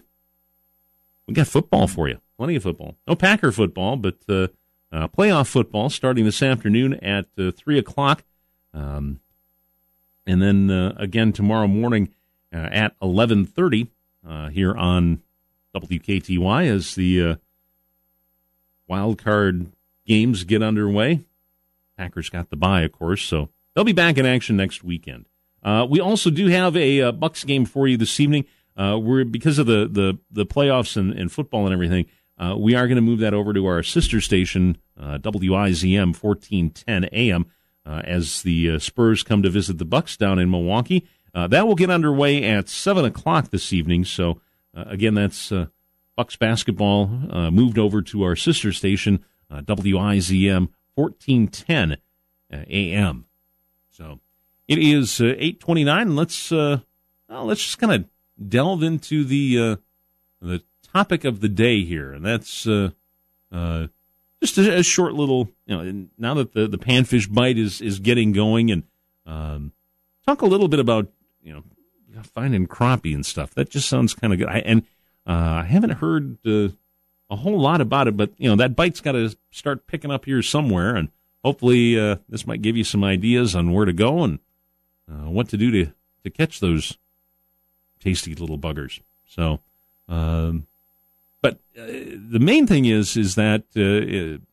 we 1.29 1.35
got 1.35 1.47
football 1.47 1.87
for 1.87 2.09
you. 2.09 2.19
Plenty 2.39 2.57
of 2.57 2.63
football. 2.65 2.97
No 3.07 3.15
Packer 3.15 3.53
football, 3.53 3.97
but 3.97 4.17
uh, 4.29 4.49
uh, 4.91 5.07
playoff 5.09 5.47
football 5.47 5.91
starting 5.91 6.25
this 6.25 6.43
afternoon 6.43 6.95
at 6.95 7.27
uh, 7.39 7.53
3 7.53 7.79
o'clock. 7.79 8.25
Um, 8.75 9.21
and 10.27 10.43
then 10.43 10.71
uh, 10.71 10.95
again 10.97 11.33
tomorrow 11.33 11.69
morning 11.69 12.09
uh, 12.53 12.69
at 12.73 12.99
11:30 13.01 13.89
uh, 14.27 14.49
here 14.49 14.75
on 14.75 15.23
WKTY 15.75 16.67
as 16.67 16.95
the 16.95 17.39
wild 18.89 19.19
card 19.19 19.71
games 20.11 20.43
get 20.43 20.61
underway. 20.61 21.25
Packers 21.97 22.31
got 22.31 22.51
the 22.51 22.57
bye, 22.57 22.81
of 22.81 22.91
course, 22.91 23.23
so 23.23 23.49
they'll 23.75 23.85
be 23.85 23.93
back 23.93 24.19
in 24.19 24.27
action 24.27 24.57
next 24.57 24.83
weekend. 24.83 25.29
Uh, 25.63 25.87
we 25.89 26.01
also 26.01 26.31
do 26.31 26.49
have 26.49 26.77
a 26.77 27.01
uh, 27.01 27.13
Bucks 27.13 27.45
game 27.45 27.65
for 27.65 27.87
you 27.87 27.97
this 27.97 28.19
evening. 28.19 28.45
Uh, 28.77 28.99
we're 29.01 29.25
because 29.25 29.61
of 29.61 29.67
the 29.67 29.89
the 29.89 30.19
the 30.29 30.45
playoffs 30.45 30.97
and, 30.97 31.13
and 31.13 31.31
football 31.31 31.65
and 31.65 31.73
everything. 31.73 32.07
Uh, 32.37 32.57
we 32.59 32.75
are 32.75 32.89
going 32.89 32.97
to 32.97 33.03
move 33.03 33.21
that 33.21 33.35
over 33.35 33.53
to 33.53 33.67
our 33.67 33.85
sister 33.85 34.21
station, 34.21 34.79
uh, 34.99 35.19
WIZM 35.19 36.19
1410 36.21 37.05
AM, 37.13 37.47
uh, 37.87 38.03
as 38.03 38.43
the 38.43 38.81
Spurs 38.81 39.23
come 39.23 39.43
to 39.43 39.51
visit 39.51 39.79
the 39.79 39.85
Bucks 39.85 40.17
down 40.17 40.41
in 40.41 40.51
Milwaukee. 40.51 41.07
that 41.35 41.69
will 41.69 41.77
get 41.77 41.91
underway 41.91 42.43
at 42.43 42.69
seven 42.69 43.05
o'clock 43.05 43.51
this 43.51 43.73
evening. 43.73 44.05
So 44.05 44.41
again, 44.75 45.15
that's 45.15 45.53
Bucks 46.17 46.35
basketball 46.35 47.07
moved 47.53 47.79
over 47.79 48.03
to 48.03 48.23
our 48.25 48.35
sister 48.35 48.73
station, 48.73 49.23
WIZM 49.51 50.69
1410 50.95 51.97
AM. 52.53 53.27
So 53.91 54.21
it 54.71 54.79
is 54.79 55.21
uh, 55.21 55.35
eight 55.37 55.61
twenty 55.61 55.85
nine. 55.85 56.17
Let's 56.17 56.53
uh, 56.53 56.79
well, 57.29 57.47
let's 57.47 57.63
just 57.63 57.79
kind 57.79 57.93
of 57.93 58.49
delve 58.49 58.83
into 58.83 59.25
the 59.25 59.59
uh, 59.59 59.77
the 60.41 60.63
topic 60.93 61.25
of 61.25 61.41
the 61.41 61.49
day 61.49 61.85
here, 61.85 62.13
and 62.13 62.25
that's 62.25 62.67
uh, 62.67 62.91
uh, 63.53 63.89
just 64.41 64.59
a, 64.59 64.79
a, 64.79 64.83
short 64.83 65.15
little. 65.15 65.49
You 65.67 65.77
know, 65.77 66.07
now 66.19 66.35
that 66.35 66.53
the 66.53 66.67
the 66.67 66.79
panfish 66.79 67.33
bite 67.33 67.59
is 67.59 67.81
is 67.81 67.99
getting 67.99 68.33
going, 68.33 68.71
and 68.71 68.85
um, 69.27 69.73
talk 70.25 70.41
a 70.41 70.47
little 70.47 70.69
bit 70.69 70.81
about 70.81 71.09
you 71.43 71.53
know 71.53 71.65
finding 72.23 72.67
crappie 72.67 73.15
and 73.15 73.27
stuff. 73.27 73.53
That 73.55 73.71
just 73.71 73.89
sounds 73.89 74.15
kind 74.15 74.33
of 74.33 74.39
good. 74.39 74.49
I, 74.49 74.59
and 74.61 74.83
uh, 75.27 75.63
I 75.63 75.65
haven't 75.65 75.95
heard 75.95 76.39
uh, 76.47 76.69
a 77.31 77.37
whole 77.37 77.59
lot 77.61 77.81
about 77.81 78.09
it, 78.09 78.17
but 78.17 78.33
you 78.37 78.51
know 78.51 78.57
that 78.57 78.75
bite's 78.77 79.01
got 79.01 79.13
to 79.13 79.35
start 79.51 79.87
picking 79.87 80.11
up 80.11 80.25
here 80.25 80.43
somewhere, 80.43 80.97
and 80.97 81.09
hopefully 81.45 81.99
uh, 81.99 82.17
this 82.29 82.47
might 82.47 82.61
give 82.61 82.77
you 82.77 82.85
some 82.85 83.05
ideas 83.05 83.55
on 83.55 83.73
where 83.73 83.85
to 83.85 83.93
go 83.93 84.25
and 84.25 84.41
uh, 85.11 85.31
what 85.31 85.49
to 85.49 85.57
do 85.57 85.71
to, 85.71 85.93
to 86.25 86.31
catch 86.31 86.61
those 86.61 86.99
tasty 88.01 88.35
little 88.35 88.59
buggers. 88.59 89.01
So, 89.27 89.61
um, 90.09 90.67
but 91.41 91.55
uh, 91.79 91.87
the 91.87 92.41
main 92.41 92.67
thing 92.67 92.85
is 92.85 93.17
is 93.17 93.37
that, 93.37 93.63
uh, 93.77 94.45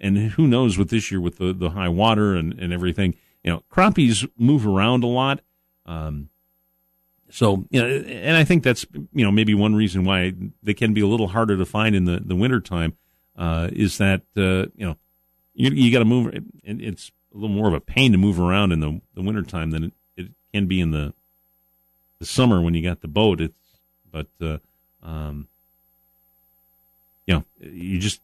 and 0.00 0.18
who 0.32 0.46
knows 0.46 0.76
with 0.76 0.90
this 0.90 1.10
year 1.10 1.20
with 1.20 1.38
the, 1.38 1.52
the 1.52 1.70
high 1.70 1.88
water 1.88 2.34
and, 2.34 2.52
and 2.58 2.72
everything, 2.72 3.14
you 3.42 3.50
know, 3.50 3.62
crappies 3.72 4.28
move 4.36 4.66
around 4.66 5.02
a 5.02 5.08
lot. 5.08 5.40
Um, 5.86 6.28
so, 7.32 7.64
you 7.70 7.80
know, 7.80 7.88
and 7.88 8.36
I 8.36 8.44
think 8.44 8.62
that's, 8.62 8.84
you 8.92 9.24
know, 9.24 9.32
maybe 9.32 9.54
one 9.54 9.74
reason 9.74 10.04
why 10.04 10.34
they 10.62 10.74
can 10.74 10.92
be 10.92 11.00
a 11.00 11.06
little 11.06 11.28
harder 11.28 11.56
to 11.56 11.64
find 11.64 11.96
in 11.96 12.04
the, 12.04 12.20
the 12.22 12.36
wintertime, 12.36 12.94
uh, 13.38 13.70
is 13.72 13.96
that, 13.96 14.20
uh, 14.36 14.68
you 14.76 14.86
know, 14.86 14.96
you, 15.54 15.70
you 15.70 15.90
got 15.90 16.00
to 16.00 16.04
move. 16.04 16.34
And 16.64 16.82
it's 16.82 17.10
a 17.34 17.38
little 17.38 17.56
more 17.56 17.68
of 17.68 17.74
a 17.74 17.80
pain 17.80 18.12
to 18.12 18.18
move 18.18 18.38
around 18.38 18.72
in 18.72 18.80
the, 18.80 19.00
the 19.14 19.22
wintertime 19.22 19.70
than 19.70 19.84
it, 19.84 19.92
it 20.16 20.28
can 20.52 20.66
be 20.66 20.80
in 20.80 20.90
the 20.90 21.14
the 22.18 22.26
summer 22.26 22.60
when 22.60 22.72
you 22.74 22.82
got 22.82 23.00
the 23.00 23.08
boat. 23.08 23.40
It's 23.40 23.54
but 24.12 24.28
uh, 24.40 24.58
um, 25.02 25.48
you 27.26 27.34
know 27.34 27.44
you 27.58 27.98
just 27.98 28.20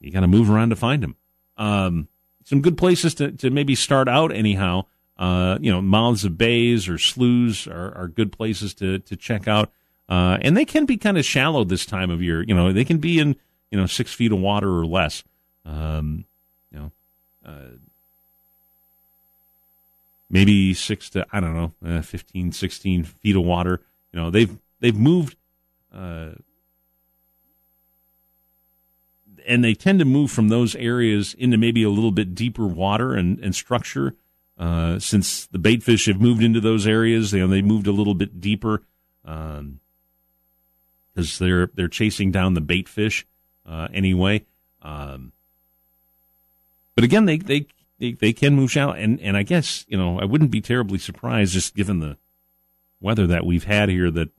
you 0.00 0.10
got 0.10 0.20
to 0.20 0.26
move 0.26 0.48
around 0.48 0.70
to 0.70 0.76
find 0.76 1.02
them. 1.02 1.16
Um, 1.58 2.08
some 2.44 2.62
good 2.62 2.78
places 2.78 3.14
to, 3.16 3.32
to 3.32 3.50
maybe 3.50 3.74
start 3.74 4.08
out 4.08 4.32
anyhow. 4.32 4.86
Uh, 5.16 5.58
you 5.60 5.70
know, 5.70 5.80
mouths 5.80 6.24
of 6.24 6.36
bays 6.36 6.88
or 6.88 6.98
sloughs 6.98 7.68
are, 7.68 7.96
are 7.96 8.08
good 8.08 8.32
places 8.32 8.74
to 8.74 8.98
to 9.00 9.16
check 9.16 9.46
out. 9.46 9.70
Uh, 10.08 10.38
and 10.42 10.56
they 10.56 10.64
can 10.64 10.84
be 10.84 10.96
kind 10.96 11.16
of 11.16 11.24
shallow 11.24 11.64
this 11.64 11.86
time 11.86 12.10
of 12.10 12.20
year. 12.20 12.42
You 12.42 12.54
know, 12.54 12.72
they 12.72 12.84
can 12.84 12.98
be 12.98 13.18
in 13.18 13.36
you 13.70 13.78
know 13.78 13.86
six 13.86 14.12
feet 14.12 14.32
of 14.32 14.38
water 14.38 14.78
or 14.78 14.86
less. 14.86 15.22
Um, 15.64 16.24
you 16.70 16.78
know, 16.78 16.92
uh, 17.44 17.76
maybe 20.28 20.74
six 20.74 21.08
to 21.10 21.26
I 21.32 21.40
don't 21.40 21.54
know, 21.54 21.98
uh, 21.98 22.02
15, 22.02 22.52
16 22.52 23.04
feet 23.04 23.36
of 23.36 23.44
water. 23.44 23.80
You 24.12 24.20
know, 24.20 24.30
they've 24.30 24.58
they've 24.80 24.96
moved, 24.96 25.36
uh, 25.92 26.32
and 29.46 29.64
they 29.64 29.74
tend 29.74 30.00
to 30.00 30.04
move 30.04 30.30
from 30.30 30.48
those 30.48 30.74
areas 30.74 31.34
into 31.34 31.56
maybe 31.56 31.82
a 31.82 31.90
little 31.90 32.12
bit 32.12 32.34
deeper 32.34 32.66
water 32.66 33.14
and 33.14 33.38
and 33.38 33.54
structure. 33.54 34.16
Uh, 34.56 34.98
since 34.98 35.46
the 35.46 35.58
bait 35.58 35.82
fish 35.82 36.06
have 36.06 36.20
moved 36.20 36.42
into 36.42 36.60
those 36.60 36.86
areas, 36.86 37.32
you 37.32 37.40
know, 37.40 37.48
they 37.48 37.62
moved 37.62 37.86
a 37.86 37.92
little 37.92 38.14
bit 38.14 38.40
deeper 38.40 38.82
because 39.22 39.58
um, 39.58 39.80
they're 41.16 41.66
they're 41.74 41.88
chasing 41.88 42.30
down 42.30 42.54
the 42.54 42.60
bait 42.60 42.88
fish 42.88 43.26
uh, 43.66 43.88
anyway. 43.92 44.44
Um, 44.82 45.32
but 46.94 47.02
again, 47.02 47.24
they 47.24 47.38
they 47.38 47.66
they, 48.12 48.32
can 48.32 48.54
move 48.54 48.70
shallow. 48.70 48.92
And, 48.92 49.20
and 49.20 49.36
I 49.36 49.42
guess, 49.42 49.84
you 49.88 49.96
know, 49.96 50.18
I 50.18 50.24
wouldn't 50.24 50.50
be 50.50 50.60
terribly 50.60 50.98
surprised 50.98 51.52
just 51.52 51.74
given 51.74 52.00
the 52.00 52.16
weather 53.00 53.26
that 53.26 53.46
we've 53.46 53.64
had 53.64 53.88
here 53.88 54.10
that 54.10 54.30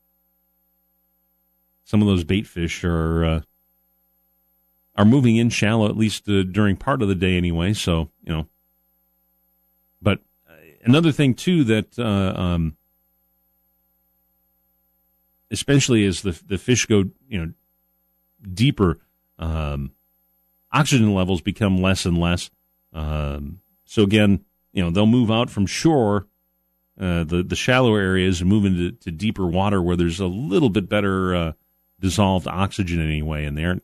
some 1.83 2.01
of 2.01 2.07
those 2.07 2.23
bait 2.23 2.47
fish 2.47 2.83
are, 2.83 3.25
uh, 3.25 3.41
are 4.95 5.05
moving 5.05 5.35
in 5.37 5.49
shallow, 5.49 5.87
at 5.87 5.97
least 5.97 6.27
uh, 6.27 6.43
during 6.43 6.75
part 6.75 7.01
of 7.01 7.07
the 7.07 7.15
day 7.15 7.37
anyway. 7.37 7.73
So, 7.73 8.09
you 8.23 8.33
know, 8.33 8.47
but 10.01 10.19
uh, 10.49 10.53
another 10.83 11.11
thing 11.11 11.33
too 11.33 11.63
that, 11.65 11.97
uh, 11.97 12.39
um, 12.39 12.77
especially 15.51 16.05
as 16.05 16.21
the, 16.21 16.39
the 16.47 16.57
fish 16.57 16.85
go, 16.85 17.05
you 17.27 17.39
know, 17.39 17.53
deeper, 18.53 18.99
um, 19.39 19.91
oxygen 20.71 21.13
levels 21.13 21.41
become 21.41 21.81
less 21.81 22.05
and 22.05 22.17
less. 22.17 22.49
Um, 22.93 23.59
so 23.85 24.03
again, 24.03 24.45
you 24.73 24.83
know, 24.83 24.89
they'll 24.89 25.05
move 25.05 25.31
out 25.31 25.49
from 25.49 25.65
shore, 25.65 26.27
uh, 26.99 27.23
the 27.23 27.43
the 27.43 27.55
shallow 27.55 27.95
areas, 27.95 28.41
and 28.41 28.49
move 28.49 28.65
into 28.65 28.91
to 28.91 29.11
deeper 29.11 29.45
water 29.45 29.81
where 29.81 29.95
there's 29.95 30.19
a 30.19 30.27
little 30.27 30.69
bit 30.69 30.87
better 30.89 31.35
uh, 31.35 31.51
dissolved 31.99 32.47
oxygen 32.47 33.01
anyway 33.01 33.45
in 33.45 33.55
there. 33.55 33.81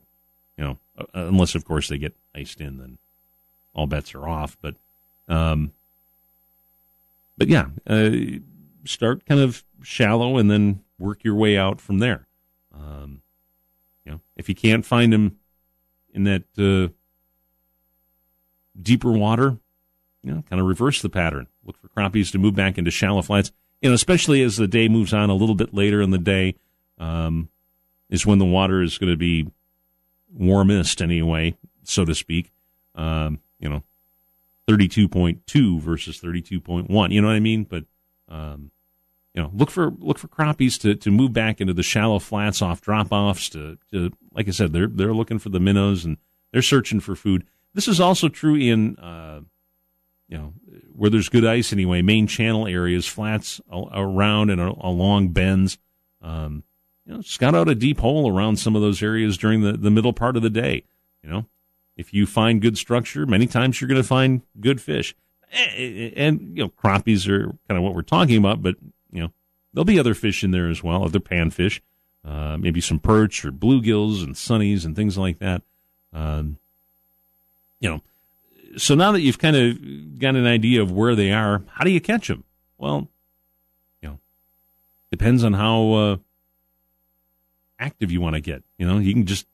You 0.56 0.64
know, 0.64 0.78
uh, 0.98 1.04
unless 1.14 1.54
of 1.54 1.64
course 1.64 1.88
they 1.88 1.98
get 1.98 2.14
iced 2.34 2.60
in, 2.60 2.78
then 2.78 2.98
all 3.74 3.86
bets 3.86 4.14
are 4.14 4.28
off. 4.28 4.56
But, 4.60 4.76
um, 5.28 5.72
but 7.36 7.48
yeah, 7.48 7.66
uh, 7.86 8.10
start 8.84 9.24
kind 9.26 9.40
of 9.40 9.64
shallow 9.82 10.36
and 10.38 10.50
then 10.50 10.82
work 10.98 11.24
your 11.24 11.34
way 11.34 11.56
out 11.56 11.80
from 11.80 11.98
there. 11.98 12.26
Um, 12.74 13.22
you 14.04 14.12
know, 14.12 14.20
if 14.36 14.48
you 14.48 14.54
can't 14.54 14.84
find 14.84 15.12
them 15.12 15.38
in 16.12 16.24
that 16.24 16.44
uh, 16.58 16.92
deeper 18.80 19.12
water, 19.12 19.58
you 20.22 20.32
know, 20.32 20.42
kind 20.48 20.60
of 20.60 20.66
reverse 20.66 21.02
the 21.02 21.08
pattern. 21.08 21.48
Look 21.64 21.76
for 21.78 21.88
crappies 21.88 22.30
to 22.32 22.38
move 22.38 22.54
back 22.54 22.78
into 22.78 22.90
shallow 22.90 23.22
flats, 23.22 23.52
and 23.82 23.92
especially 23.92 24.42
as 24.42 24.56
the 24.56 24.68
day 24.68 24.88
moves 24.88 25.12
on 25.12 25.30
a 25.30 25.34
little 25.34 25.54
bit 25.54 25.74
later 25.74 26.00
in 26.00 26.10
the 26.10 26.18
day, 26.18 26.56
um, 26.98 27.48
is 28.10 28.26
when 28.26 28.38
the 28.38 28.44
water 28.44 28.82
is 28.82 28.98
going 28.98 29.12
to 29.12 29.16
be 29.16 29.50
warmest 30.32 31.02
anyway, 31.02 31.56
so 31.82 32.04
to 32.04 32.14
speak. 32.14 32.52
Um, 32.94 33.40
you 33.58 33.68
know, 33.68 33.82
thirty-two 34.66 35.08
point 35.08 35.46
two 35.46 35.80
versus 35.80 36.18
thirty-two 36.18 36.60
point 36.60 36.90
one. 36.90 37.10
You 37.10 37.20
know 37.20 37.28
what 37.28 37.36
I 37.36 37.40
mean? 37.40 37.64
But 37.64 37.84
um, 38.28 38.70
you 39.34 39.42
know, 39.42 39.50
look 39.54 39.70
for 39.70 39.90
look 39.98 40.18
for 40.18 40.28
crappies 40.28 40.80
to, 40.82 40.94
to 40.94 41.10
move 41.10 41.32
back 41.32 41.60
into 41.60 41.72
the 41.72 41.82
shallow 41.82 42.18
flats 42.18 42.60
off 42.62 42.80
drop 42.80 43.12
offs. 43.12 43.48
To, 43.50 43.78
to 43.90 44.12
like 44.32 44.48
I 44.48 44.50
said, 44.50 44.72
they're 44.72 44.86
they're 44.86 45.14
looking 45.14 45.38
for 45.38 45.48
the 45.48 45.60
minnows 45.60 46.04
and 46.04 46.18
they're 46.52 46.62
searching 46.62 47.00
for 47.00 47.16
food. 47.16 47.44
This 47.74 47.88
is 47.88 47.98
also 47.98 48.28
true 48.28 48.54
in, 48.54 48.98
uh, 48.98 49.40
you 50.28 50.36
know, 50.36 50.52
where 50.94 51.08
there's 51.08 51.30
good 51.30 51.46
ice 51.46 51.72
anyway, 51.72 52.02
main 52.02 52.26
channel 52.26 52.66
areas, 52.66 53.06
flats 53.06 53.62
around 53.70 54.50
and 54.50 54.60
along 54.60 55.28
bends. 55.28 55.78
Um, 56.20 56.64
you 57.06 57.14
know, 57.14 57.22
scout 57.22 57.54
out 57.54 57.70
a 57.70 57.74
deep 57.74 58.00
hole 58.00 58.30
around 58.30 58.58
some 58.58 58.76
of 58.76 58.82
those 58.82 59.02
areas 59.02 59.38
during 59.38 59.62
the, 59.62 59.72
the 59.72 59.90
middle 59.90 60.12
part 60.12 60.36
of 60.36 60.42
the 60.42 60.50
day. 60.50 60.84
You 61.22 61.30
know, 61.30 61.46
if 61.96 62.14
you 62.14 62.26
find 62.26 62.62
good 62.62 62.78
structure, 62.78 63.26
many 63.26 63.46
times 63.46 63.80
you're 63.80 63.88
going 63.88 64.00
to 64.00 64.06
find 64.06 64.42
good 64.60 64.80
fish. 64.80 65.14
And, 65.76 66.56
you 66.56 66.64
know, 66.64 66.68
crappies 66.70 67.28
are 67.28 67.46
kind 67.68 67.78
of 67.78 67.82
what 67.82 67.94
we're 67.94 68.02
talking 68.02 68.38
about, 68.38 68.62
but, 68.62 68.76
you 69.12 69.20
know, 69.20 69.32
there'll 69.72 69.84
be 69.84 69.98
other 69.98 70.14
fish 70.14 70.42
in 70.42 70.50
there 70.50 70.68
as 70.68 70.82
well, 70.82 71.04
other 71.04 71.20
panfish, 71.20 71.80
uh, 72.24 72.56
maybe 72.56 72.80
some 72.80 72.98
perch 72.98 73.44
or 73.44 73.52
bluegills 73.52 74.22
and 74.22 74.34
sunnies 74.34 74.84
and 74.84 74.96
things 74.96 75.18
like 75.18 75.38
that. 75.40 75.62
Um, 76.12 76.58
you 77.80 77.90
know, 77.90 78.02
so 78.76 78.94
now 78.94 79.12
that 79.12 79.20
you've 79.20 79.38
kind 79.38 79.56
of 79.56 80.18
got 80.18 80.36
an 80.36 80.46
idea 80.46 80.80
of 80.80 80.90
where 80.90 81.14
they 81.14 81.32
are, 81.32 81.62
how 81.68 81.84
do 81.84 81.90
you 81.90 82.00
catch 82.00 82.28
them? 82.28 82.44
Well, 82.78 83.08
you 84.00 84.08
know, 84.08 84.18
depends 85.10 85.44
on 85.44 85.52
how 85.52 85.92
uh, 85.92 86.16
active 87.78 88.10
you 88.10 88.20
want 88.20 88.36
to 88.36 88.40
get. 88.40 88.62
You 88.78 88.86
know, 88.86 88.98
you 88.98 89.12
can 89.12 89.26
just 89.26 89.46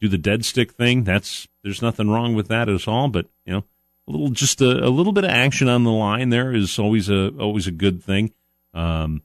do 0.00 0.08
the 0.08 0.18
dead 0.18 0.44
stick 0.44 0.72
thing. 0.72 1.04
That's 1.04 1.48
there's 1.62 1.82
nothing 1.82 2.10
wrong 2.10 2.34
with 2.34 2.48
that 2.48 2.68
at 2.68 2.88
all. 2.88 3.08
But 3.08 3.26
you 3.44 3.52
know, 3.52 3.64
a 4.06 4.10
little 4.10 4.30
just 4.30 4.60
a, 4.60 4.84
a 4.84 4.90
little 4.90 5.12
bit 5.12 5.24
of 5.24 5.30
action 5.30 5.68
on 5.68 5.84
the 5.84 5.90
line 5.90 6.30
there 6.30 6.52
is 6.54 6.78
always 6.78 7.08
a 7.08 7.28
always 7.38 7.66
a 7.66 7.72
good 7.72 8.02
thing. 8.02 8.32
Um, 8.74 9.22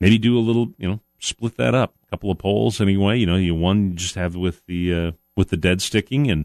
maybe 0.00 0.18
do 0.18 0.38
a 0.38 0.40
little, 0.40 0.72
you 0.78 0.88
know, 0.88 1.00
split 1.18 1.56
that 1.56 1.74
up, 1.74 1.94
a 2.06 2.10
couple 2.10 2.30
of 2.30 2.38
poles 2.38 2.80
anyway. 2.80 3.18
You 3.18 3.26
know, 3.26 3.36
you 3.36 3.54
one 3.54 3.96
just 3.96 4.14
have 4.14 4.36
with 4.36 4.64
the 4.66 4.94
uh, 4.94 5.12
with 5.36 5.50
the 5.50 5.56
dead 5.56 5.82
sticking 5.82 6.30
and 6.30 6.44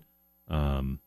um, 0.50 1.00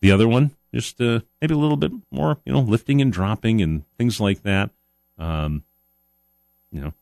the 0.00 0.12
other 0.12 0.28
one, 0.28 0.52
just 0.74 1.00
uh, 1.00 1.20
maybe 1.40 1.54
a 1.54 1.58
little 1.58 1.76
bit 1.76 1.92
more, 2.10 2.38
you 2.44 2.52
know, 2.52 2.60
lifting 2.60 3.00
and 3.00 3.12
dropping 3.12 3.60
and 3.60 3.84
things 3.96 4.20
like 4.20 4.42
that. 4.42 4.70
Um, 5.18 5.64
you 6.72 6.80
know, 6.80 6.92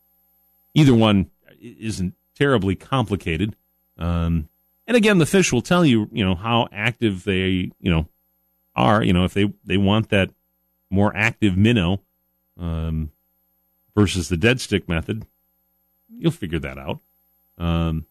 either 0.73 0.93
one 0.93 1.29
isn't 1.61 2.13
terribly 2.39 2.75
complicated. 2.75 3.55
Um, 3.97 4.47
and 4.87 4.95
again, 4.95 5.17
the 5.17 5.25
fish 5.25 5.51
will 5.51 5.61
tell 5.61 5.85
you, 5.85 6.09
you 6.11 6.25
know, 6.25 6.35
how 6.35 6.67
active 6.71 7.23
they, 7.23 7.71
you 7.79 7.91
know, 7.91 8.07
are. 8.75 9.03
You 9.03 9.13
know, 9.13 9.25
if 9.25 9.33
they 9.33 9.53
they 9.63 9.77
want 9.77 10.09
that 10.09 10.31
more 10.89 11.15
active 11.15 11.57
minnow 11.57 12.01
um, 12.57 13.11
versus 13.95 14.29
the 14.29 14.37
dead 14.37 14.61
stick 14.61 14.89
method, 14.89 15.25
you'll 16.09 16.31
figure 16.31 16.59
that 16.59 16.77
out. 16.77 17.01
Um, 17.57 18.05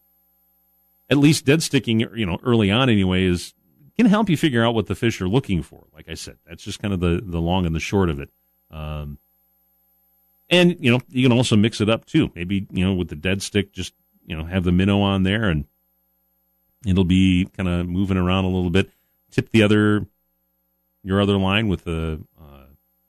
at 1.11 1.17
least 1.17 1.47
dead 1.47 1.63
sticking, 1.63 2.01
you 2.01 2.27
know, 2.27 2.39
early 2.45 2.71
on 2.71 2.91
anyway, 2.91 3.25
is 3.25 3.55
can 3.97 4.07
help 4.07 4.29
you 4.29 4.37
figure 4.37 4.65
out 4.65 4.75
what 4.75 4.87
the 4.87 4.95
fish 4.95 5.21
are 5.21 5.29
looking 5.29 5.63
for. 5.63 5.85
Like 5.93 6.09
I 6.09 6.15
said, 6.15 6.37
that's 6.47 6.63
just 6.63 6.81
kind 6.81 6.95
of 6.95 7.01
the 7.01 7.21
the 7.25 7.41
long 7.41 7.67
and 7.67 7.75
the 7.75 7.81
short 7.81 8.11
of 8.11 8.21
it. 8.21 8.31
Um, 8.71 9.19
and 10.51 10.77
you 10.79 10.91
know, 10.91 11.01
you 11.09 11.29
can 11.29 11.37
also 11.37 11.57
mix 11.57 11.81
it 11.81 11.91
up 11.91 12.05
too. 12.05 12.31
Maybe 12.35 12.67
you 12.71 12.85
know, 12.85 12.95
with 12.95 13.09
the 13.09 13.17
dead 13.17 13.43
stick, 13.43 13.73
just 13.73 13.95
you 14.29 14.37
know, 14.37 14.45
have 14.45 14.63
the 14.63 14.73
minnow 14.73 15.01
on 15.01 15.23
there, 15.23 15.45
and 15.45 15.65
it'll 16.87 17.05
be 17.05 17.49
kind 17.57 17.69
of 17.69 17.89
moving 17.89 18.19
around 18.19 18.45
a 18.45 18.49
little 18.49 18.71
bit. 18.71 18.91
Tip 19.31 19.51
the 19.51 19.63
other 19.63 20.07
your 21.03 21.21
other 21.21 21.39
line 21.39 21.69
with 21.69 21.87
a 21.87 22.21
uh, 22.39 22.67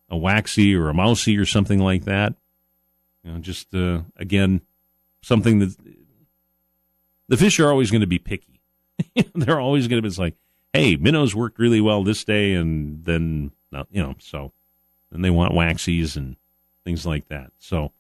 a 0.10 0.17
waxy 0.17 0.73
or 0.73 0.89
a 0.89 0.93
mousy 0.93 1.38
or 1.38 1.45
something 1.45 1.79
like 1.79 2.05
that. 2.05 2.36
You 3.23 3.34
know, 3.34 3.39
just 3.39 3.75
uh, 3.75 4.01
again 4.15 4.62
something 5.21 5.60
that 5.60 5.75
the 7.27 7.38
fish 7.38 7.60
are 7.60 7.69
always 7.69 7.91
going 7.91 8.01
to 8.01 8.08
be 8.08 8.19
picky. 8.19 8.62
They're 9.36 9.60
always 9.60 9.89
going 9.89 10.01
to 10.01 10.10
be 10.10 10.15
like, 10.15 10.36
hey, 10.71 10.95
minnows 10.95 11.36
worked 11.36 11.60
really 11.60 11.82
well 11.82 12.03
this 12.03 12.23
day, 12.23 12.53
and 12.53 13.03
then 13.03 13.51
you 13.91 14.01
know, 14.01 14.15
so 14.19 14.53
then 15.12 15.21
they 15.21 15.29
want 15.29 15.53
waxies 15.53 16.15
and 16.15 16.38
things 16.86 17.05
like 17.05 17.27
that. 17.27 17.51
So, 17.60 17.91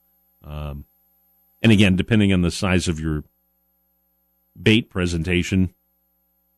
um, 0.43 0.85
and 1.61 1.71
again, 1.71 1.95
depending 1.95 2.31
on 2.33 2.41
the 2.41 2.51
size 2.51 2.87
of 2.87 2.99
your 2.99 3.23
bait 4.61 4.89
presentation, 4.89 5.73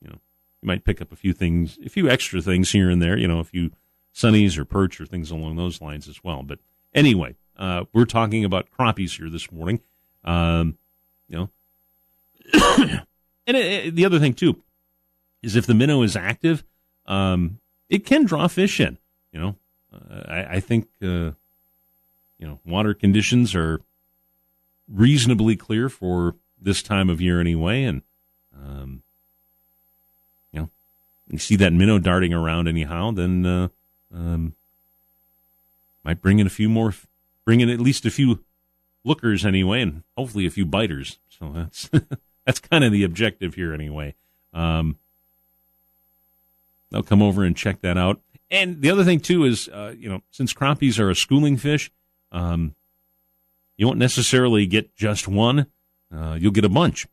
you 0.02 0.10
know, 0.10 0.20
you 0.62 0.68
might 0.68 0.86
pick 0.86 1.02
up 1.02 1.12
a 1.12 1.16
few 1.16 1.34
things, 1.34 1.78
a 1.86 1.90
few 1.90 2.10
extra 2.10 2.42
things 2.42 2.72
here 2.72 2.90
and 2.90 3.02
there, 3.02 3.18
you 3.18 3.28
know, 3.28 3.40
a 3.40 3.44
few 3.44 3.72
sunnies 4.14 4.58
or 4.58 4.66
perch 4.66 5.00
or 5.00 5.06
things 5.06 5.32
along 5.32 5.56
those 5.56 5.82
lines 5.82 6.08
as 6.08 6.24
well. 6.24 6.44
But 6.44 6.60
anyway, 6.94 7.36
uh, 7.58 7.86
we're 7.94 8.06
talking 8.06 8.46
about 8.46 8.68
crappies 8.78 9.18
here 9.18 9.30
this 9.30 9.52
morning. 9.52 9.82
Um, 10.24 10.78
you 11.28 11.38
know, 11.38 11.50
and 13.48 13.58
it, 13.58 13.88
it, 13.88 13.96
the 13.96 14.06
other 14.06 14.20
thing 14.20 14.34
too 14.34 14.62
is 15.42 15.56
if 15.56 15.66
the 15.66 15.74
minnow 15.74 16.04
is 16.04 16.16
active, 16.16 16.64
um, 17.08 17.60
it 17.90 18.06
can 18.06 18.26
draw 18.26 18.48
fish 18.48 18.80
in. 18.80 18.98
You 19.32 19.40
know, 19.40 19.56
uh, 19.94 20.22
I, 20.28 20.44
I, 20.56 20.60
think 20.60 20.88
uh, 21.02 21.32
you 22.38 22.48
know 22.48 22.60
water 22.66 22.94
conditions 22.94 23.56
are 23.56 23.82
reasonably 24.92 25.56
clear 25.56 25.90
for 25.90 26.36
this 26.60 26.84
time 26.84 27.10
of 27.10 27.22
year 27.22 27.40
anyway, 27.40 27.84
and 27.84 28.02
um, 28.56 29.04
you 30.52 30.62
know 30.62 30.70
you 31.30 31.38
see 31.38 31.56
that 31.56 31.74
minnow 31.74 32.00
darting 32.00 32.34
around 32.34 32.68
anyhow, 32.68 33.12
then 33.12 33.46
uh, 33.46 33.68
um, 34.14 34.54
might 36.04 36.22
bring 36.22 36.40
in 36.40 36.48
a 36.48 36.52
few 36.52 36.70
more, 36.70 36.94
bring 37.46 37.62
in 37.62 37.70
at 37.70 37.80
least 37.80 38.06
a 38.06 38.12
few 38.12 38.44
lookers 39.04 39.46
anyway, 39.46 39.82
and 39.82 40.04
hopefully 40.18 40.46
a 40.46 40.52
few 40.52 40.66
biters. 40.66 41.20
So 41.30 41.52
that's 41.54 41.90
that's 42.46 42.60
kind 42.60 42.84
of 42.84 42.92
the 42.92 43.04
objective 43.04 43.56
here 43.56 43.74
anyway. 43.74 44.16
Um, 44.54 44.98
they'll 46.90 47.04
come 47.04 47.22
over 47.22 47.44
and 47.44 47.56
check 47.56 47.82
that 47.82 47.98
out. 47.98 48.22
And 48.50 48.82
the 48.82 48.90
other 48.90 49.06
thing 49.06 49.22
too 49.22 49.46
is, 49.46 49.70
uh, 49.70 49.94
you 49.98 50.10
know, 50.10 50.22
since 50.30 50.54
crappies 50.54 51.00
are 51.00 51.10
a 51.10 51.16
schooling 51.16 51.56
fish, 51.58 51.90
um, 52.32 52.76
you 53.82 53.88
won't 53.88 53.98
necessarily 53.98 54.68
get 54.68 54.96
just 54.96 55.28
one. 55.28 55.66
Uh, 56.16 56.38
you'll 56.40 56.52
get 56.52 56.64
a 56.64 56.70
bunch. 56.70 57.08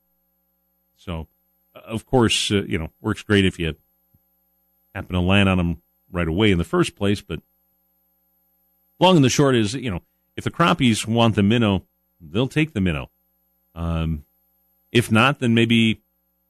So, 0.98 1.26
uh, 1.74 1.78
of 1.78 2.04
course, 2.04 2.50
uh, 2.50 2.64
you 2.64 2.78
know, 2.78 2.90
works 3.00 3.22
great 3.22 3.46
if 3.46 3.58
you 3.58 3.74
happen 4.94 5.14
to 5.14 5.20
land 5.20 5.48
on 5.48 5.56
them 5.56 5.80
right 6.12 6.28
away 6.28 6.50
in 6.50 6.58
the 6.58 6.64
first 6.64 6.94
place. 6.94 7.22
But 7.22 7.40
long 9.00 9.16
and 9.16 9.24
the 9.24 9.30
short 9.30 9.54
is, 9.54 9.72
you 9.72 9.90
know, 9.90 10.02
if 10.36 10.44
the 10.44 10.50
crappies 10.50 11.06
want 11.06 11.36
the 11.36 11.42
minnow, 11.42 11.86
they'll 12.20 12.48
take 12.48 12.74
the 12.74 12.82
minnow. 12.82 13.08
Um, 13.74 14.26
if 14.92 15.10
not, 15.10 15.38
then 15.38 15.54
maybe 15.54 16.02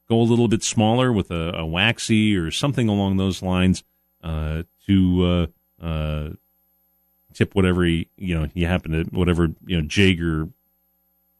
go 0.09 0.21
a 0.21 0.23
little 0.23 0.49
bit 0.49 0.65
smaller 0.65 1.13
with 1.13 1.31
a, 1.31 1.53
a 1.55 1.65
waxy 1.65 2.37
or 2.37 2.51
something 2.51 2.89
along 2.89 3.19
those 3.19 3.41
lines 3.41 3.85
uh, 4.25 4.65
to 4.85 5.49
uh, 5.81 5.87
uh, 5.87 6.31
tip 7.39 7.55
whatever 7.55 7.87
you, 7.87 8.05
you 8.17 8.39
know 8.39 8.49
you 8.53 8.67
happen 8.67 8.91
to 8.91 9.05
whatever 9.17 9.49
you 9.65 9.81
know 9.81 9.87
jig 9.87 10.21
or 10.21 10.49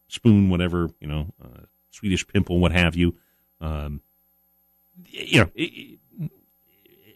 spoon, 0.07 0.49
whatever 0.49 0.89
you 0.99 1.07
know, 1.07 1.27
uh, 1.43 1.61
Swedish 1.91 2.27
pimple, 2.27 2.59
what 2.59 2.71
have 2.71 2.95
you. 2.95 3.15
Um, 3.61 4.01
you 5.05 5.41
know, 5.41 6.29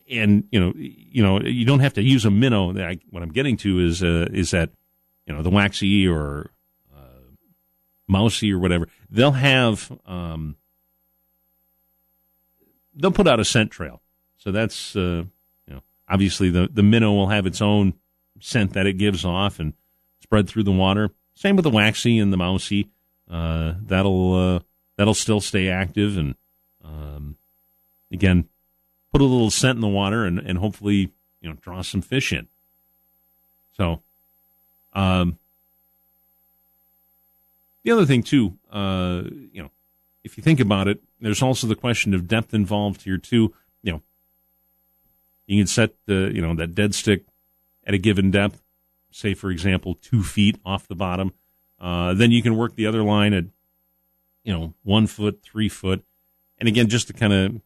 and 0.09 0.45
you 0.51 0.59
know, 0.59 0.73
you 0.75 1.23
know, 1.23 1.41
you 1.41 1.65
don't 1.65 1.79
have 1.79 1.93
to 1.93 2.01
use 2.01 2.25
a 2.25 2.31
minnow. 2.31 2.73
what 3.09 3.23
I'm 3.23 3.31
getting 3.31 3.57
to 3.57 3.79
is 3.79 4.03
uh, 4.03 4.27
is 4.31 4.51
that 4.51 4.69
you 5.25 5.33
know 5.33 5.41
the 5.41 5.49
waxy 5.49 6.07
or 6.07 6.51
uh, 6.95 7.31
mousy 8.07 8.53
or 8.53 8.59
whatever, 8.59 8.87
they'll 9.09 9.31
have 9.31 9.91
um, 10.05 10.55
they'll 12.95 13.11
put 13.11 13.27
out 13.27 13.39
a 13.39 13.45
scent 13.45 13.71
trail. 13.71 14.01
So 14.37 14.51
that's 14.51 14.95
uh, 14.95 15.23
you 15.67 15.73
know 15.73 15.81
obviously 16.07 16.49
the 16.49 16.69
the 16.71 16.83
minnow 16.83 17.13
will 17.13 17.29
have 17.29 17.45
its 17.45 17.61
own 17.61 17.93
scent 18.43 18.73
that 18.73 18.85
it 18.85 18.93
gives 18.93 19.23
off 19.23 19.59
and 19.59 19.73
spread 20.19 20.47
through 20.47 20.63
the 20.63 20.71
water. 20.71 21.11
Same 21.33 21.55
with 21.55 21.63
the 21.63 21.69
waxy 21.69 22.19
and 22.19 22.31
the 22.31 22.37
mousy. 22.37 22.89
Uh, 23.29 23.75
that'll 23.81 24.33
uh, 24.35 24.59
that'll 24.97 25.13
still 25.13 25.39
stay 25.39 25.69
active 25.69 26.17
and 26.17 26.35
um, 26.83 27.37
again 28.11 28.47
put 29.11 29.21
a 29.21 29.25
little 29.25 29.49
scent 29.49 29.77
in 29.77 29.81
the 29.81 29.87
water 29.87 30.25
and, 30.25 30.39
and 30.39 30.57
hopefully 30.57 31.11
you 31.41 31.49
know 31.49 31.55
draw 31.61 31.81
some 31.81 32.01
fish 32.01 32.33
in. 32.33 32.47
So 33.77 34.03
um, 34.91 35.39
the 37.83 37.91
other 37.91 38.05
thing 38.05 38.23
too, 38.23 38.57
uh, 38.71 39.23
you 39.51 39.63
know, 39.63 39.71
if 40.23 40.37
you 40.37 40.43
think 40.43 40.59
about 40.59 40.87
it, 40.87 41.01
there's 41.21 41.41
also 41.41 41.65
the 41.65 41.75
question 41.75 42.13
of 42.13 42.27
depth 42.27 42.53
involved 42.53 43.03
here 43.03 43.17
too. 43.17 43.53
You 43.81 43.93
know, 43.93 44.01
you 45.47 45.61
can 45.61 45.67
set 45.67 45.91
the 46.05 46.31
you 46.33 46.41
know 46.41 46.53
that 46.55 46.75
dead 46.75 46.93
stick 46.93 47.23
at 47.85 47.93
a 47.93 47.97
given 47.97 48.31
depth, 48.31 48.61
say 49.11 49.33
for 49.33 49.51
example 49.51 49.95
two 49.95 50.23
feet 50.23 50.57
off 50.65 50.87
the 50.87 50.95
bottom. 50.95 51.33
Uh, 51.79 52.13
then 52.13 52.31
you 52.31 52.41
can 52.41 52.55
work 52.55 52.75
the 52.75 52.85
other 52.85 53.03
line 53.03 53.33
at 53.33 53.45
you 54.43 54.53
know 54.53 54.73
one 54.83 55.07
foot, 55.07 55.41
three 55.43 55.69
foot, 55.69 56.03
and 56.59 56.69
again 56.69 56.87
just 56.87 57.07
to 57.07 57.13
kind 57.13 57.33
of 57.33 57.61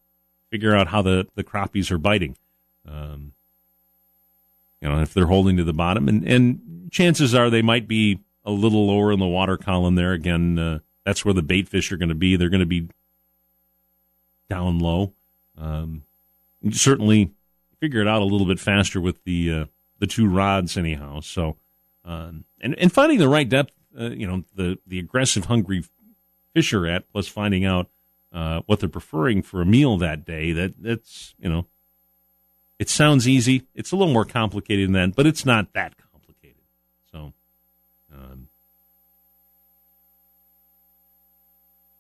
figure 0.50 0.76
out 0.76 0.88
how 0.88 1.02
the 1.02 1.28
the 1.36 1.44
crappies 1.44 1.92
are 1.92 1.98
biting. 1.98 2.38
Um, 2.88 3.34
you 4.82 4.90
know, 4.90 5.02
if 5.02 5.14
they're 5.14 5.26
holding 5.26 5.58
to 5.58 5.64
the 5.64 5.74
bottom, 5.74 6.08
and 6.08 6.28
and 6.28 6.90
chances 6.92 7.36
are 7.36 7.50
they 7.50 7.62
might 7.62 7.88
be 7.88 8.20
a 8.46 8.52
little 8.52 8.88
lower 8.88 9.12
in 9.12 9.20
the 9.20 9.28
water 9.28 9.58
column 9.58 9.96
there. 9.96 10.14
Again, 10.14 10.58
uh, 10.58 10.80
that's 11.04 11.26
where 11.26 11.34
the 11.34 11.42
bait 11.42 11.68
fish 11.68 11.92
are 11.92 11.98
going 11.98 12.10
to 12.10 12.16
be. 12.16 12.36
They're 12.36 12.50
going 12.50 12.62
to 12.62 12.66
be 12.66 12.88
down 14.50 14.80
low. 14.80 15.14
Um, 15.58 16.04
certainly 16.72 17.32
figure 17.80 18.02
it 18.02 18.08
out 18.08 18.22
a 18.22 18.26
little 18.26 18.48
bit 18.48 18.60
faster 18.60 19.02
with 19.02 19.24
the 19.24 19.52
uh, 19.52 19.66
the 20.00 20.08
two 20.08 20.28
rods, 20.28 20.78
anyhow. 20.78 21.20
So, 21.22 21.58
um, 22.06 22.46
and 22.62 22.76
and 22.78 22.92
finding 22.92 23.20
the 23.20 23.30
right 23.30 23.48
depth, 23.48 23.72
uh, 24.00 24.10
you 24.10 24.28
know, 24.28 24.44
the 24.56 24.78
the 24.86 25.00
aggressive, 25.00 25.46
hungry 25.46 25.84
fish 26.54 26.74
are 26.74 26.88
at, 26.88 27.12
plus 27.12 27.28
finding 27.28 27.66
out 27.66 27.90
uh, 28.34 28.62
what 28.66 28.80
they're 28.80 28.90
preferring 28.90 29.42
for 29.42 29.62
a 29.62 29.66
meal 29.66 29.98
that 29.98 30.26
day. 30.26 30.52
That 30.52 30.76
that's 30.82 31.36
you 31.40 31.50
know, 31.50 31.66
it 32.80 32.90
sounds 32.90 33.28
easy. 33.28 33.64
It's 33.76 33.92
a 33.92 33.96
little 33.96 34.14
more 34.14 34.26
complicated 34.26 34.88
than 34.88 34.94
that, 34.94 35.16
but 35.16 35.26
it's 35.26 35.46
not 35.46 35.74
that 35.74 35.96
complicated. 35.98 36.64
So. 37.12 37.34
Um, 38.14 38.48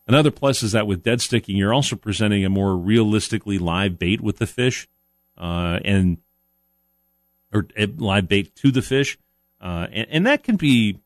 another 0.07 0.31
plus 0.31 0.63
is 0.63 0.71
that 0.71 0.87
with 0.87 1.03
dead 1.03 1.21
sticking, 1.21 1.57
you're 1.57 1.73
also 1.73 1.95
presenting 1.95 2.45
a 2.45 2.49
more 2.49 2.75
realistically 2.75 3.57
live 3.57 3.99
bait 3.99 4.21
with 4.21 4.37
the 4.37 4.47
fish, 4.47 4.87
uh, 5.37 5.79
and 5.85 6.17
or 7.53 7.67
live 7.97 8.27
bait 8.27 8.55
to 8.55 8.71
the 8.71 8.81
fish, 8.81 9.17
uh, 9.61 9.87
and, 9.91 10.07
and, 10.09 10.27
that 10.27 10.43
can 10.43 10.55
be 10.55 10.99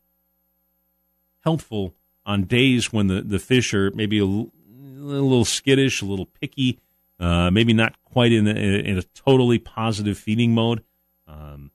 helpful 1.44 1.94
on 2.26 2.44
days 2.44 2.92
when 2.92 3.08
the, 3.08 3.22
the 3.22 3.40
fish 3.40 3.74
are 3.74 3.92
maybe 3.92 4.20
a, 4.20 4.26
l- 4.26 4.52
a 4.70 5.22
little 5.22 5.46
skittish, 5.46 6.02
a 6.02 6.06
little 6.06 6.26
picky, 6.26 6.80
uh, 7.20 7.50
maybe 7.52 7.74
not 7.74 7.96
quite 8.04 8.32
in 8.32 8.48
a, 8.48 8.52
in 8.52 8.98
a 8.98 9.04
totally 9.16 9.58
positive 9.58 10.18
feeding 10.18 10.54
mode. 10.54 10.84
Um, 11.28 11.72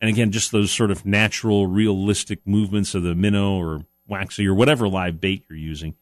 and 0.00 0.08
again, 0.08 0.30
just 0.30 0.52
those 0.52 0.70
sort 0.70 0.90
of 0.90 1.04
natural, 1.04 1.66
realistic 1.66 2.40
movements 2.46 2.94
of 2.94 3.02
the 3.02 3.14
minnow 3.14 3.58
or 3.58 3.84
waxy 4.08 4.46
or 4.46 4.54
whatever 4.54 4.88
live 4.88 5.20
bait 5.20 5.44
you're 5.48 5.58
using 5.58 5.94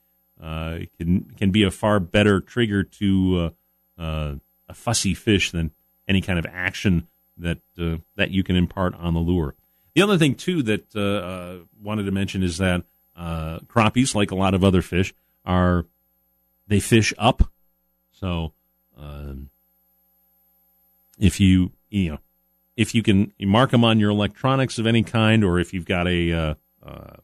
uh, 0.43 0.79
can 0.99 1.25
can 1.37 1.51
be 1.51 1.63
a 1.63 1.71
far 1.71 2.01
better 2.01 2.41
trigger 2.41 2.83
to 2.83 3.53
uh, 3.99 4.03
uh, 4.03 4.35
a 4.69 4.75
fussy 4.75 5.15
fish 5.15 5.51
than 5.51 5.71
any 6.09 6.21
kind 6.21 6.39
of 6.39 6.47
action 6.53 7.07
that 7.39 7.59
uh, 7.79 7.97
that 8.17 8.31
you 8.31 8.43
can 8.43 8.57
impart 8.57 8.95
on 8.95 9.15
the 9.15 9.21
lure. 9.21 9.55
The 9.95 10.03
other 10.03 10.19
thing 10.19 10.35
too 10.35 10.63
that 10.65 10.95
uh, 10.95 11.01
uh, 11.01 11.59
wanted 11.83 12.05
to 12.05 12.13
mention 12.13 12.43
is 12.43 12.59
that 12.59 12.85
uh, 13.17 13.61
crappies, 13.61 14.15
like 14.15 14.31
a 14.31 14.37
lot 14.37 14.55
of 14.55 14.65
other 14.65 14.83
fish, 14.83 15.15
are 15.45 15.87
they 16.67 16.81
fish 16.81 17.13
up. 17.19 17.51
So 18.13 18.53
um, 18.99 19.51
if 21.19 21.41
you 21.41 21.73
you 21.91 22.13
know 22.13 22.19
if 22.77 22.95
you 22.95 23.03
can 23.03 23.33
you 23.39 23.47
mark 23.47 23.71
them 23.71 23.85
on 23.85 24.01
your 24.01 24.11
electronics 24.11 24.79
of 24.79 24.87
any 24.87 25.03
kind, 25.03 25.45
or 25.45 25.59
if 25.59 25.73
you've 25.73 25.87
got 25.87 26.09
a 26.09 26.33
uh, 26.33 26.55
uh, 26.85 27.17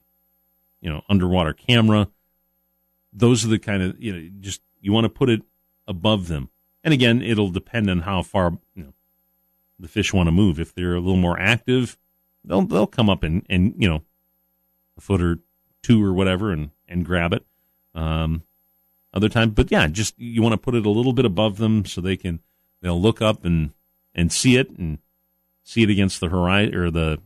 you 0.81 0.91
know 0.91 1.03
underwater 1.09 1.53
camera, 1.53 2.09
those 3.13 3.45
are 3.45 3.49
the 3.49 3.59
kind 3.59 3.83
of 3.83 4.01
you 4.01 4.13
know 4.13 4.31
just 4.41 4.63
you 4.81 4.93
want 4.93 5.05
to 5.05 5.11
put 5.11 5.29
it 5.29 5.43
above 5.89 6.29
them. 6.29 6.51
And 6.83 6.95
again, 6.95 7.21
it'll 7.21 7.51
depend 7.51 7.91
on 7.91 8.01
how 8.01 8.23
far 8.23 8.59
you 8.75 8.85
know 8.85 8.93
the 9.81 9.89
fish 9.89 10.13
want 10.13 10.27
to 10.27 10.33
move. 10.33 10.61
If 10.61 10.75
they're 10.75 10.95
a 10.95 11.01
little 11.01 11.17
more 11.17 11.39
active, 11.39 11.99
they'll 12.45 12.63
they'll 12.63 12.87
come 12.87 13.11
up 13.11 13.23
and 13.23 13.45
and 13.49 13.75
you 13.79 13.89
know 13.89 14.03
a 14.97 15.01
foot 15.01 15.23
or 15.23 15.39
two 15.83 16.05
or 16.05 16.13
whatever 16.13 16.53
and 16.53 16.71
and 16.89 17.05
grab 17.05 17.33
it. 17.33 17.45
Um, 17.95 18.43
other 19.13 19.29
times, 19.29 19.53
but 19.55 19.71
yeah, 19.71 19.89
just 19.89 20.19
you 20.19 20.43
want 20.43 20.53
to 20.53 20.59
put 20.59 20.75
it 20.75 20.87
a 20.87 20.91
little 20.91 21.13
bit 21.13 21.25
above 21.25 21.57
them 21.57 21.85
so 21.85 22.01
they 22.01 22.17
can 22.17 22.41
they'll 22.81 23.01
look 23.01 23.21
up 23.21 23.45
and 23.45 23.71
and 24.15 24.33
see 24.33 24.57
it 24.57 24.71
and 24.71 24.99
see 25.65 25.83
it 25.83 25.91
against 25.91 26.21
the 26.21 26.29
horizon 26.29 26.75
or 26.75 26.91
the 26.91 27.21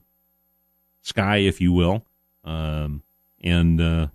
sky, 1.03 1.39
if 1.39 1.61
you 1.61 1.73
will. 1.73 2.05
Um, 2.45 3.03
and 3.43 3.81
uh, 3.81 4.09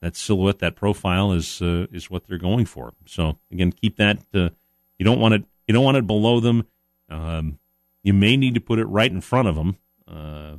that 0.00 0.16
silhouette, 0.16 0.60
that 0.60 0.76
profile 0.76 1.32
is 1.32 1.60
uh, 1.60 1.86
is 1.92 2.10
what 2.10 2.26
they're 2.26 2.38
going 2.38 2.64
for. 2.64 2.92
So 3.06 3.38
again, 3.50 3.72
keep 3.72 3.96
that. 3.96 4.18
Uh, 4.32 4.50
you 4.98 5.04
don't 5.04 5.20
want 5.20 5.34
it. 5.34 5.44
You 5.66 5.74
don't 5.74 5.84
want 5.84 5.96
it 5.96 6.06
below 6.06 6.40
them. 6.40 6.66
Um, 7.10 7.58
you 8.02 8.14
may 8.14 8.36
need 8.36 8.54
to 8.54 8.60
put 8.60 8.78
it 8.78 8.86
right 8.86 9.10
in 9.10 9.20
front 9.20 9.48
of 9.48 9.56
them 9.56 9.76
uh, 10.08 10.56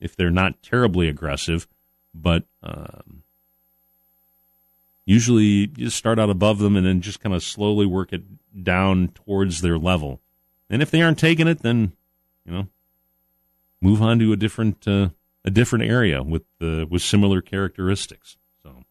if 0.00 0.16
they're 0.16 0.30
not 0.30 0.62
terribly 0.62 1.08
aggressive, 1.08 1.66
but 2.14 2.44
um, 2.62 3.22
usually 5.04 5.44
you 5.44 5.66
just 5.66 5.96
start 5.96 6.18
out 6.18 6.30
above 6.30 6.58
them 6.58 6.76
and 6.76 6.86
then 6.86 7.00
just 7.00 7.20
kind 7.20 7.34
of 7.34 7.42
slowly 7.42 7.86
work 7.86 8.12
it 8.12 8.22
down 8.62 9.08
towards 9.08 9.60
their 9.60 9.78
level. 9.78 10.20
And 10.68 10.82
if 10.82 10.90
they 10.90 11.00
aren't 11.00 11.18
taking 11.18 11.48
it, 11.48 11.62
then 11.62 11.92
you 12.44 12.52
know, 12.52 12.68
move 13.80 14.02
on 14.02 14.18
to 14.18 14.32
a 14.32 14.36
different 14.36 14.86
uh, 14.86 15.10
a 15.44 15.50
different 15.50 15.84
area 15.84 16.22
with 16.22 16.44
uh, 16.60 16.86
with 16.88 17.02
similar 17.02 17.40
characteristics. 17.40 18.36
So, 18.62 18.84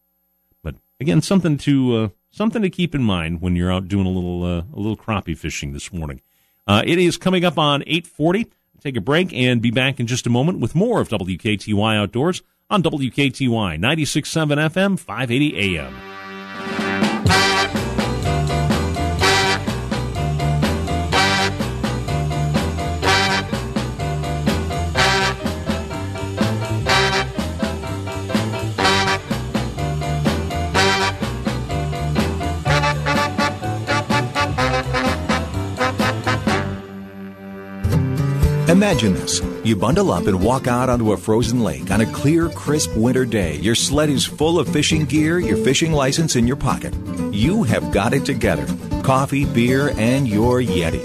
but 0.64 0.76
again, 1.00 1.22
something 1.22 1.58
to 1.60 1.96
uh, 1.96 2.10
something 2.32 2.62
to 2.62 2.70
keep 2.70 2.96
in 2.96 3.04
mind 3.04 3.42
when 3.42 3.56
you're 3.56 3.72
out 3.72 3.88
doing 3.88 4.08
a 4.08 4.12
little 4.12 4.44
uh, 4.44 4.64
a 4.74 4.80
little 4.80 4.98
crappie 4.98 5.38
fishing 5.38 5.74
this 5.74 5.94
morning. 5.94 6.22
Uh, 6.68 6.84
it 6.86 7.00
is 7.00 7.18
coming 7.18 7.46
up 7.46 7.58
on 7.58 7.84
eight 7.88 8.06
forty. 8.06 8.48
Take 8.82 8.98
a 8.98 9.02
break 9.02 9.34
and 9.34 9.62
be 9.62 9.72
back 9.72 10.00
in 10.00 10.08
just 10.08 10.28
a 10.28 10.30
moment 10.30 10.60
with 10.60 10.76
more 10.76 11.02
of 11.02 11.10
WKTY 11.10 11.98
Outdoors 11.98 12.44
on 12.70 12.84
WKTY 12.84 13.80
96.7 13.80 14.70
FM, 14.70 15.00
580 15.00 15.78
AM. 15.78 16.17
Imagine 38.78 39.16
this. 39.16 39.42
You 39.64 39.76
bundle 39.76 40.12
up 40.12 40.28
and 40.28 40.40
walk 40.40 40.68
out 40.68 40.88
onto 40.88 41.12
a 41.12 41.18
frozen 41.18 41.64
lake 41.64 41.90
on 41.90 42.02
a 42.02 42.14
clear, 42.14 42.48
crisp 42.48 42.96
winter 42.96 43.26
day. 43.26 43.56
Your 43.56 43.74
sled 43.74 44.08
is 44.08 44.24
full 44.24 44.60
of 44.60 44.70
fishing 44.70 45.06
gear, 45.06 45.40
your 45.40 45.58
fishing 45.58 45.94
license 45.94 46.36
in 46.36 46.46
your 46.46 46.58
pocket. 46.58 46.94
You 47.32 47.64
have 47.64 47.92
got 47.92 48.14
it 48.14 48.24
together 48.24 48.68
coffee, 49.02 49.46
beer, 49.46 49.94
and 49.98 50.28
your 50.28 50.62
Yeti. 50.62 51.02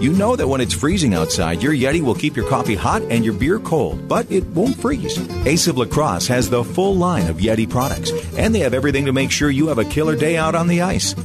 You 0.00 0.12
know 0.12 0.36
that 0.36 0.46
when 0.46 0.60
it's 0.60 0.72
freezing 0.72 1.14
outside, 1.14 1.64
your 1.64 1.72
Yeti 1.72 2.00
will 2.00 2.14
keep 2.14 2.36
your 2.36 2.48
coffee 2.48 2.76
hot 2.76 3.02
and 3.10 3.24
your 3.24 3.34
beer 3.34 3.58
cold, 3.58 4.06
but 4.06 4.30
it 4.30 4.44
won't 4.44 4.76
freeze. 4.76 5.18
Ace 5.46 5.66
of 5.66 5.78
La 5.78 5.86
Crosse 5.86 6.28
has 6.28 6.48
the 6.48 6.62
full 6.62 6.94
line 6.94 7.26
of 7.26 7.38
Yeti 7.38 7.68
products, 7.68 8.12
and 8.38 8.54
they 8.54 8.60
have 8.60 8.72
everything 8.72 9.04
to 9.06 9.12
make 9.12 9.32
sure 9.32 9.50
you 9.50 9.66
have 9.66 9.78
a 9.78 9.84
killer 9.84 10.14
day 10.14 10.36
out 10.36 10.54
on 10.54 10.68
the 10.68 10.82
ice. 10.82 11.16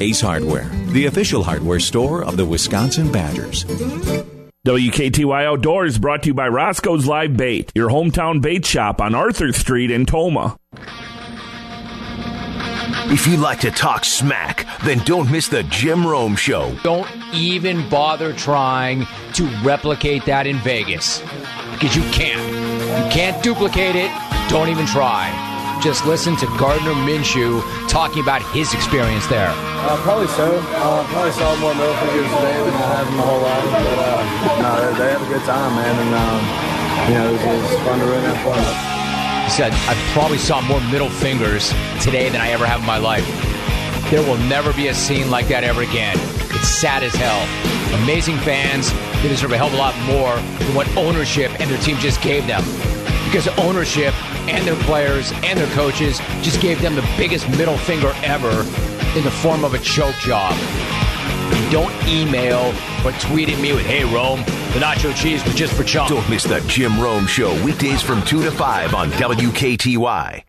Ace 0.00 0.22
Hardware, 0.22 0.70
the 0.92 1.04
official 1.04 1.44
hardware 1.44 1.80
store 1.80 2.24
of 2.24 2.38
the 2.38 2.46
Wisconsin 2.46 3.12
Badgers. 3.12 3.66
WKTY 4.66 5.46
Outdoors 5.46 5.96
brought 5.96 6.22
to 6.24 6.26
you 6.26 6.34
by 6.34 6.46
Roscoe's 6.46 7.06
Live 7.06 7.34
Bait, 7.34 7.72
your 7.74 7.88
hometown 7.88 8.42
bait 8.42 8.66
shop 8.66 9.00
on 9.00 9.14
Arthur 9.14 9.54
Street 9.54 9.90
in 9.90 10.04
Tomah. 10.04 10.58
If 13.06 13.26
you 13.26 13.38
like 13.38 13.60
to 13.60 13.70
talk 13.70 14.04
smack, 14.04 14.66
then 14.84 14.98
don't 15.06 15.30
miss 15.30 15.48
the 15.48 15.62
Jim 15.62 16.06
Rome 16.06 16.36
Show. 16.36 16.76
Don't 16.82 17.08
even 17.32 17.88
bother 17.88 18.34
trying 18.34 19.06
to 19.32 19.46
replicate 19.62 20.26
that 20.26 20.46
in 20.46 20.58
Vegas 20.58 21.20
because 21.72 21.96
you 21.96 22.02
can't. 22.12 22.46
You 23.06 23.10
can't 23.10 23.42
duplicate 23.42 23.96
it. 23.96 24.10
Don't 24.50 24.68
even 24.68 24.84
try. 24.84 25.49
Just 25.80 26.04
listen 26.04 26.36
to 26.36 26.46
Gardner 26.58 26.92
Minshew 26.92 27.64
talking 27.88 28.22
about 28.22 28.42
his 28.52 28.74
experience 28.74 29.26
there. 29.28 29.48
Uh, 29.48 29.96
probably 30.02 30.26
so. 30.28 30.60
Uh, 30.76 31.06
probably 31.08 31.32
saw 31.32 31.56
more 31.56 31.74
middle 31.74 31.94
fingers 31.96 32.28
today 32.36 32.60
than 32.60 32.74
I 32.76 33.00
have 33.00 33.08
in 33.08 33.16
my 33.16 33.24
whole 33.24 33.40
life. 33.40 33.64
But 33.64 33.96
uh, 33.96 34.60
no, 34.60 34.92
they, 34.92 34.98
they 34.98 35.10
have 35.12 35.22
a 35.22 35.28
good 35.32 35.42
time, 35.48 35.74
man, 35.76 35.96
and 35.96 36.12
um, 36.20 37.08
you 37.08 37.14
know 37.16 37.28
it 37.28 37.32
was, 37.32 37.40
it 37.40 37.72
was 37.72 37.80
fun 37.80 37.98
to 37.98 38.04
run 38.04 38.22
that 38.24 38.36
fun. 38.44 38.60
He 39.44 39.50
said, 39.50 39.72
I 39.88 39.94
probably 40.12 40.36
saw 40.36 40.60
more 40.60 40.82
middle 40.92 41.08
fingers 41.08 41.72
today 42.02 42.28
than 42.28 42.42
I 42.42 42.50
ever 42.50 42.66
have 42.66 42.80
in 42.80 42.86
my 42.86 42.98
life. 42.98 43.24
There 44.10 44.22
will 44.22 44.38
never 44.48 44.74
be 44.74 44.88
a 44.88 44.94
scene 44.94 45.30
like 45.30 45.48
that 45.48 45.64
ever 45.64 45.80
again. 45.80 46.16
It's 46.60 46.68
sad 46.68 47.02
as 47.02 47.14
hell. 47.14 47.40
Amazing 48.02 48.36
fans, 48.44 48.92
they 49.22 49.28
deserve 49.28 49.52
a 49.52 49.56
hell 49.56 49.68
of 49.68 49.72
a 49.72 49.78
lot 49.78 49.96
more 50.04 50.36
than 50.36 50.74
what 50.74 50.94
ownership 50.94 51.58
and 51.58 51.70
their 51.70 51.80
team 51.80 51.96
just 51.96 52.20
gave 52.20 52.46
them. 52.46 52.62
Because 53.30 53.46
ownership 53.58 54.12
and 54.48 54.66
their 54.66 54.74
players 54.82 55.30
and 55.44 55.56
their 55.56 55.68
coaches 55.68 56.18
just 56.42 56.60
gave 56.60 56.82
them 56.82 56.96
the 56.96 57.08
biggest 57.16 57.48
middle 57.50 57.78
finger 57.78 58.12
ever 58.24 58.50
in 59.16 59.22
the 59.22 59.30
form 59.30 59.64
of 59.64 59.74
a 59.74 59.78
choke 59.78 60.16
job. 60.16 60.52
Don't 61.70 61.94
email 62.08 62.74
or 63.04 63.12
tweet 63.12 63.48
at 63.48 63.60
me 63.60 63.72
with, 63.72 63.86
hey, 63.86 64.02
Rome, 64.02 64.40
the 64.40 64.80
nacho 64.80 65.14
cheese 65.14 65.44
was 65.44 65.54
just 65.54 65.74
for 65.74 65.84
chunk. 65.84 66.08
Don't 66.08 66.28
miss 66.28 66.42
the 66.42 66.60
Jim 66.62 67.00
Rome 67.00 67.28
Show 67.28 67.52
weekdays 67.64 68.02
from 68.02 68.20
2 68.24 68.42
to 68.42 68.50
5 68.50 68.94
on 68.94 69.10
WKTY. 69.12 70.42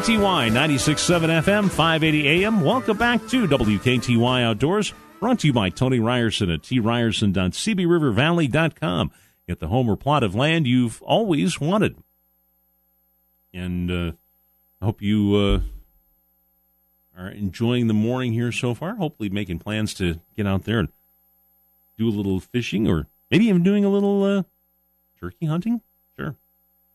WKTY 0.00 0.50
96.7 0.50 1.42
FM, 1.42 1.68
580 1.68 2.26
AM. 2.26 2.62
Welcome 2.62 2.96
back 2.96 3.20
to 3.28 3.46
WKTY 3.46 4.42
Outdoors, 4.42 4.94
brought 5.20 5.40
to 5.40 5.46
you 5.46 5.52
by 5.52 5.68
Tony 5.68 6.00
Ryerson 6.00 6.50
at 6.50 6.62
tryerson.cbrivervalley.com. 6.62 9.10
Get 9.46 9.60
the 9.60 9.68
home 9.68 9.90
or 9.90 9.98
plot 9.98 10.22
of 10.22 10.34
land 10.34 10.66
you've 10.66 11.02
always 11.02 11.60
wanted. 11.60 11.98
And 13.52 13.90
uh, 13.90 14.12
I 14.80 14.86
hope 14.86 15.02
you 15.02 15.36
uh, 15.36 15.60
are 17.20 17.28
enjoying 17.28 17.86
the 17.86 17.92
morning 17.92 18.32
here 18.32 18.52
so 18.52 18.72
far. 18.72 18.94
Hopefully, 18.94 19.28
making 19.28 19.58
plans 19.58 19.92
to 19.94 20.18
get 20.34 20.46
out 20.46 20.64
there 20.64 20.78
and 20.78 20.88
do 21.98 22.08
a 22.08 22.10
little 22.10 22.40
fishing 22.40 22.88
or 22.88 23.06
maybe 23.30 23.48
even 23.48 23.62
doing 23.62 23.84
a 23.84 23.90
little 23.90 24.24
uh, 24.24 24.44
turkey 25.20 25.44
hunting. 25.44 25.82
Sure. 26.18 26.36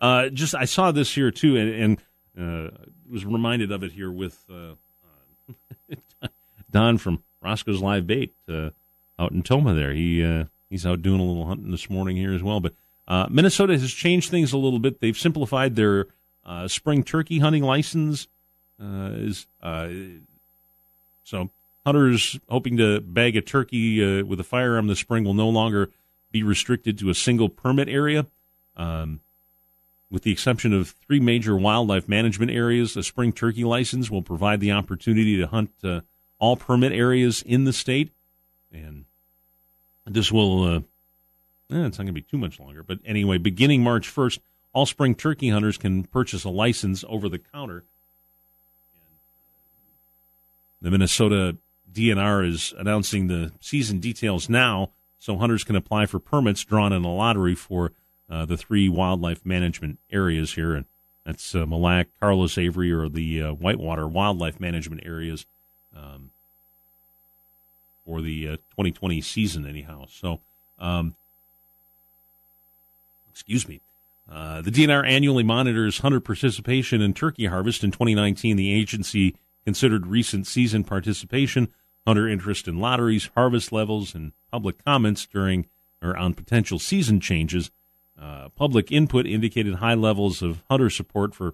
Uh, 0.01 0.29
just 0.29 0.55
I 0.55 0.65
saw 0.65 0.91
this 0.91 1.13
here 1.13 1.29
too, 1.29 1.55
and, 1.55 1.69
and 1.69 1.99
uh, 2.37 2.69
was 3.09 3.25
reminded 3.25 3.71
of 3.71 3.83
it 3.83 3.91
here 3.91 4.11
with 4.11 4.43
uh, 4.49 4.73
uh, 6.21 6.27
Don 6.71 6.97
from 6.97 7.23
Roscoe's 7.41 7.81
Live 7.81 8.07
Bait 8.07 8.33
uh, 8.49 8.71
out 9.19 9.31
in 9.31 9.43
Tomah. 9.43 9.73
There, 9.73 9.93
he 9.93 10.23
uh, 10.23 10.45
he's 10.69 10.85
out 10.85 11.01
doing 11.01 11.19
a 11.19 11.23
little 11.23 11.45
hunting 11.45 11.71
this 11.71 11.89
morning 11.89 12.17
here 12.17 12.33
as 12.33 12.43
well. 12.43 12.59
But 12.59 12.73
Minnesota 13.29 13.73
has 13.77 13.91
changed 13.91 14.29
things 14.29 14.53
a 14.53 14.57
little 14.57 14.79
bit. 14.79 14.99
They've 14.99 15.17
simplified 15.17 15.75
their 15.75 16.07
spring 16.67 17.03
turkey 17.03 17.39
hunting 17.39 17.63
license. 17.63 18.27
Is 18.79 19.47
so 21.23 21.49
hunters 21.85 22.39
hoping 22.49 22.77
to 22.77 22.99
bag 23.01 23.35
a 23.35 23.41
turkey 23.41 24.21
with 24.23 24.39
a 24.39 24.43
firearm 24.43 24.87
this 24.87 24.99
spring 24.99 25.23
will 25.23 25.33
no 25.33 25.49
longer 25.49 25.89
be 26.31 26.43
restricted 26.43 26.97
to 26.99 27.09
a 27.09 27.15
single 27.15 27.47
permit 27.47 27.87
area. 27.87 28.25
Um, 28.75 29.21
with 30.11 30.23
the 30.23 30.31
exception 30.31 30.73
of 30.73 30.89
three 31.05 31.19
major 31.19 31.55
wildlife 31.55 32.07
management 32.07 32.51
areas, 32.51 32.95
a 32.95 33.03
spring 33.03 33.33
turkey 33.33 33.63
license 33.63 34.09
will 34.09 34.21
provide 34.21 34.59
the 34.59 34.71
opportunity 34.71 35.37
to 35.37 35.47
hunt 35.47 35.71
uh, 35.83 36.01
all 36.39 36.55
permit 36.55 36.91
areas 36.91 37.41
in 37.41 37.63
the 37.65 37.73
state. 37.73 38.11
And 38.71 39.05
this 40.05 40.31
will, 40.31 40.63
uh, 40.63 40.77
eh, 41.71 41.85
it's 41.85 41.97
not 41.97 42.05
going 42.05 42.07
to 42.07 42.13
be 42.13 42.21
too 42.21 42.37
much 42.37 42.59
longer. 42.59 42.83
But 42.83 42.99
anyway, 43.05 43.37
beginning 43.37 43.83
March 43.83 44.13
1st, 44.13 44.39
all 44.73 44.85
spring 44.85 45.15
turkey 45.15 45.49
hunters 45.49 45.77
can 45.77 46.03
purchase 46.03 46.43
a 46.43 46.49
license 46.49 47.03
over 47.07 47.29
the 47.29 47.39
counter. 47.39 47.83
The 50.81 50.91
Minnesota 50.91 51.57
DNR 51.91 52.47
is 52.47 52.73
announcing 52.77 53.27
the 53.27 53.53
season 53.59 53.99
details 53.99 54.49
now, 54.49 54.91
so 55.17 55.37
hunters 55.37 55.63
can 55.63 55.75
apply 55.75 56.05
for 56.05 56.19
permits 56.19 56.63
drawn 56.63 56.93
in 56.93 57.03
a 57.03 57.13
lottery 57.13 57.55
for 57.55 57.93
uh, 58.29 58.45
the 58.45 58.57
three 58.57 58.89
wildlife 58.89 59.45
management 59.45 59.99
areas 60.11 60.55
here, 60.55 60.73
and 60.73 60.85
that's 61.25 61.55
uh, 61.55 61.65
Mille 61.65 61.81
Lacs, 61.81 62.09
Carlos 62.19 62.57
Avery, 62.57 62.91
or 62.91 63.09
the 63.09 63.43
uh, 63.43 63.53
Whitewater 63.53 64.07
Wildlife 64.07 64.59
Management 64.59 65.03
areas 65.05 65.45
um, 65.95 66.31
for 68.05 68.21
the 68.21 68.47
uh, 68.47 68.55
2020 68.71 69.21
season, 69.21 69.67
anyhow. 69.67 70.05
So, 70.09 70.39
um, 70.79 71.15
excuse 73.31 73.67
me. 73.67 73.81
Uh, 74.31 74.61
the 74.61 74.71
DNR 74.71 75.07
annually 75.07 75.43
monitors 75.43 75.99
hunter 75.99 76.19
participation 76.19 77.01
in 77.01 77.13
turkey 77.13 77.45
harvest. 77.45 77.83
In 77.83 77.91
2019, 77.91 78.57
the 78.57 78.73
agency 78.73 79.35
considered 79.65 80.07
recent 80.07 80.47
season 80.47 80.83
participation, 80.83 81.71
hunter 82.07 82.27
interest 82.27 82.67
in 82.67 82.79
lotteries, 82.79 83.29
harvest 83.35 83.71
levels, 83.71 84.15
and 84.15 84.31
public 84.51 84.83
comments 84.83 85.25
during 85.27 85.67
or 86.01 86.17
on 86.17 86.33
potential 86.33 86.79
season 86.79 87.19
changes. 87.19 87.71
Uh, 88.19 88.47
public 88.49 88.91
input 88.91 89.25
indicated 89.25 89.75
high 89.75 89.93
levels 89.93 90.41
of 90.41 90.63
hunter 90.69 90.89
support 90.89 91.35
for 91.35 91.53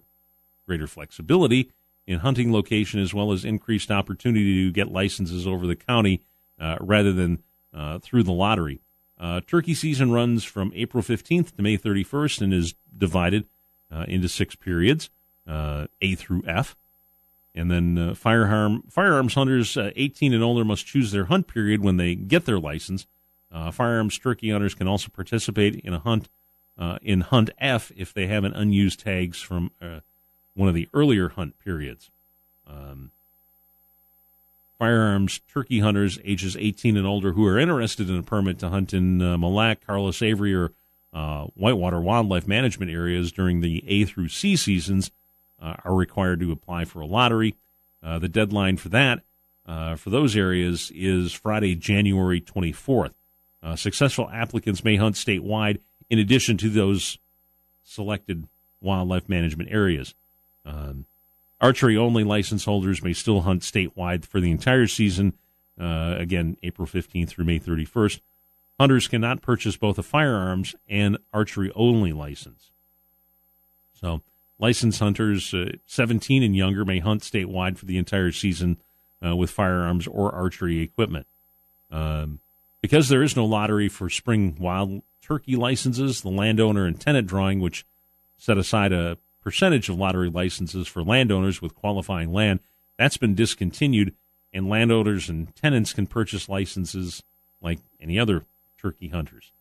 greater 0.68 0.88
flexibility 0.88 1.72
in 2.06 2.20
hunting 2.20 2.54
location 2.54 3.00
as 3.00 3.14
well 3.14 3.32
as 3.32 3.44
increased 3.44 3.90
opportunity 3.90 4.66
to 4.66 4.72
get 4.72 4.92
licenses 4.92 5.48
over 5.48 5.66
the 5.66 5.76
county 5.76 6.22
uh, 6.60 6.78
rather 6.80 7.12
than 7.12 7.42
uh, 7.74 7.98
through 8.00 8.24
the 8.24 8.32
lottery. 8.32 8.80
Uh, 9.20 9.42
turkey 9.46 9.74
season 9.74 10.12
runs 10.12 10.44
from 10.44 10.72
April 10.76 11.04
15th 11.04 11.56
to 11.56 11.62
May 11.62 11.78
31st 11.78 12.42
and 12.42 12.54
is 12.54 12.76
divided 12.96 13.46
uh, 13.92 14.06
into 14.08 14.28
six 14.28 14.56
periods, 14.56 15.10
A 15.48 16.16
through 16.16 16.44
F. 16.48 16.76
And 17.54 17.70
then 17.70 18.16
firearm, 18.16 18.84
firearms 18.90 19.34
hunters 19.34 19.78
18 19.78 20.34
and 20.34 20.44
older 20.44 20.64
must 20.64 20.86
choose 20.86 21.12
their 21.12 21.26
hunt 21.26 21.48
period 21.48 21.82
when 21.82 21.98
they 21.98 22.16
get 22.16 22.46
their 22.46 22.60
license. 22.60 23.08
firearms 23.72 24.18
turkey 24.18 24.52
hunters 24.52 24.74
can 24.74 24.88
also 24.88 25.10
participate 25.10 25.76
in 25.76 25.94
a 25.94 26.00
hunt 26.00 26.30
uh, 26.78 26.98
in 27.02 27.22
Hunt 27.22 27.50
F 27.60 27.92
if 27.96 28.14
they 28.14 28.28
have 28.28 28.44
an 28.44 28.54
unused 28.54 29.02
tags 29.02 29.42
from 29.42 29.72
uh, 29.82 30.00
one 30.56 30.70
of 30.70 30.76
the 30.76 30.90
earlier 30.94 31.30
hunt 31.30 31.60
periods. 31.60 32.10
Um, 32.68 33.12
firearms 34.80 35.42
turkey 35.48 35.80
hunters 35.80 36.18
ages 36.24 36.58
18 36.58 36.98
and 36.98 37.06
older 37.06 37.34
who 37.34 37.46
are 37.46 37.60
interested 37.60 38.10
in 38.10 38.18
a 38.18 38.24
permit 38.24 38.58
to 38.60 38.70
hunt 38.70 38.94
in 38.94 39.22
uh, 39.22 39.38
Mille 39.38 39.54
Lacs, 39.54 39.86
Carlos 39.86 40.22
Avery, 40.22 40.56
or 40.56 40.72
uh, 41.14 41.46
Whitewater 41.56 42.00
wildlife 42.00 42.48
management 42.48 42.92
areas 42.92 43.32
during 43.32 43.62
the 43.62 43.84
A 43.88 44.06
through 44.06 44.30
C 44.30 44.56
seasons 44.56 45.12
uh, 45.62 45.76
are 45.86 45.94
required 45.94 46.40
to 46.40 46.52
apply 46.52 46.86
for 46.86 47.02
a 47.02 47.06
lottery. 47.06 47.56
Uh, 48.02 48.18
the 48.18 48.30
deadline 48.30 48.78
for 48.78 48.90
that, 48.90 49.20
uh, 49.68 49.96
for 49.96 50.10
those 50.10 50.36
areas, 50.36 50.92
is 50.96 51.32
Friday, 51.32 51.76
January 51.76 52.42
24th. 52.42 53.14
Uh, 53.62 53.76
successful 53.76 54.30
applicants 54.34 54.84
may 54.84 54.96
hunt 54.96 55.16
statewide 55.16 55.80
in 56.12 56.20
addition 56.20 56.58
to 56.58 56.70
those 56.70 57.18
selected 57.84 58.46
wildlife 58.82 59.30
management 59.30 59.72
areas. 59.72 60.14
Um, 60.66 61.06
archery 61.62 61.96
only 61.96 62.26
license 62.26 62.66
holders 62.66 63.02
may 63.02 63.14
still 63.14 63.42
hunt 63.42 63.62
statewide 63.62 64.26
for 64.26 64.42
the 64.42 64.52
entire 64.52 64.88
season, 64.88 65.34
uh, 65.80 66.16
again, 66.18 66.58
April 66.64 66.86
15th 66.86 67.30
through 67.30 67.46
May 67.46 67.60
31st. 67.60 68.20
Hunters 68.78 69.08
cannot 69.08 69.42
purchase 69.42 69.78
both 69.78 69.98
a 69.98 70.04
firearms 70.04 70.76
and 70.90 71.18
archery 71.32 71.72
only 71.76 72.12
license. 72.12 72.72
So, 73.94 74.22
licensed 74.60 75.00
hunters 75.00 75.54
uh, 75.54 75.74
17 75.86 76.44
and 76.44 76.56
younger 76.56 76.84
may 76.84 77.00
hunt 77.00 77.22
statewide 77.22 77.78
for 77.78 77.86
the 77.86 77.98
entire 77.98 78.34
season 78.34 78.82
uh, 79.26 79.36
with 79.36 79.50
firearms 79.50 80.08
or 80.08 80.34
archery 80.36 80.82
equipment. 80.82 81.28
Um, 81.90 82.42
because 82.82 83.10
there 83.10 83.24
is 83.24 83.36
no 83.36 83.46
lottery 83.46 83.88
for 83.88 84.10
spring 84.10 84.58
wild 84.60 85.02
turkey 85.22 85.56
licenses, 85.56 86.22
the 86.22 86.30
landowner 86.30 86.86
and 86.86 87.00
tenant 87.00 87.28
drawing, 87.28 87.60
which 87.60 87.86
set 88.38 88.58
aside 88.58 88.92
a 88.92 89.18
percentage 89.42 89.90
of 89.90 89.98
lottery 89.98 90.30
licenses 90.30 90.88
for 90.88 91.04
landowners 91.04 91.62
with 91.62 91.76
qualifying 91.76 92.32
land, 92.32 92.60
that's 92.98 93.18
been 93.18 93.36
discontinued, 93.36 94.14
and 94.54 94.70
landowners 94.70 95.30
and 95.30 95.56
tenants 95.56 95.94
can 95.94 96.08
purchase 96.08 96.50
licenses 96.50 97.24
like 97.62 97.80
any 98.00 98.20
other 98.20 98.46
turkey 98.78 99.10
hunters. 99.10 99.52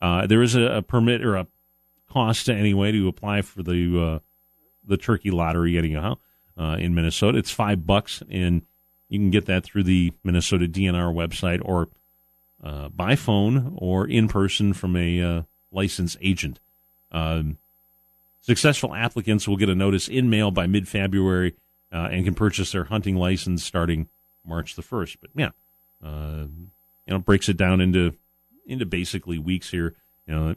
Uh, 0.00 0.26
there 0.26 0.42
is 0.42 0.54
a, 0.54 0.62
a, 0.62 0.82
permit 0.82 1.24
or 1.24 1.36
a 1.36 1.46
cost 2.08 2.48
anyway 2.48 2.92
to 2.92 3.08
apply 3.08 3.42
for 3.42 3.62
the 3.62 4.00
uh, 4.00 4.18
the 4.86 4.96
turkey 4.96 5.30
lottery 5.30 5.78
anyhow 5.78 6.16
uh, 6.58 6.76
in 6.78 6.94
Minnesota. 6.94 7.38
It's 7.38 7.50
five 7.50 7.86
bucks, 7.86 8.22
and 8.30 8.62
you 9.08 9.18
can 9.18 9.30
get 9.30 9.46
that 9.46 9.64
through 9.64 9.84
the 9.84 10.12
Minnesota 10.22 10.66
DNR 10.66 11.14
website 11.14 11.60
or 11.64 11.88
uh, 12.64 12.88
by 12.88 13.14
phone 13.14 13.74
or 13.76 14.06
in 14.06 14.26
person 14.26 14.72
from 14.72 14.96
a 14.96 15.20
uh, 15.22 15.42
licensed 15.70 16.16
agent. 16.22 16.58
Um, 17.12 17.58
successful 18.40 18.94
applicants 18.94 19.46
will 19.46 19.58
get 19.58 19.68
a 19.68 19.74
notice 19.74 20.08
in 20.08 20.30
mail 20.30 20.50
by 20.50 20.66
mid 20.66 20.88
February 20.88 21.54
uh, 21.92 22.08
and 22.10 22.24
can 22.24 22.34
purchase 22.34 22.72
their 22.72 22.84
hunting 22.84 23.16
license 23.16 23.62
starting 23.62 24.08
March 24.46 24.76
the 24.76 24.82
1st. 24.82 25.18
But 25.20 25.30
yeah, 25.36 25.50
uh, 26.02 26.46
you 27.06 27.12
know, 27.12 27.18
breaks 27.18 27.48
it 27.48 27.56
down 27.56 27.80
into 27.80 28.14
into 28.66 28.86
basically 28.86 29.38
weeks 29.38 29.70
here. 29.70 29.94
You 30.26 30.34
know, 30.34 30.54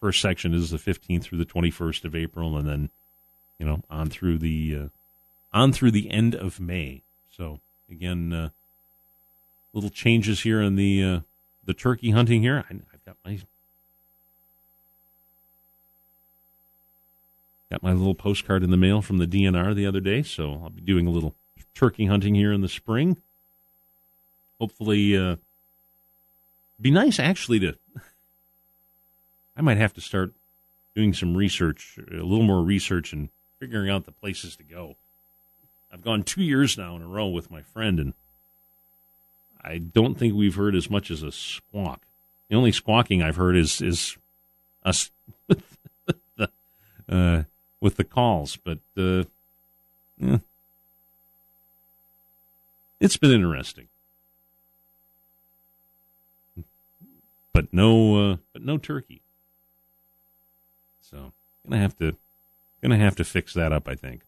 first 0.00 0.20
section 0.20 0.52
is 0.54 0.70
the 0.70 0.76
15th 0.76 1.22
through 1.22 1.38
the 1.38 1.46
21st 1.46 2.04
of 2.04 2.16
April, 2.16 2.56
and 2.58 2.68
then 2.68 2.90
you 3.58 3.66
know 3.66 3.82
on 3.88 4.10
through 4.10 4.38
the 4.38 4.76
uh, 4.76 4.88
on 5.52 5.72
through 5.72 5.92
the 5.92 6.10
end 6.10 6.34
of 6.34 6.58
May. 6.58 7.02
So 7.30 7.60
again, 7.88 8.32
uh, 8.32 8.48
little 9.72 9.90
changes 9.90 10.42
here 10.42 10.60
in 10.60 10.74
the 10.74 11.22
the 11.64 11.74
turkey 11.74 12.10
hunting 12.10 12.42
here. 12.42 12.64
I, 12.68 12.74
have 12.74 13.04
got 13.04 13.16
my 13.24 13.38
got 17.70 17.82
my 17.82 17.92
little 17.92 18.14
postcard 18.14 18.62
in 18.62 18.70
the 18.70 18.76
mail 18.76 19.02
from 19.02 19.18
the 19.18 19.26
DNR 19.26 19.74
the 19.74 19.86
other 19.86 20.00
day, 20.00 20.22
so 20.22 20.60
I'll 20.62 20.70
be 20.70 20.82
doing 20.82 21.06
a 21.06 21.10
little 21.10 21.34
turkey 21.74 22.06
hunting 22.06 22.34
here 22.34 22.52
in 22.52 22.60
the 22.60 22.68
spring. 22.68 23.16
Hopefully, 24.60 25.16
uh, 25.16 25.36
be 26.80 26.90
nice 26.90 27.18
actually 27.18 27.60
to. 27.60 27.76
I 29.56 29.62
might 29.62 29.76
have 29.76 29.92
to 29.94 30.00
start 30.00 30.32
doing 30.94 31.12
some 31.12 31.36
research, 31.36 31.98
a 32.10 32.14
little 32.14 32.42
more 32.42 32.62
research, 32.62 33.12
and 33.12 33.28
figuring 33.58 33.90
out 33.90 34.04
the 34.04 34.12
places 34.12 34.56
to 34.56 34.62
go. 34.62 34.96
I've 35.92 36.02
gone 36.02 36.22
two 36.22 36.42
years 36.42 36.76
now 36.76 36.96
in 36.96 37.02
a 37.02 37.06
row 37.06 37.28
with 37.28 37.50
my 37.50 37.62
friend, 37.62 38.00
and 38.00 38.14
I 39.64 39.78
don't 39.78 40.16
think 40.16 40.34
we've 40.34 40.54
heard 40.54 40.74
as 40.74 40.90
much 40.90 41.10
as 41.10 41.22
a 41.22 41.32
squawk. 41.32 42.02
The 42.48 42.56
only 42.56 42.72
squawking 42.72 43.22
I've 43.22 43.36
heard 43.36 43.56
is 43.56 43.80
is 43.80 44.18
us 44.84 45.10
with 45.48 45.64
the 46.36 46.50
uh, 47.08 47.42
with 47.80 47.96
the 47.96 48.04
calls, 48.04 48.56
but 48.56 48.78
uh, 48.96 49.24
yeah. 50.18 50.38
it's 53.00 53.16
been 53.16 53.32
interesting. 53.32 53.88
But 57.52 57.72
no, 57.72 58.32
uh, 58.32 58.36
but 58.52 58.62
no 58.62 58.78
turkey. 58.78 59.22
So 61.00 61.32
gonna 61.66 61.80
have 61.80 61.96
to 61.98 62.16
gonna 62.82 62.98
have 62.98 63.16
to 63.16 63.24
fix 63.24 63.54
that 63.54 63.72
up, 63.72 63.88
I 63.88 63.94
think. 63.94 64.22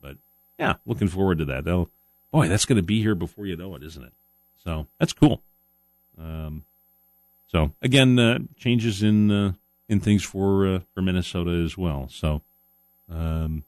But 0.00 0.18
yeah, 0.58 0.74
looking 0.84 1.08
forward 1.08 1.38
to 1.38 1.44
that. 1.46 1.64
Though, 1.64 1.88
boy, 2.30 2.48
that's 2.48 2.66
gonna 2.66 2.82
be 2.82 3.02
here 3.02 3.14
before 3.14 3.46
you 3.46 3.56
know 3.56 3.74
it, 3.74 3.82
isn't 3.82 4.04
it? 4.04 4.12
So 4.66 4.88
that's 4.98 5.12
cool. 5.12 5.42
Um, 6.18 6.64
so 7.46 7.70
again, 7.80 8.18
uh, 8.18 8.40
changes 8.56 9.00
in 9.00 9.30
uh, 9.30 9.52
in 9.88 10.00
things 10.00 10.24
for 10.24 10.66
uh, 10.66 10.80
for 10.92 11.02
Minnesota 11.02 11.52
as 11.64 11.78
well. 11.78 12.08
So 12.10 12.42
um, 13.08 13.62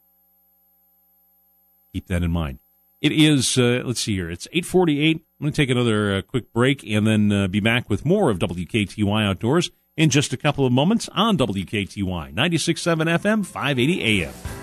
keep 1.92 2.08
that 2.08 2.24
in 2.24 2.32
mind. 2.32 2.58
It 3.00 3.12
is. 3.12 3.56
Uh, 3.56 3.82
let's 3.84 4.00
see 4.00 4.16
here. 4.16 4.28
It's 4.28 4.48
eight 4.52 4.66
forty 4.66 5.00
eight. 5.00 5.24
I'm 5.38 5.44
going 5.44 5.52
to 5.52 5.56
take 5.56 5.70
another 5.70 6.16
uh, 6.16 6.22
quick 6.22 6.52
break 6.52 6.84
and 6.84 7.06
then 7.06 7.30
uh, 7.30 7.46
be 7.46 7.60
back 7.60 7.88
with 7.88 8.04
more 8.04 8.28
of 8.28 8.40
WKTY 8.40 9.24
Outdoors 9.24 9.70
in 9.96 10.10
just 10.10 10.32
a 10.32 10.36
couple 10.36 10.66
of 10.66 10.72
moments 10.72 11.08
on 11.12 11.38
WKTY 11.38 12.34
96.7 12.34 12.34
FM, 12.34 13.46
580 13.46 14.24
AM. 14.24 14.57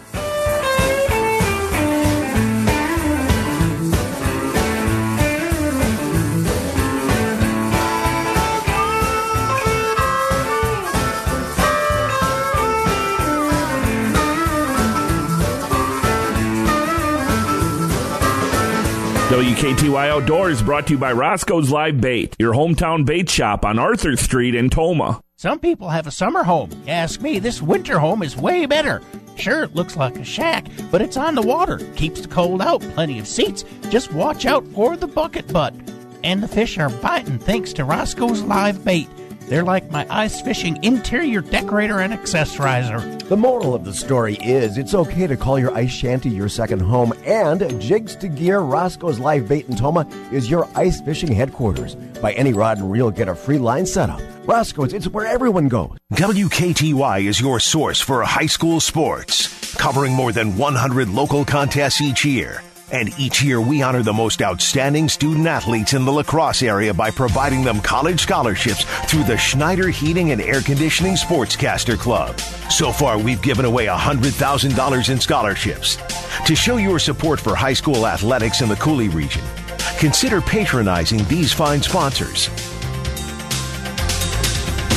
WKTY 19.45 20.09
Outdoors 20.09 20.63
brought 20.63 20.87
to 20.87 20.93
you 20.93 20.97
by 20.97 21.11
Roscoe's 21.11 21.69
Live 21.69 22.01
Bait, 22.01 22.35
your 22.39 22.53
hometown 22.53 23.05
bait 23.05 23.29
shop 23.29 23.63
on 23.63 23.77
Arthur 23.77 24.17
Street 24.17 24.55
in 24.55 24.71
Tomah. 24.71 25.21
Some 25.35 25.59
people 25.59 25.89
have 25.89 26.07
a 26.07 26.11
summer 26.11 26.43
home. 26.43 26.71
Ask 26.87 27.21
me, 27.21 27.37
this 27.37 27.61
winter 27.61 27.99
home 27.99 28.23
is 28.23 28.35
way 28.35 28.65
better. 28.65 29.03
Sure, 29.35 29.61
it 29.61 29.75
looks 29.75 29.95
like 29.95 30.15
a 30.17 30.23
shack, 30.23 30.65
but 30.89 30.99
it's 30.99 31.15
on 31.15 31.35
the 31.35 31.43
water, 31.43 31.77
keeps 31.95 32.21
the 32.21 32.27
cold 32.27 32.59
out, 32.59 32.81
plenty 32.95 33.19
of 33.19 33.27
seats. 33.27 33.63
Just 33.91 34.11
watch 34.13 34.47
out 34.47 34.65
for 34.69 34.97
the 34.97 35.05
bucket 35.05 35.47
butt. 35.53 35.75
And 36.23 36.41
the 36.41 36.47
fish 36.47 36.79
are 36.79 36.89
biting 36.89 37.37
thanks 37.37 37.71
to 37.73 37.85
Roscoe's 37.85 38.41
Live 38.41 38.83
Bait. 38.83 39.07
They're 39.47 39.63
like 39.63 39.91
my 39.91 40.07
ice 40.09 40.41
fishing 40.41 40.83
interior 40.83 41.41
decorator 41.41 41.99
and 41.99 42.11
accessorizer. 42.11 43.27
The 43.27 43.37
moral 43.37 43.75
of 43.75 43.85
the 43.85 43.93
story 43.93 44.35
is 44.37 44.77
it's 44.77 44.95
okay 44.95 45.27
to 45.27 45.37
call 45.37 45.59
your 45.59 45.71
ice 45.75 45.91
shanty 45.91 46.29
your 46.29 46.49
second 46.49 46.79
home, 46.79 47.13
and 47.25 47.79
Jigs 47.79 48.15
to 48.17 48.27
Gear 48.27 48.59
Roscoe's 48.59 49.19
Live 49.19 49.47
Bait 49.47 49.67
in 49.67 49.75
Tomah 49.75 50.07
is 50.31 50.49
your 50.49 50.67
ice 50.75 50.99
fishing 51.01 51.31
headquarters. 51.31 51.93
Buy 52.21 52.33
any 52.33 52.53
rod 52.53 52.79
and 52.79 52.91
reel, 52.91 53.11
get 53.11 53.27
a 53.27 53.35
free 53.35 53.59
line 53.59 53.85
setup. 53.85 54.21
Roscoe's, 54.47 54.93
it's 54.93 55.07
where 55.07 55.27
everyone 55.27 55.67
goes. 55.67 55.97
WKTY 56.13 57.25
is 57.25 57.39
your 57.39 57.59
source 57.59 58.01
for 58.01 58.23
high 58.23 58.45
school 58.47 58.79
sports, 58.79 59.75
covering 59.75 60.13
more 60.13 60.31
than 60.31 60.57
100 60.57 61.09
local 61.09 61.45
contests 61.45 62.01
each 62.01 62.25
year. 62.25 62.61
And 62.91 63.17
each 63.19 63.41
year 63.41 63.59
we 63.59 63.81
honor 63.81 64.03
the 64.03 64.13
most 64.13 64.41
outstanding 64.41 65.09
student 65.09 65.47
athletes 65.47 65.93
in 65.93 66.05
the 66.05 66.11
La 66.11 66.23
Crosse 66.23 66.61
area 66.61 66.93
by 66.93 67.09
providing 67.09 67.63
them 67.63 67.81
college 67.81 68.21
scholarships 68.21 68.85
through 69.09 69.23
the 69.23 69.37
Schneider 69.37 69.89
Heating 69.89 70.31
and 70.31 70.41
Air 70.41 70.61
Conditioning 70.61 71.15
Sportscaster 71.15 71.97
Club. 71.97 72.39
So 72.69 72.91
far, 72.91 73.17
we've 73.17 73.41
given 73.41 73.65
away 73.65 73.87
$100,000 73.87 75.09
in 75.09 75.19
scholarships. 75.19 75.97
To 76.45 76.55
show 76.55 76.77
your 76.77 76.99
support 76.99 77.39
for 77.39 77.55
high 77.55 77.73
school 77.73 78.05
athletics 78.05 78.61
in 78.61 78.69
the 78.69 78.75
Coulee 78.75 79.09
region, 79.09 79.43
consider 79.97 80.41
patronizing 80.41 81.23
these 81.25 81.51
fine 81.51 81.81
sponsors. 81.81 82.49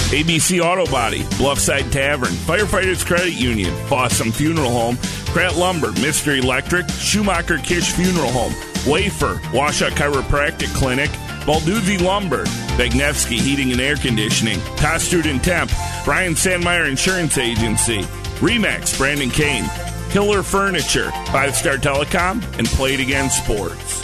ABC 0.09 0.65
Auto 0.65 0.91
Body, 0.91 1.21
Bluffside 1.37 1.91
Tavern, 1.93 2.31
Firefighters 2.31 3.05
Credit 3.05 3.35
Union, 3.35 3.71
Fossum 3.89 4.33
Funeral 4.33 4.71
Home, 4.71 4.97
Pratt 5.27 5.57
Lumber, 5.57 5.93
Mystery 6.01 6.39
Electric, 6.39 6.89
Schumacher 6.89 7.59
Kish 7.59 7.93
Funeral 7.93 8.31
Home, 8.31 8.55
Wafer, 8.91 9.39
Washout 9.53 9.93
Chiropractic 9.93 10.75
Clinic, 10.75 11.11
Balduzzi 11.45 12.01
Lumber, 12.01 12.45
Bagnevsky 12.79 13.39
Heating 13.39 13.71
and 13.71 13.83
Air 13.83 13.97
Conditioning, 13.97 14.59
Tosterd 14.77 15.31
and 15.31 15.45
Temp, 15.45 15.71
Brian 16.07 16.33
Sandmeyer 16.33 16.89
Insurance 16.89 17.37
Agency, 17.37 18.01
Remax, 18.41 18.97
Brandon 18.97 19.29
Kane, 19.31 19.65
Hiller 20.09 20.43
Furniture, 20.43 21.11
Five 21.27 21.55
Star 21.55 21.77
Telecom, 21.77 22.43
and 22.59 22.67
Play 22.69 22.95
It 22.95 23.01
Again 23.01 23.29
Sports. 23.29 24.01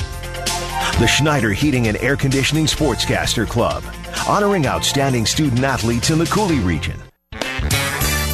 The 0.98 1.06
Schneider 1.06 1.54
Heating 1.54 1.88
and 1.88 1.96
Air 1.96 2.16
Conditioning 2.16 2.66
Sportscaster 2.66 3.48
Club, 3.48 3.82
honoring 4.28 4.66
outstanding 4.66 5.26
student 5.26 5.62
athletes 5.62 6.10
in 6.10 6.18
the 6.18 6.26
Coulee 6.26 6.60
region. 6.60 6.98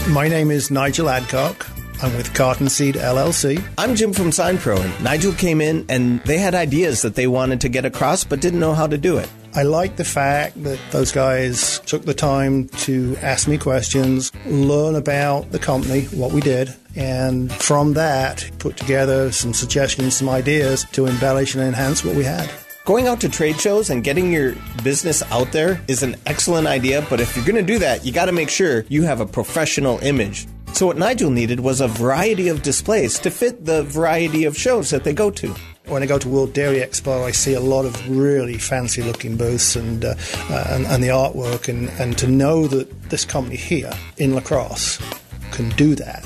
My 0.08 0.28
name 0.28 0.50
is 0.50 0.70
Nigel 0.70 1.08
Adcock. 1.08 1.66
I'm 2.02 2.16
with 2.16 2.32
Cotton 2.32 2.70
Seed 2.70 2.94
LLC. 2.94 3.62
I'm 3.76 3.94
Jim 3.94 4.14
from 4.14 4.30
SignPro, 4.30 4.80
and 4.80 5.04
Nigel 5.04 5.34
came 5.34 5.60
in 5.60 5.84
and 5.90 6.20
they 6.24 6.38
had 6.38 6.54
ideas 6.54 7.02
that 7.02 7.14
they 7.14 7.26
wanted 7.26 7.60
to 7.60 7.68
get 7.68 7.84
across 7.84 8.24
but 8.24 8.40
didn't 8.40 8.60
know 8.60 8.72
how 8.72 8.86
to 8.86 8.96
do 8.96 9.18
it. 9.18 9.30
I 9.54 9.64
like 9.64 9.96
the 9.96 10.04
fact 10.04 10.62
that 10.62 10.78
those 10.92 11.12
guys 11.12 11.80
took 11.80 12.04
the 12.04 12.14
time 12.14 12.68
to 12.68 13.16
ask 13.20 13.48
me 13.48 13.58
questions, 13.58 14.32
learn 14.46 14.94
about 14.94 15.50
the 15.50 15.58
company, 15.58 16.04
what 16.06 16.32
we 16.32 16.40
did, 16.40 16.72
and 16.96 17.52
from 17.52 17.94
that, 17.94 18.48
put 18.58 18.76
together 18.76 19.30
some 19.32 19.52
suggestions, 19.52 20.16
some 20.16 20.28
ideas 20.28 20.86
to 20.92 21.06
embellish 21.06 21.54
and 21.54 21.64
enhance 21.64 22.04
what 22.04 22.14
we 22.14 22.24
had. 22.24 22.48
Going 22.86 23.08
out 23.08 23.20
to 23.20 23.28
trade 23.28 23.60
shows 23.60 23.90
and 23.90 24.02
getting 24.02 24.32
your 24.32 24.54
business 24.82 25.22
out 25.30 25.52
there 25.52 25.82
is 25.86 26.02
an 26.02 26.16
excellent 26.24 26.66
idea, 26.66 27.06
but 27.10 27.20
if 27.20 27.36
you're 27.36 27.44
going 27.44 27.54
to 27.56 27.72
do 27.72 27.78
that, 27.78 28.06
you 28.06 28.12
got 28.12 28.24
to 28.24 28.32
make 28.32 28.48
sure 28.48 28.86
you 28.88 29.02
have 29.02 29.20
a 29.20 29.26
professional 29.26 29.98
image. 29.98 30.46
So, 30.72 30.86
what 30.86 30.96
Nigel 30.96 31.30
needed 31.30 31.60
was 31.60 31.82
a 31.82 31.88
variety 31.88 32.48
of 32.48 32.62
displays 32.62 33.18
to 33.18 33.30
fit 33.30 33.66
the 33.66 33.82
variety 33.82 34.44
of 34.44 34.56
shows 34.56 34.88
that 34.90 35.04
they 35.04 35.12
go 35.12 35.30
to. 35.30 35.54
When 35.88 36.02
I 36.02 36.06
go 36.06 36.18
to 36.18 36.28
World 36.28 36.54
Dairy 36.54 36.78
Expo, 36.78 37.24
I 37.24 37.32
see 37.32 37.52
a 37.52 37.60
lot 37.60 37.84
of 37.84 38.08
really 38.08 38.56
fancy 38.56 39.02
looking 39.02 39.36
booths 39.36 39.76
and, 39.76 40.04
uh, 40.04 40.14
uh, 40.48 40.64
and, 40.70 40.86
and 40.86 41.04
the 41.04 41.08
artwork, 41.08 41.68
and, 41.68 41.90
and 42.00 42.16
to 42.16 42.28
know 42.28 42.66
that 42.68 43.10
this 43.10 43.26
company 43.26 43.56
here 43.56 43.92
in 44.16 44.34
La 44.34 44.40
Crosse 44.40 44.98
can 45.50 45.68
do 45.70 45.94
that 45.96 46.24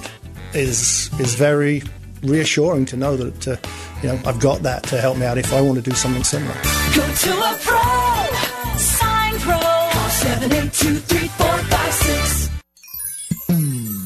is 0.53 1.11
is 1.19 1.35
very 1.35 1.83
reassuring 2.25 2.87
to 2.87 2.97
know 2.97 3.17
that 3.17 3.49
uh, 3.49 3.57
you 4.03 4.09
know 4.09 4.21
I've 4.27 4.41
got 4.41 4.63
that 4.63 4.83
to 4.85 5.01
help 5.01 5.17
me 5.19 5.27
out 5.27 5.39
if 5.39 5.53
I 5.53 5.61
want 5.61 5.77
to 5.77 5.83
do 5.83 5.95
something 5.97 6.25
similar. 6.25 6.55
Go 6.95 7.07
to 7.15 7.33
a 7.33 7.59
pro, 7.61 8.77
sign 8.77 9.35
pro, 9.41 9.59
call 9.59 10.09
seven 10.11 10.53
eight 10.53 10.73
two 10.73 10.97
three 10.97 11.29
four 11.29 11.59
five 11.59 11.93
six. 11.93 12.51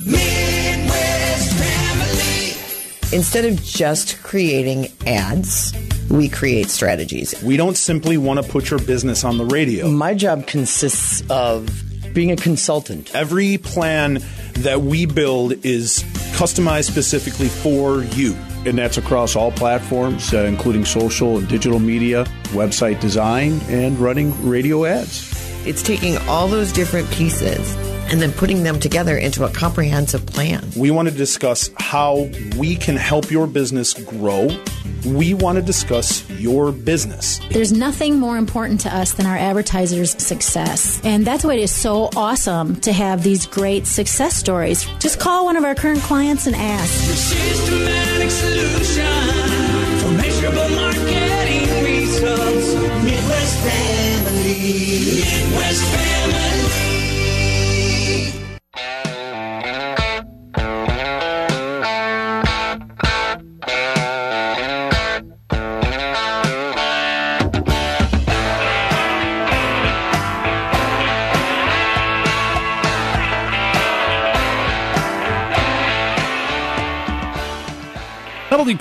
Midwest 0.07 1.53
Family. 1.55 3.16
Instead 3.16 3.45
of 3.45 3.62
just 3.62 4.23
creating 4.23 4.89
ads, 5.07 5.73
we 6.11 6.29
create 6.29 6.69
strategies. 6.69 7.41
We 7.43 7.57
don't 7.57 7.77
simply 7.77 8.19
want 8.19 8.43
to 8.43 8.49
put 8.51 8.71
your 8.71 8.81
business 8.81 9.25
on 9.25 9.39
the 9.39 9.45
radio. 9.45 9.89
My 9.89 10.14
job 10.14 10.47
consists 10.47 11.23
of 11.31 11.69
being 12.14 12.30
a 12.30 12.36
consultant. 12.36 13.14
Every 13.14 13.59
plan 13.59 14.22
that 14.54 14.82
we 14.82 15.06
build 15.06 15.64
is 15.64 16.02
customized 16.36 16.90
specifically 16.90 17.48
for 17.48 18.02
you. 18.02 18.34
And 18.66 18.76
that's 18.76 18.98
across 18.98 19.36
all 19.36 19.52
platforms, 19.52 20.34
uh, 20.34 20.38
including 20.38 20.84
social 20.84 21.38
and 21.38 21.48
digital 21.48 21.78
media, 21.78 22.24
website 22.48 23.00
design, 23.00 23.61
and 23.68 23.98
running 23.98 24.48
radio 24.48 24.84
ads. 24.84 25.34
It's 25.66 25.82
taking 25.82 26.16
all 26.28 26.48
those 26.48 26.72
different 26.72 27.11
pieces 27.11 27.76
and 28.11 28.20
then 28.20 28.32
putting 28.32 28.62
them 28.62 28.80
together 28.80 29.16
into 29.16 29.44
a 29.44 29.50
comprehensive 29.50 30.26
plan. 30.26 30.66
We 30.76 30.90
want 30.90 31.09
to 31.09 31.14
discuss 31.14 31.70
how 31.76 32.28
we 32.56 32.76
can 32.76 32.96
help 32.96 33.30
your 33.30 33.46
business 33.46 33.94
grow. 33.94 34.48
We 35.06 35.34
want 35.34 35.56
to 35.56 35.62
discuss 35.62 36.28
your 36.30 36.72
business. 36.72 37.40
There's 37.50 37.72
nothing 37.72 38.18
more 38.18 38.36
important 38.36 38.80
to 38.82 38.94
us 38.94 39.12
than 39.12 39.26
our 39.26 39.36
advertisers' 39.36 40.11
success. 40.22 41.00
And 41.04 41.24
that's 41.26 41.44
why 41.44 41.54
it 41.54 41.61
is 41.61 41.70
so 41.70 42.11
awesome 42.16 42.80
to 42.80 42.92
have 42.92 43.22
these 43.22 43.46
great 43.46 43.86
success 43.86 44.34
stories. 44.34 44.84
Just 44.98 45.20
call 45.20 45.44
one 45.44 45.56
of 45.56 45.64
our 45.64 45.74
current 45.74 46.00
clients 46.00 46.46
and 46.46 46.56
ask. 46.56 46.98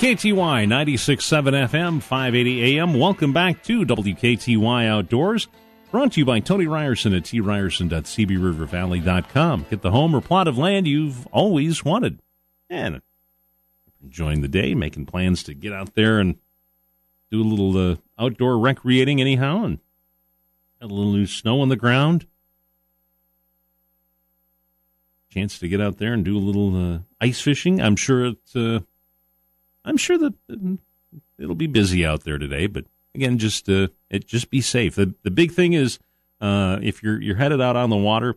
WKTY 0.07 0.67
96.7 0.67 1.67
FM, 1.67 2.01
580 2.01 2.79
AM. 2.79 2.97
Welcome 2.97 3.33
back 3.33 3.61
to 3.63 3.85
WKTY 3.85 4.87
Outdoors. 4.87 5.49
Brought 5.91 6.13
to 6.13 6.21
you 6.21 6.25
by 6.25 6.39
Tony 6.39 6.65
Ryerson 6.65 7.13
at 7.13 7.23
tryerson.cbrivervalley.com. 7.23 9.65
Get 9.69 9.81
the 9.81 9.91
home 9.91 10.15
or 10.15 10.21
plot 10.21 10.47
of 10.47 10.57
land 10.57 10.87
you've 10.87 11.27
always 11.27 11.83
wanted. 11.83 12.21
And 12.69 13.01
enjoying 14.01 14.39
the 14.39 14.47
day, 14.47 14.73
making 14.73 15.07
plans 15.07 15.43
to 15.43 15.53
get 15.53 15.73
out 15.73 15.95
there 15.95 16.19
and 16.19 16.37
do 17.29 17.41
a 17.41 17.43
little 17.43 17.77
uh, 17.77 17.97
outdoor 18.17 18.57
recreating 18.59 19.19
anyhow, 19.19 19.65
and 19.65 19.79
a 20.79 20.87
little 20.87 21.11
new 21.11 21.25
snow 21.25 21.59
on 21.59 21.67
the 21.67 21.75
ground. 21.75 22.25
Chance 25.31 25.59
to 25.59 25.67
get 25.67 25.81
out 25.81 25.97
there 25.97 26.13
and 26.13 26.23
do 26.23 26.37
a 26.37 26.39
little 26.39 26.93
uh, 26.93 26.99
ice 27.19 27.41
fishing. 27.41 27.81
I'm 27.81 27.97
sure 27.97 28.27
it's. 28.27 28.55
Uh, 28.55 28.79
I'm 29.87 29.97
sure 29.97 30.17
that 30.17 30.33
it'll 31.39 31.55
be 31.55 31.67
busy 31.67 32.05
out 32.05 32.25
there 32.25 32.37
today, 32.37 32.67
but 32.67 32.85
again, 33.15 33.37
just 33.37 33.69
uh, 33.69 33.87
it 34.09 34.27
just 34.27 34.49
be 34.49 34.61
safe. 34.61 34.95
The 34.95 35.13
the 35.23 35.31
big 35.31 35.53
thing 35.53 35.73
is 35.73 35.97
uh, 36.41 36.79
if 36.81 37.01
you're 37.01 37.21
you're 37.21 37.37
headed 37.37 37.61
out 37.61 37.77
on 37.77 37.89
the 37.89 37.95
water 37.95 38.35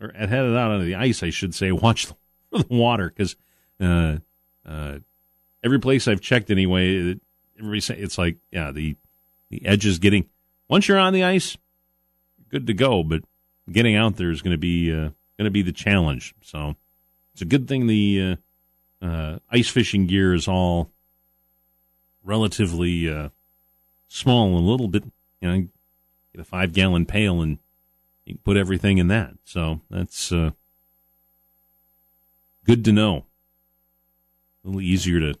or 0.00 0.12
headed 0.14 0.54
out 0.54 0.70
on 0.70 0.84
the 0.84 0.94
ice, 0.94 1.22
I 1.22 1.30
should 1.30 1.54
say, 1.54 1.72
watch 1.72 2.06
the, 2.06 2.14
the 2.52 2.66
water 2.68 3.08
because 3.08 3.34
uh, 3.80 4.18
uh, 4.66 4.98
every 5.64 5.80
place 5.80 6.06
I've 6.06 6.20
checked 6.20 6.50
anyway, 6.50 7.18
everybody 7.58 7.80
say 7.80 7.96
it's 7.96 8.18
like 8.18 8.36
yeah 8.52 8.70
the 8.70 8.96
the 9.48 9.64
edge 9.64 9.86
is 9.86 9.98
getting 9.98 10.28
once 10.68 10.86
you're 10.86 10.98
on 10.98 11.14
the 11.14 11.24
ice, 11.24 11.56
good 12.50 12.66
to 12.66 12.74
go, 12.74 13.02
but 13.02 13.22
getting 13.72 13.96
out 13.96 14.16
there 14.16 14.30
is 14.30 14.42
going 14.42 14.54
to 14.54 14.58
be 14.58 14.92
uh, 14.92 15.08
going 15.38 15.46
to 15.46 15.50
be 15.50 15.62
the 15.62 15.72
challenge. 15.72 16.34
So 16.42 16.76
it's 17.32 17.42
a 17.42 17.46
good 17.46 17.66
thing 17.68 17.86
the 17.86 18.36
uh, 19.02 19.38
ice 19.50 19.68
fishing 19.68 20.06
gear 20.06 20.34
is 20.34 20.48
all 20.48 20.90
relatively 22.22 23.08
uh, 23.08 23.28
small 24.08 24.46
and 24.48 24.56
a 24.56 24.70
little 24.70 24.88
bit, 24.88 25.04
you 25.40 25.48
know, 25.48 25.68
get 26.32 26.40
a 26.40 26.44
five 26.44 26.72
gallon 26.72 27.06
pail 27.06 27.42
and 27.42 27.58
you 28.24 28.34
can 28.34 28.42
put 28.44 28.56
everything 28.56 28.98
in 28.98 29.08
that. 29.08 29.34
So 29.44 29.80
that's 29.90 30.32
uh, 30.32 30.50
good 32.64 32.84
to 32.84 32.92
know. 32.92 33.26
A 34.64 34.68
little 34.68 34.80
easier 34.80 35.20
to 35.20 35.38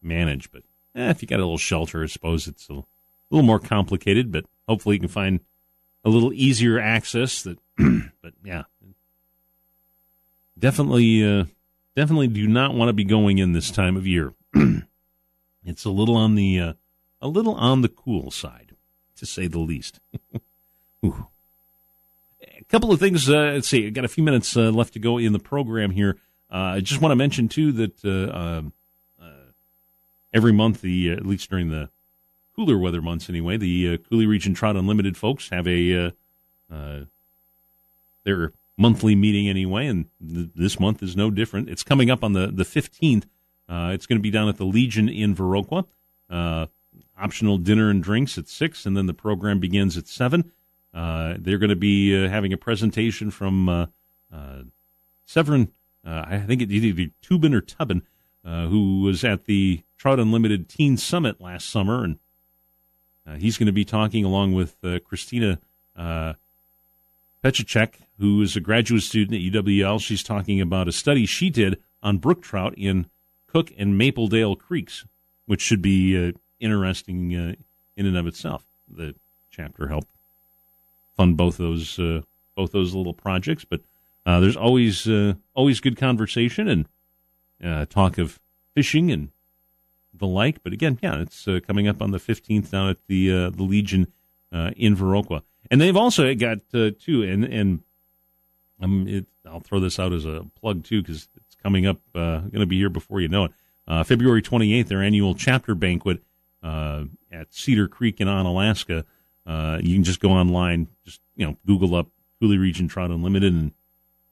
manage, 0.00 0.52
but 0.52 0.62
eh, 0.94 1.10
if 1.10 1.20
you 1.20 1.26
got 1.26 1.40
a 1.40 1.44
little 1.44 1.58
shelter, 1.58 2.04
I 2.04 2.06
suppose 2.06 2.46
it's 2.46 2.68
a 2.68 2.84
little 3.30 3.46
more 3.46 3.58
complicated. 3.58 4.30
But 4.30 4.46
hopefully, 4.68 4.96
you 4.96 5.00
can 5.00 5.08
find 5.08 5.40
a 6.04 6.08
little 6.08 6.32
easier 6.32 6.78
access. 6.78 7.42
That, 7.42 7.58
but 8.22 8.34
yeah, 8.44 8.62
definitely, 10.56 11.24
uh, 11.24 11.46
definitely 11.96 12.28
do 12.28 12.46
not 12.46 12.74
want 12.74 12.90
to 12.90 12.92
be 12.92 13.04
going 13.04 13.38
in 13.38 13.52
this 13.52 13.70
time 13.70 13.96
of 13.96 14.06
year. 14.06 14.34
it's 15.64 15.84
a 15.84 15.90
little 15.90 16.14
on 16.14 16.36
the 16.36 16.60
uh, 16.60 16.72
a 17.20 17.26
little 17.26 17.54
on 17.54 17.82
the 17.82 17.88
cool 17.88 18.30
side, 18.30 18.76
to 19.16 19.26
say 19.26 19.48
the 19.48 19.58
least. 19.58 19.98
A 21.02 22.64
couple 22.68 22.92
of 22.92 22.98
things. 22.98 23.28
Uh, 23.30 23.52
let's 23.54 23.68
see. 23.68 23.86
I 23.86 23.90
got 23.90 24.04
a 24.04 24.08
few 24.08 24.24
minutes 24.24 24.56
uh, 24.56 24.70
left 24.70 24.94
to 24.94 24.98
go 24.98 25.18
in 25.18 25.32
the 25.32 25.38
program 25.38 25.92
here. 25.92 26.16
Uh, 26.50 26.74
I 26.74 26.80
just 26.80 27.00
want 27.00 27.12
to 27.12 27.16
mention 27.16 27.48
too 27.48 27.70
that 27.72 28.04
uh, 28.04 28.36
um, 28.36 28.72
uh, 29.22 29.52
every 30.34 30.52
month, 30.52 30.80
the 30.80 31.10
at 31.10 31.24
least 31.24 31.48
during 31.48 31.70
the 31.70 31.90
cooler 32.56 32.76
weather 32.76 33.00
months, 33.00 33.28
anyway, 33.28 33.56
the 33.56 33.98
Coulee 33.98 34.26
Region 34.26 34.52
Trout 34.52 34.74
Unlimited 34.76 35.16
folks 35.16 35.50
have 35.50 35.68
a 35.68 36.12
their 38.24 38.52
monthly 38.78 39.14
meeting 39.14 39.48
anyway, 39.48 39.86
and 39.86 40.06
th- 40.20 40.50
this 40.54 40.78
month 40.78 41.02
is 41.02 41.16
no 41.16 41.30
different. 41.30 41.68
It's 41.68 41.82
coming 41.82 42.10
up 42.10 42.22
on 42.22 42.32
the 42.32 42.48
the 42.48 42.64
fifteenth. 42.64 43.26
it's 43.68 44.06
going 44.06 44.18
to 44.18 44.22
be 44.22 44.30
down 44.30 44.48
at 44.48 44.56
the 44.56 44.64
Legion 44.66 45.08
in 45.08 45.34
Viroqua. 45.34 45.86
optional 47.18 47.58
dinner 47.58 47.88
and 47.90 48.02
drinks 48.02 48.36
at 48.38 48.48
six, 48.48 48.84
and 48.86 48.96
then 48.96 49.06
the 49.06 49.14
program 49.14 49.58
begins 49.58 49.96
at 49.96 50.06
seven. 50.06 50.52
Uh, 50.96 51.34
they're 51.38 51.58
going 51.58 51.70
to 51.70 51.76
be 51.76 52.16
uh, 52.16 52.28
having 52.28 52.52
a 52.54 52.56
presentation 52.56 53.30
from 53.30 53.68
uh, 53.68 53.86
Severin, 55.26 55.72
I 56.04 56.38
think 56.38 56.62
it 56.62 56.70
either 56.70 57.10
Tubin 57.20 57.52
or 57.52 57.60
Tubin, 57.60 58.02
who 58.44 59.02
was 59.02 59.24
at 59.24 59.44
the 59.44 59.82
Trout 59.98 60.20
Unlimited 60.20 60.68
Teen 60.68 60.96
Summit 60.96 61.40
last 61.40 61.68
summer, 61.68 62.04
and 62.04 62.18
he's 63.38 63.58
going 63.58 63.66
to 63.66 63.72
be 63.72 63.84
talking 63.84 64.24
along 64.24 64.54
with 64.54 64.76
Christina 65.04 65.58
uh, 65.96 66.34
who 68.18 68.40
is 68.42 68.56
a 68.56 68.60
graduate 68.60 69.02
student 69.02 69.34
at 69.34 69.52
UWL. 69.64 70.00
She's 70.00 70.22
talking 70.22 70.60
about 70.60 70.88
a 70.88 70.92
study 70.92 71.26
she 71.26 71.50
did 71.50 71.78
on 72.02 72.18
brook 72.18 72.42
trout 72.42 72.74
in 72.76 73.06
Cook 73.46 73.72
and 73.76 74.00
Mapledale 74.00 74.58
Creeks, 74.58 75.04
which 75.46 75.60
should 75.60 75.82
be 75.82 76.28
uh, 76.28 76.32
interesting 76.60 77.34
uh, 77.34 77.54
in 77.96 78.06
and 78.06 78.16
of 78.16 78.26
itself. 78.26 78.64
The 78.88 79.14
chapter 79.50 79.88
helped 79.88 80.08
fund 81.16 81.36
both 81.36 81.56
those 81.56 81.98
uh, 81.98 82.22
both 82.54 82.72
those 82.72 82.94
little 82.94 83.14
projects. 83.14 83.64
But 83.64 83.80
uh, 84.24 84.40
there's 84.40 84.56
always 84.56 85.06
uh, 85.08 85.34
always 85.54 85.80
good 85.80 85.96
conversation 85.96 86.68
and 86.68 86.88
uh, 87.62 87.86
talk 87.86 88.18
of 88.18 88.38
fishing 88.74 89.10
and 89.10 89.30
the 90.14 90.26
like. 90.26 90.62
But 90.62 90.72
again, 90.72 90.98
yeah, 91.02 91.20
it's 91.20 91.48
coming 91.66 91.88
up 91.88 92.00
on 92.00 92.10
the 92.10 92.18
15th 92.18 92.70
down 92.70 92.88
at 92.88 92.98
the 93.08 93.50
the 93.50 93.62
Legion 93.62 94.12
in 94.52 94.96
Viroqua, 94.96 95.42
and 95.70 95.80
they've 95.80 95.96
also 95.96 96.34
got 96.34 96.58
two 96.70 97.22
and 97.22 97.44
and 97.44 97.80
it, 98.80 99.26
I'll 99.46 99.60
throw 99.60 99.80
this 99.80 99.98
out 99.98 100.12
as 100.12 100.24
a 100.24 100.46
plug 100.60 100.84
too 100.84 101.02
because 101.02 101.28
it's 101.36 101.54
coming 101.62 101.86
up, 101.86 102.00
going 102.12 102.50
to 102.52 102.66
be 102.66 102.78
here 102.78 102.90
before 102.90 103.20
you 103.20 103.28
know 103.28 103.44
it. 103.44 103.52
February 104.06 104.42
28th, 104.42 104.88
their 104.88 105.02
annual 105.02 105.34
chapter 105.34 105.74
banquet 105.74 106.22
at 106.62 107.46
Cedar 107.50 107.88
Creek 107.88 108.20
in 108.20 108.28
Onalaska. 108.28 109.04
Uh, 109.46 109.78
you 109.80 109.94
can 109.94 110.04
just 110.04 110.20
go 110.20 110.30
online, 110.30 110.88
just 111.04 111.20
you 111.36 111.46
know, 111.46 111.56
Google 111.66 111.94
up 111.94 112.08
Coulee 112.40 112.58
Region 112.58 112.88
Trout 112.88 113.10
Unlimited 113.10 113.52
and 113.52 113.72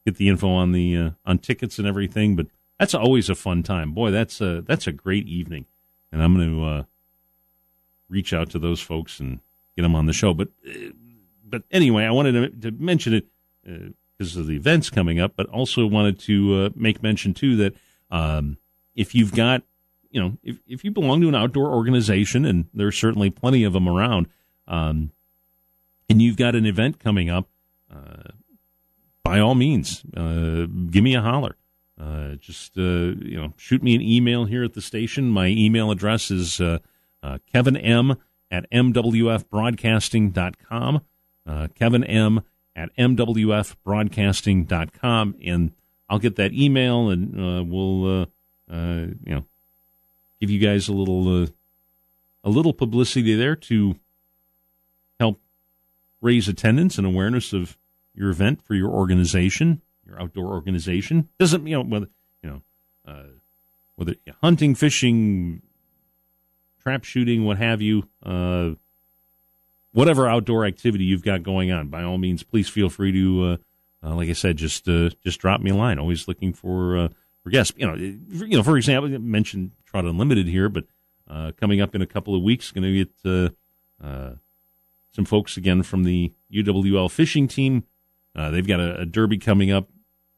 get 0.04 0.16
the 0.16 0.28
info 0.28 0.48
on 0.48 0.72
the 0.72 0.96
uh, 0.96 1.10
on 1.24 1.38
tickets 1.38 1.78
and 1.78 1.86
everything. 1.86 2.34
But 2.34 2.48
that's 2.78 2.94
always 2.94 3.30
a 3.30 3.34
fun 3.34 3.62
time. 3.62 3.92
Boy, 3.92 4.10
that's 4.10 4.40
a 4.40 4.62
that's 4.62 4.86
a 4.86 4.92
great 4.92 5.26
evening, 5.28 5.66
and 6.10 6.22
I'm 6.22 6.34
going 6.34 6.50
to 6.50 6.64
uh, 6.64 6.82
reach 8.08 8.32
out 8.32 8.50
to 8.50 8.58
those 8.58 8.80
folks 8.80 9.20
and 9.20 9.40
get 9.76 9.82
them 9.82 9.94
on 9.94 10.06
the 10.06 10.12
show. 10.12 10.34
But 10.34 10.48
uh, 10.68 10.90
but 11.44 11.62
anyway, 11.70 12.04
I 12.04 12.10
wanted 12.10 12.60
to, 12.60 12.70
to 12.70 12.76
mention 12.82 13.14
it 13.14 13.26
because 14.16 14.36
of 14.36 14.46
the 14.46 14.56
events 14.56 14.90
coming 14.90 15.20
up, 15.20 15.32
but 15.36 15.46
also 15.46 15.86
wanted 15.86 16.18
to 16.20 16.54
uh, 16.54 16.70
make 16.74 17.02
mention 17.02 17.34
too 17.34 17.56
that 17.56 17.76
um, 18.10 18.56
if 18.94 19.14
you've 19.14 19.32
got 19.32 19.62
you 20.10 20.20
know 20.20 20.36
if 20.42 20.58
if 20.66 20.84
you 20.84 20.90
belong 20.90 21.20
to 21.20 21.28
an 21.28 21.34
outdoor 21.34 21.72
organization, 21.72 22.44
and 22.44 22.66
there's 22.72 22.96
certainly 22.96 23.30
plenty 23.30 23.64
of 23.64 23.72
them 23.72 23.88
around 23.88 24.28
um, 24.66 25.10
and 26.08 26.22
you've 26.22 26.36
got 26.36 26.54
an 26.54 26.66
event 26.66 27.00
coming 27.00 27.30
up, 27.30 27.48
uh, 27.92 28.30
by 29.22 29.40
all 29.40 29.54
means, 29.54 30.04
uh, 30.16 30.66
give 30.90 31.04
me 31.04 31.14
a 31.14 31.22
holler. 31.22 31.56
Uh, 31.98 32.34
just 32.34 32.76
uh, 32.76 32.82
you 32.82 33.36
know, 33.36 33.54
shoot 33.56 33.82
me 33.82 33.94
an 33.94 34.02
email 34.02 34.46
here 34.46 34.64
at 34.64 34.74
the 34.74 34.82
station. 34.82 35.30
My 35.30 35.46
email 35.46 35.90
address 35.90 36.30
is 36.30 36.60
uh, 36.60 36.78
Kevin 37.52 37.76
M 37.76 38.16
at 38.50 38.70
mwfbroadcasting.com. 38.70 41.00
Uh, 41.46 41.68
Kevin 41.74 42.04
M 42.04 42.40
at 42.76 42.94
mwfbroadcasting.com, 42.96 45.36
and 45.44 45.72
I'll 46.08 46.18
get 46.18 46.36
that 46.36 46.52
email, 46.52 47.10
and 47.10 47.34
uh, 47.34 47.64
we'll 47.64 48.22
uh, 48.22 48.26
uh, 48.70 49.06
you 49.24 49.34
know 49.34 49.44
give 50.40 50.50
you 50.50 50.58
guys 50.58 50.88
a 50.88 50.92
little 50.92 51.42
uh, 51.42 51.46
a 52.42 52.50
little 52.50 52.72
publicity 52.72 53.34
there 53.34 53.56
to 53.56 53.96
help 55.18 55.40
raise 56.20 56.48
attendance 56.48 56.98
and 56.98 57.06
awareness 57.06 57.52
of 57.52 57.76
your 58.14 58.30
event 58.30 58.62
for 58.62 58.74
your 58.74 58.90
organization, 58.90 59.80
your 60.06 60.20
outdoor 60.20 60.52
organization. 60.52 61.28
Doesn't 61.38 61.66
you 61.66 61.76
know 61.76 61.82
whether 61.82 62.08
you 62.42 62.50
know 62.50 62.62
uh, 63.06 63.24
whether 63.96 64.14
hunting, 64.42 64.74
fishing, 64.74 65.62
trap 66.82 67.04
shooting, 67.04 67.44
what 67.44 67.58
have 67.58 67.80
you, 67.80 68.08
uh, 68.22 68.72
whatever 69.94 70.28
outdoor 70.28 70.66
activity 70.66 71.04
you've 71.04 71.24
got 71.24 71.42
going 71.42 71.72
on. 71.72 71.88
By 71.88 72.02
all 72.02 72.18
means, 72.18 72.42
please 72.42 72.68
feel 72.68 72.90
free 72.90 73.12
to, 73.12 73.44
uh, 73.44 73.56
uh 74.06 74.14
like 74.14 74.28
I 74.28 74.34
said, 74.34 74.58
just 74.58 74.86
uh, 74.86 75.10
just 75.22 75.40
drop 75.40 75.62
me 75.62 75.70
a 75.70 75.74
line. 75.74 75.98
Always 75.98 76.28
looking 76.28 76.52
for 76.52 76.98
uh, 76.98 77.08
for 77.42 77.50
guests. 77.50 77.72
You 77.76 77.86
know, 77.86 77.94
you 77.94 78.56
know, 78.56 78.62
for 78.62 78.76
example, 78.76 79.12
I 79.14 79.18
mentioned 79.18 79.70
Trout 79.86 80.04
Unlimited 80.04 80.46
here, 80.46 80.68
but 80.68 80.84
coming 81.56 81.80
up 81.80 81.94
in 81.94 82.02
a 82.02 82.06
couple 82.06 82.36
of 82.36 82.42
weeks, 82.42 82.70
going 82.70 82.84
to 82.84 83.04
get 83.04 83.52
some 85.14 85.24
folks 85.24 85.56
again 85.56 85.82
from 85.82 86.04
the 86.04 86.32
UWL 86.52 87.10
fishing 87.10 87.48
team. 87.48 87.84
Uh, 88.34 88.50
they've 88.50 88.66
got 88.66 88.80
a, 88.80 89.02
a, 89.02 89.06
derby 89.06 89.38
coming 89.38 89.70
up 89.70 89.88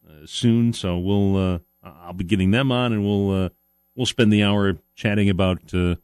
uh, 0.06 0.26
soon, 0.26 0.74
so 0.74 0.98
we'll 0.98 1.36
uh, 1.36 1.58
I'll 1.82 2.12
be 2.12 2.24
getting 2.24 2.50
them 2.50 2.70
on, 2.70 2.92
and 2.92 3.04
we'll 3.04 3.44
uh, 3.44 3.48
we'll 3.94 4.06
spend 4.06 4.32
the 4.32 4.42
hour 4.42 4.76
chatting 4.94 5.30
about 5.30 5.72
uh, 5.72 5.96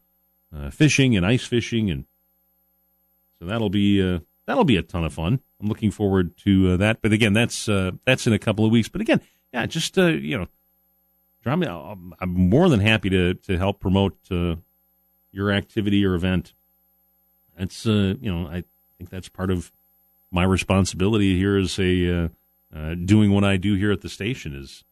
uh, 0.56 0.70
fishing 0.70 1.16
and 1.16 1.26
ice 1.26 1.44
fishing, 1.44 1.90
and 1.90 2.06
so 3.42 3.48
that'll 3.48 3.70
be 3.70 4.00
that'll 4.46 4.64
be 4.64 4.76
a 4.76 4.82
ton 4.82 5.04
of 5.04 5.12
fun. 5.12 5.40
I'm 5.60 5.68
looking 5.68 5.90
forward 5.90 6.36
to 6.38 6.76
that. 6.76 7.02
But 7.02 7.12
again, 7.12 7.32
that's 7.32 7.66
that's 7.66 8.26
in 8.26 8.32
a 8.32 8.38
couple 8.38 8.64
of 8.64 8.70
weeks. 8.70 8.88
But 8.88 9.00
again, 9.00 9.20
yeah, 9.52 9.66
just 9.66 9.96
you 9.96 10.38
know, 10.38 10.46
drop 11.42 11.58
me. 11.58 11.66
I'm 11.66 12.14
more 12.22 12.68
than 12.68 12.80
happy 12.80 13.10
to 13.10 13.34
to 13.34 13.58
help 13.58 13.80
promote 13.80 14.16
your 15.32 15.50
activity 15.50 16.04
or 16.04 16.14
event 16.14 16.54
that's 17.56 17.86
uh, 17.86 18.14
you 18.20 18.32
know 18.32 18.48
I 18.48 18.64
think 18.98 19.10
that's 19.10 19.28
part 19.28 19.50
of 19.50 19.72
my 20.30 20.44
responsibility 20.44 21.36
here 21.36 21.56
as 21.56 21.78
a 21.78 22.24
uh, 22.24 22.28
uh, 22.74 22.94
doing 22.94 23.32
what 23.32 23.44
I 23.44 23.56
do 23.56 23.74
here 23.74 23.92
at 23.92 24.00
the 24.00 24.08
station 24.08 24.54
is 24.54 24.84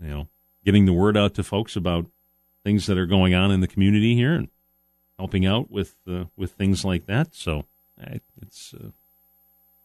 you 0.00 0.08
know 0.08 0.28
getting 0.64 0.86
the 0.86 0.92
word 0.92 1.16
out 1.16 1.34
to 1.34 1.42
folks 1.42 1.76
about 1.76 2.06
things 2.64 2.86
that 2.86 2.98
are 2.98 3.06
going 3.06 3.34
on 3.34 3.50
in 3.50 3.60
the 3.60 3.68
community 3.68 4.14
here 4.14 4.34
and 4.34 4.48
helping 5.18 5.46
out 5.46 5.70
with 5.70 5.96
uh, 6.08 6.24
with 6.36 6.52
things 6.52 6.84
like 6.84 7.06
that. 7.06 7.34
So 7.34 7.64
I, 8.02 8.20
it's 8.40 8.74
uh, 8.74 8.88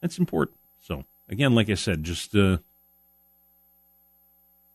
that's 0.01 0.17
important. 0.17 0.57
So 0.81 1.03
again, 1.29 1.53
like 1.55 1.69
I 1.69 1.75
said, 1.75 2.03
just 2.03 2.35
uh, 2.35 2.57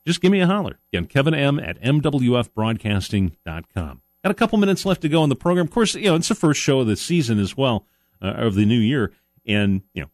just 0.06 0.20
give 0.20 0.30
me 0.32 0.40
a 0.40 0.46
holler. 0.46 0.78
Again, 0.92 1.06
Kevin 1.06 1.34
M 1.34 1.60
at 1.60 1.80
MWFBroadcasting.com. 1.80 4.00
Got 4.22 4.30
a 4.30 4.34
couple 4.34 4.58
minutes 4.58 4.86
left 4.86 5.02
to 5.02 5.08
go 5.08 5.22
on 5.22 5.28
the 5.28 5.36
program. 5.36 5.66
Of 5.66 5.72
course, 5.72 5.94
you 5.94 6.04
know, 6.04 6.14
it's 6.14 6.28
the 6.28 6.34
first 6.34 6.60
show 6.60 6.80
of 6.80 6.86
the 6.86 6.96
season 6.96 7.38
as 7.38 7.54
well, 7.56 7.86
uh, 8.20 8.28
of 8.28 8.54
the 8.54 8.64
new 8.64 8.78
year. 8.78 9.12
And, 9.46 9.82
you 9.94 10.02
know, 10.02 10.08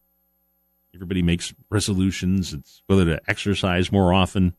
everybody 0.94 1.22
makes 1.22 1.52
resolutions. 1.68 2.54
It's 2.54 2.82
whether 2.86 3.04
to 3.04 3.20
exercise 3.28 3.92
more 3.92 4.14
often. 4.14 4.54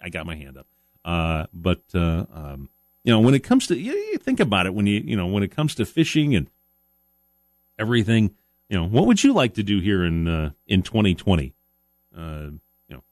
I, 0.00 0.08
got 0.08 0.26
my 0.26 0.36
hand 0.36 0.58
up. 0.58 0.66
Uh, 1.04 1.46
but, 1.52 1.82
uh, 1.94 2.24
um, 2.32 2.70
you 3.04 3.12
know, 3.12 3.20
when 3.20 3.34
it 3.34 3.40
comes 3.40 3.66
to, 3.66 3.78
you, 3.78 3.92
you 3.92 4.18
think 4.18 4.40
about 4.40 4.66
it 4.66 4.74
when 4.74 4.86
you, 4.86 5.00
you 5.00 5.16
know, 5.16 5.26
when 5.26 5.42
it 5.42 5.48
comes 5.48 5.74
to 5.74 5.84
fishing 5.84 6.34
and 6.34 6.48
everything, 7.78 8.34
you 8.68 8.78
know, 8.78 8.86
what 8.86 9.06
would 9.06 9.22
you 9.22 9.32
like 9.32 9.54
to 9.54 9.62
do 9.62 9.80
here 9.80 10.04
in, 10.04 10.28
uh, 10.28 10.50
in 10.66 10.82
2020? 10.82 11.52
Uh, 12.16 12.20
you 12.88 12.96
know, 12.96 13.02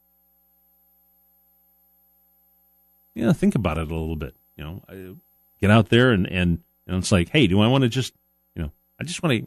yeah, 3.14 3.32
think 3.32 3.54
about 3.54 3.78
it 3.78 3.90
a 3.90 3.94
little 3.94 4.16
bit. 4.16 4.34
You 4.56 4.64
know, 4.64 4.82
I, 4.88 5.14
get 5.62 5.70
out 5.70 5.88
there 5.88 6.10
and 6.10 6.26
and, 6.26 6.58
and 6.86 6.96
it's 6.98 7.12
like, 7.12 7.30
hey, 7.30 7.46
do 7.46 7.60
I 7.60 7.68
want 7.68 7.82
to 7.82 7.88
just 7.88 8.12
you 8.54 8.62
know, 8.62 8.72
I 9.00 9.04
just 9.04 9.22
want 9.22 9.40
to. 9.40 9.46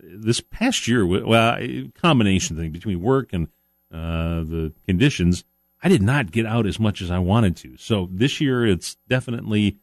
This 0.00 0.40
past 0.40 0.86
year, 0.86 1.04
well, 1.04 1.58
combination 2.00 2.56
thing 2.56 2.70
between 2.70 3.02
work 3.02 3.32
and 3.32 3.48
uh, 3.92 4.44
the 4.44 4.72
conditions, 4.86 5.42
I 5.82 5.88
did 5.88 6.02
not 6.02 6.30
get 6.30 6.46
out 6.46 6.66
as 6.66 6.78
much 6.78 7.02
as 7.02 7.10
I 7.10 7.18
wanted 7.18 7.56
to. 7.58 7.76
So 7.78 8.08
this 8.12 8.40
year, 8.40 8.64
it's 8.64 8.96
definitely 9.08 9.76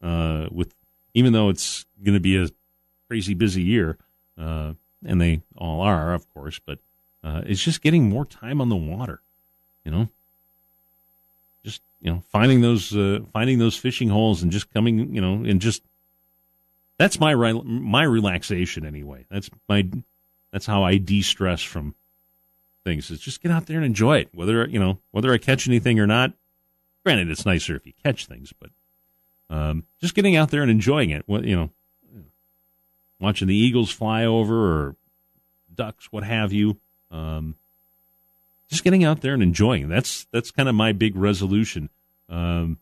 uh, 0.00 0.46
with 0.52 0.72
even 1.14 1.32
though 1.32 1.48
it's 1.48 1.84
going 2.04 2.14
to 2.14 2.20
be 2.20 2.36
a 2.36 2.48
crazy 3.08 3.34
busy 3.34 3.62
year, 3.62 3.98
uh, 4.38 4.72
and 5.04 5.20
they 5.20 5.42
all 5.56 5.80
are, 5.80 6.14
of 6.14 6.32
course, 6.34 6.58
but 6.64 6.78
uh, 7.22 7.42
it's 7.46 7.62
just 7.62 7.82
getting 7.82 8.08
more 8.08 8.24
time 8.24 8.60
on 8.60 8.68
the 8.68 8.76
water. 8.76 9.20
You 9.84 9.92
know, 9.92 10.08
just 11.64 11.82
you 12.00 12.10
know, 12.10 12.22
finding 12.30 12.60
those 12.60 12.94
uh, 12.94 13.20
finding 13.32 13.58
those 13.58 13.76
fishing 13.76 14.08
holes 14.08 14.42
and 14.42 14.50
just 14.50 14.72
coming, 14.72 15.14
you 15.14 15.20
know, 15.20 15.44
and 15.48 15.60
just 15.60 15.82
that's 16.98 17.20
my 17.20 17.32
re- 17.32 17.62
my 17.62 18.02
relaxation 18.02 18.86
anyway. 18.86 19.26
That's 19.30 19.50
my 19.68 19.88
that's 20.52 20.66
how 20.66 20.84
I 20.84 20.96
de 20.96 21.22
stress 21.22 21.62
from 21.62 21.94
things. 22.84 23.10
Is 23.10 23.20
just 23.20 23.42
get 23.42 23.52
out 23.52 23.66
there 23.66 23.76
and 23.76 23.86
enjoy 23.86 24.18
it. 24.18 24.28
Whether 24.32 24.66
you 24.66 24.78
know 24.78 24.98
whether 25.10 25.32
I 25.32 25.38
catch 25.38 25.68
anything 25.68 26.00
or 26.00 26.06
not. 26.06 26.32
Granted, 27.04 27.30
it's 27.30 27.46
nicer 27.46 27.76
if 27.76 27.86
you 27.86 27.92
catch 28.02 28.26
things, 28.26 28.52
but 28.58 28.70
um, 29.48 29.84
just 30.00 30.14
getting 30.16 30.34
out 30.34 30.50
there 30.50 30.62
and 30.62 30.70
enjoying 30.70 31.10
it. 31.10 31.22
What 31.26 31.44
you 31.44 31.54
know, 31.54 31.70
watching 33.20 33.48
the 33.48 33.56
eagles 33.56 33.90
fly 33.90 34.24
over 34.24 34.54
or 34.54 34.96
ducks, 35.74 36.10
what 36.10 36.24
have 36.24 36.52
you. 36.52 36.78
Um, 37.10 37.56
just 38.68 38.84
getting 38.84 39.04
out 39.04 39.20
there 39.20 39.34
and 39.34 39.42
enjoying. 39.42 39.88
That's 39.88 40.26
that's 40.32 40.50
kind 40.50 40.68
of 40.68 40.74
my 40.74 40.92
big 40.92 41.16
resolution. 41.16 41.88
Um, 42.28 42.78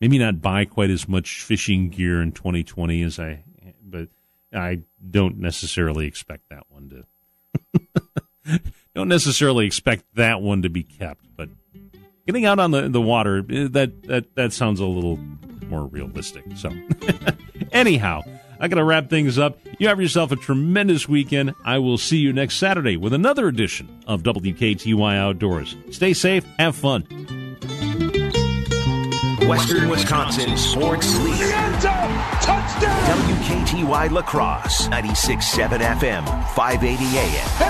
maybe 0.00 0.18
not 0.18 0.40
buy 0.40 0.64
quite 0.64 0.90
as 0.90 1.08
much 1.08 1.42
fishing 1.42 1.88
gear 1.88 2.22
in 2.22 2.32
2020 2.32 3.02
as 3.02 3.18
I, 3.18 3.42
but 3.82 4.08
I 4.52 4.80
don't 5.10 5.38
necessarily 5.38 6.06
expect 6.06 6.48
that 6.50 6.64
one 6.68 7.04
to. 8.46 8.60
don't 8.94 9.08
necessarily 9.08 9.66
expect 9.66 10.04
that 10.14 10.40
one 10.40 10.62
to 10.62 10.68
be 10.68 10.84
kept, 10.84 11.24
but 11.36 11.48
getting 12.26 12.44
out 12.44 12.58
on 12.58 12.70
the 12.70 12.88
the 12.88 13.00
water 13.00 13.44
eh, 13.50 13.68
that 13.72 14.02
that 14.04 14.34
that 14.36 14.52
sounds 14.52 14.80
a 14.80 14.86
little 14.86 15.18
more 15.68 15.86
realistic. 15.86 16.44
So, 16.54 16.72
anyhow, 17.72 18.22
I 18.60 18.68
got 18.68 18.76
to 18.76 18.84
wrap 18.84 19.08
things 19.08 19.38
up. 19.38 19.58
You 19.78 19.88
have 19.88 20.00
yourself 20.00 20.32
a 20.32 20.36
tremendous 20.36 21.08
weekend. 21.08 21.54
I 21.64 21.78
will 21.78 21.98
see 21.98 22.18
you 22.18 22.32
next 22.32 22.56
Saturday 22.56 22.96
with 22.96 23.12
another 23.12 23.46
edition 23.48 23.88
of 24.06 24.22
WKTY 24.22 25.16
Outdoors. 25.16 25.76
Stay 25.90 26.12
safe, 26.12 26.44
have 26.58 26.74
fun. 26.74 27.02
Western 29.48 29.88
Wisconsin 29.88 30.56
Sports 30.56 31.18
Leader. 31.20 31.46
WKTY 32.78 34.10
La 34.10 34.22
Crosse, 34.22 34.88
96.7 34.88 35.78
FM, 35.78 36.24
580 36.54 37.18
AM. 37.18 37.68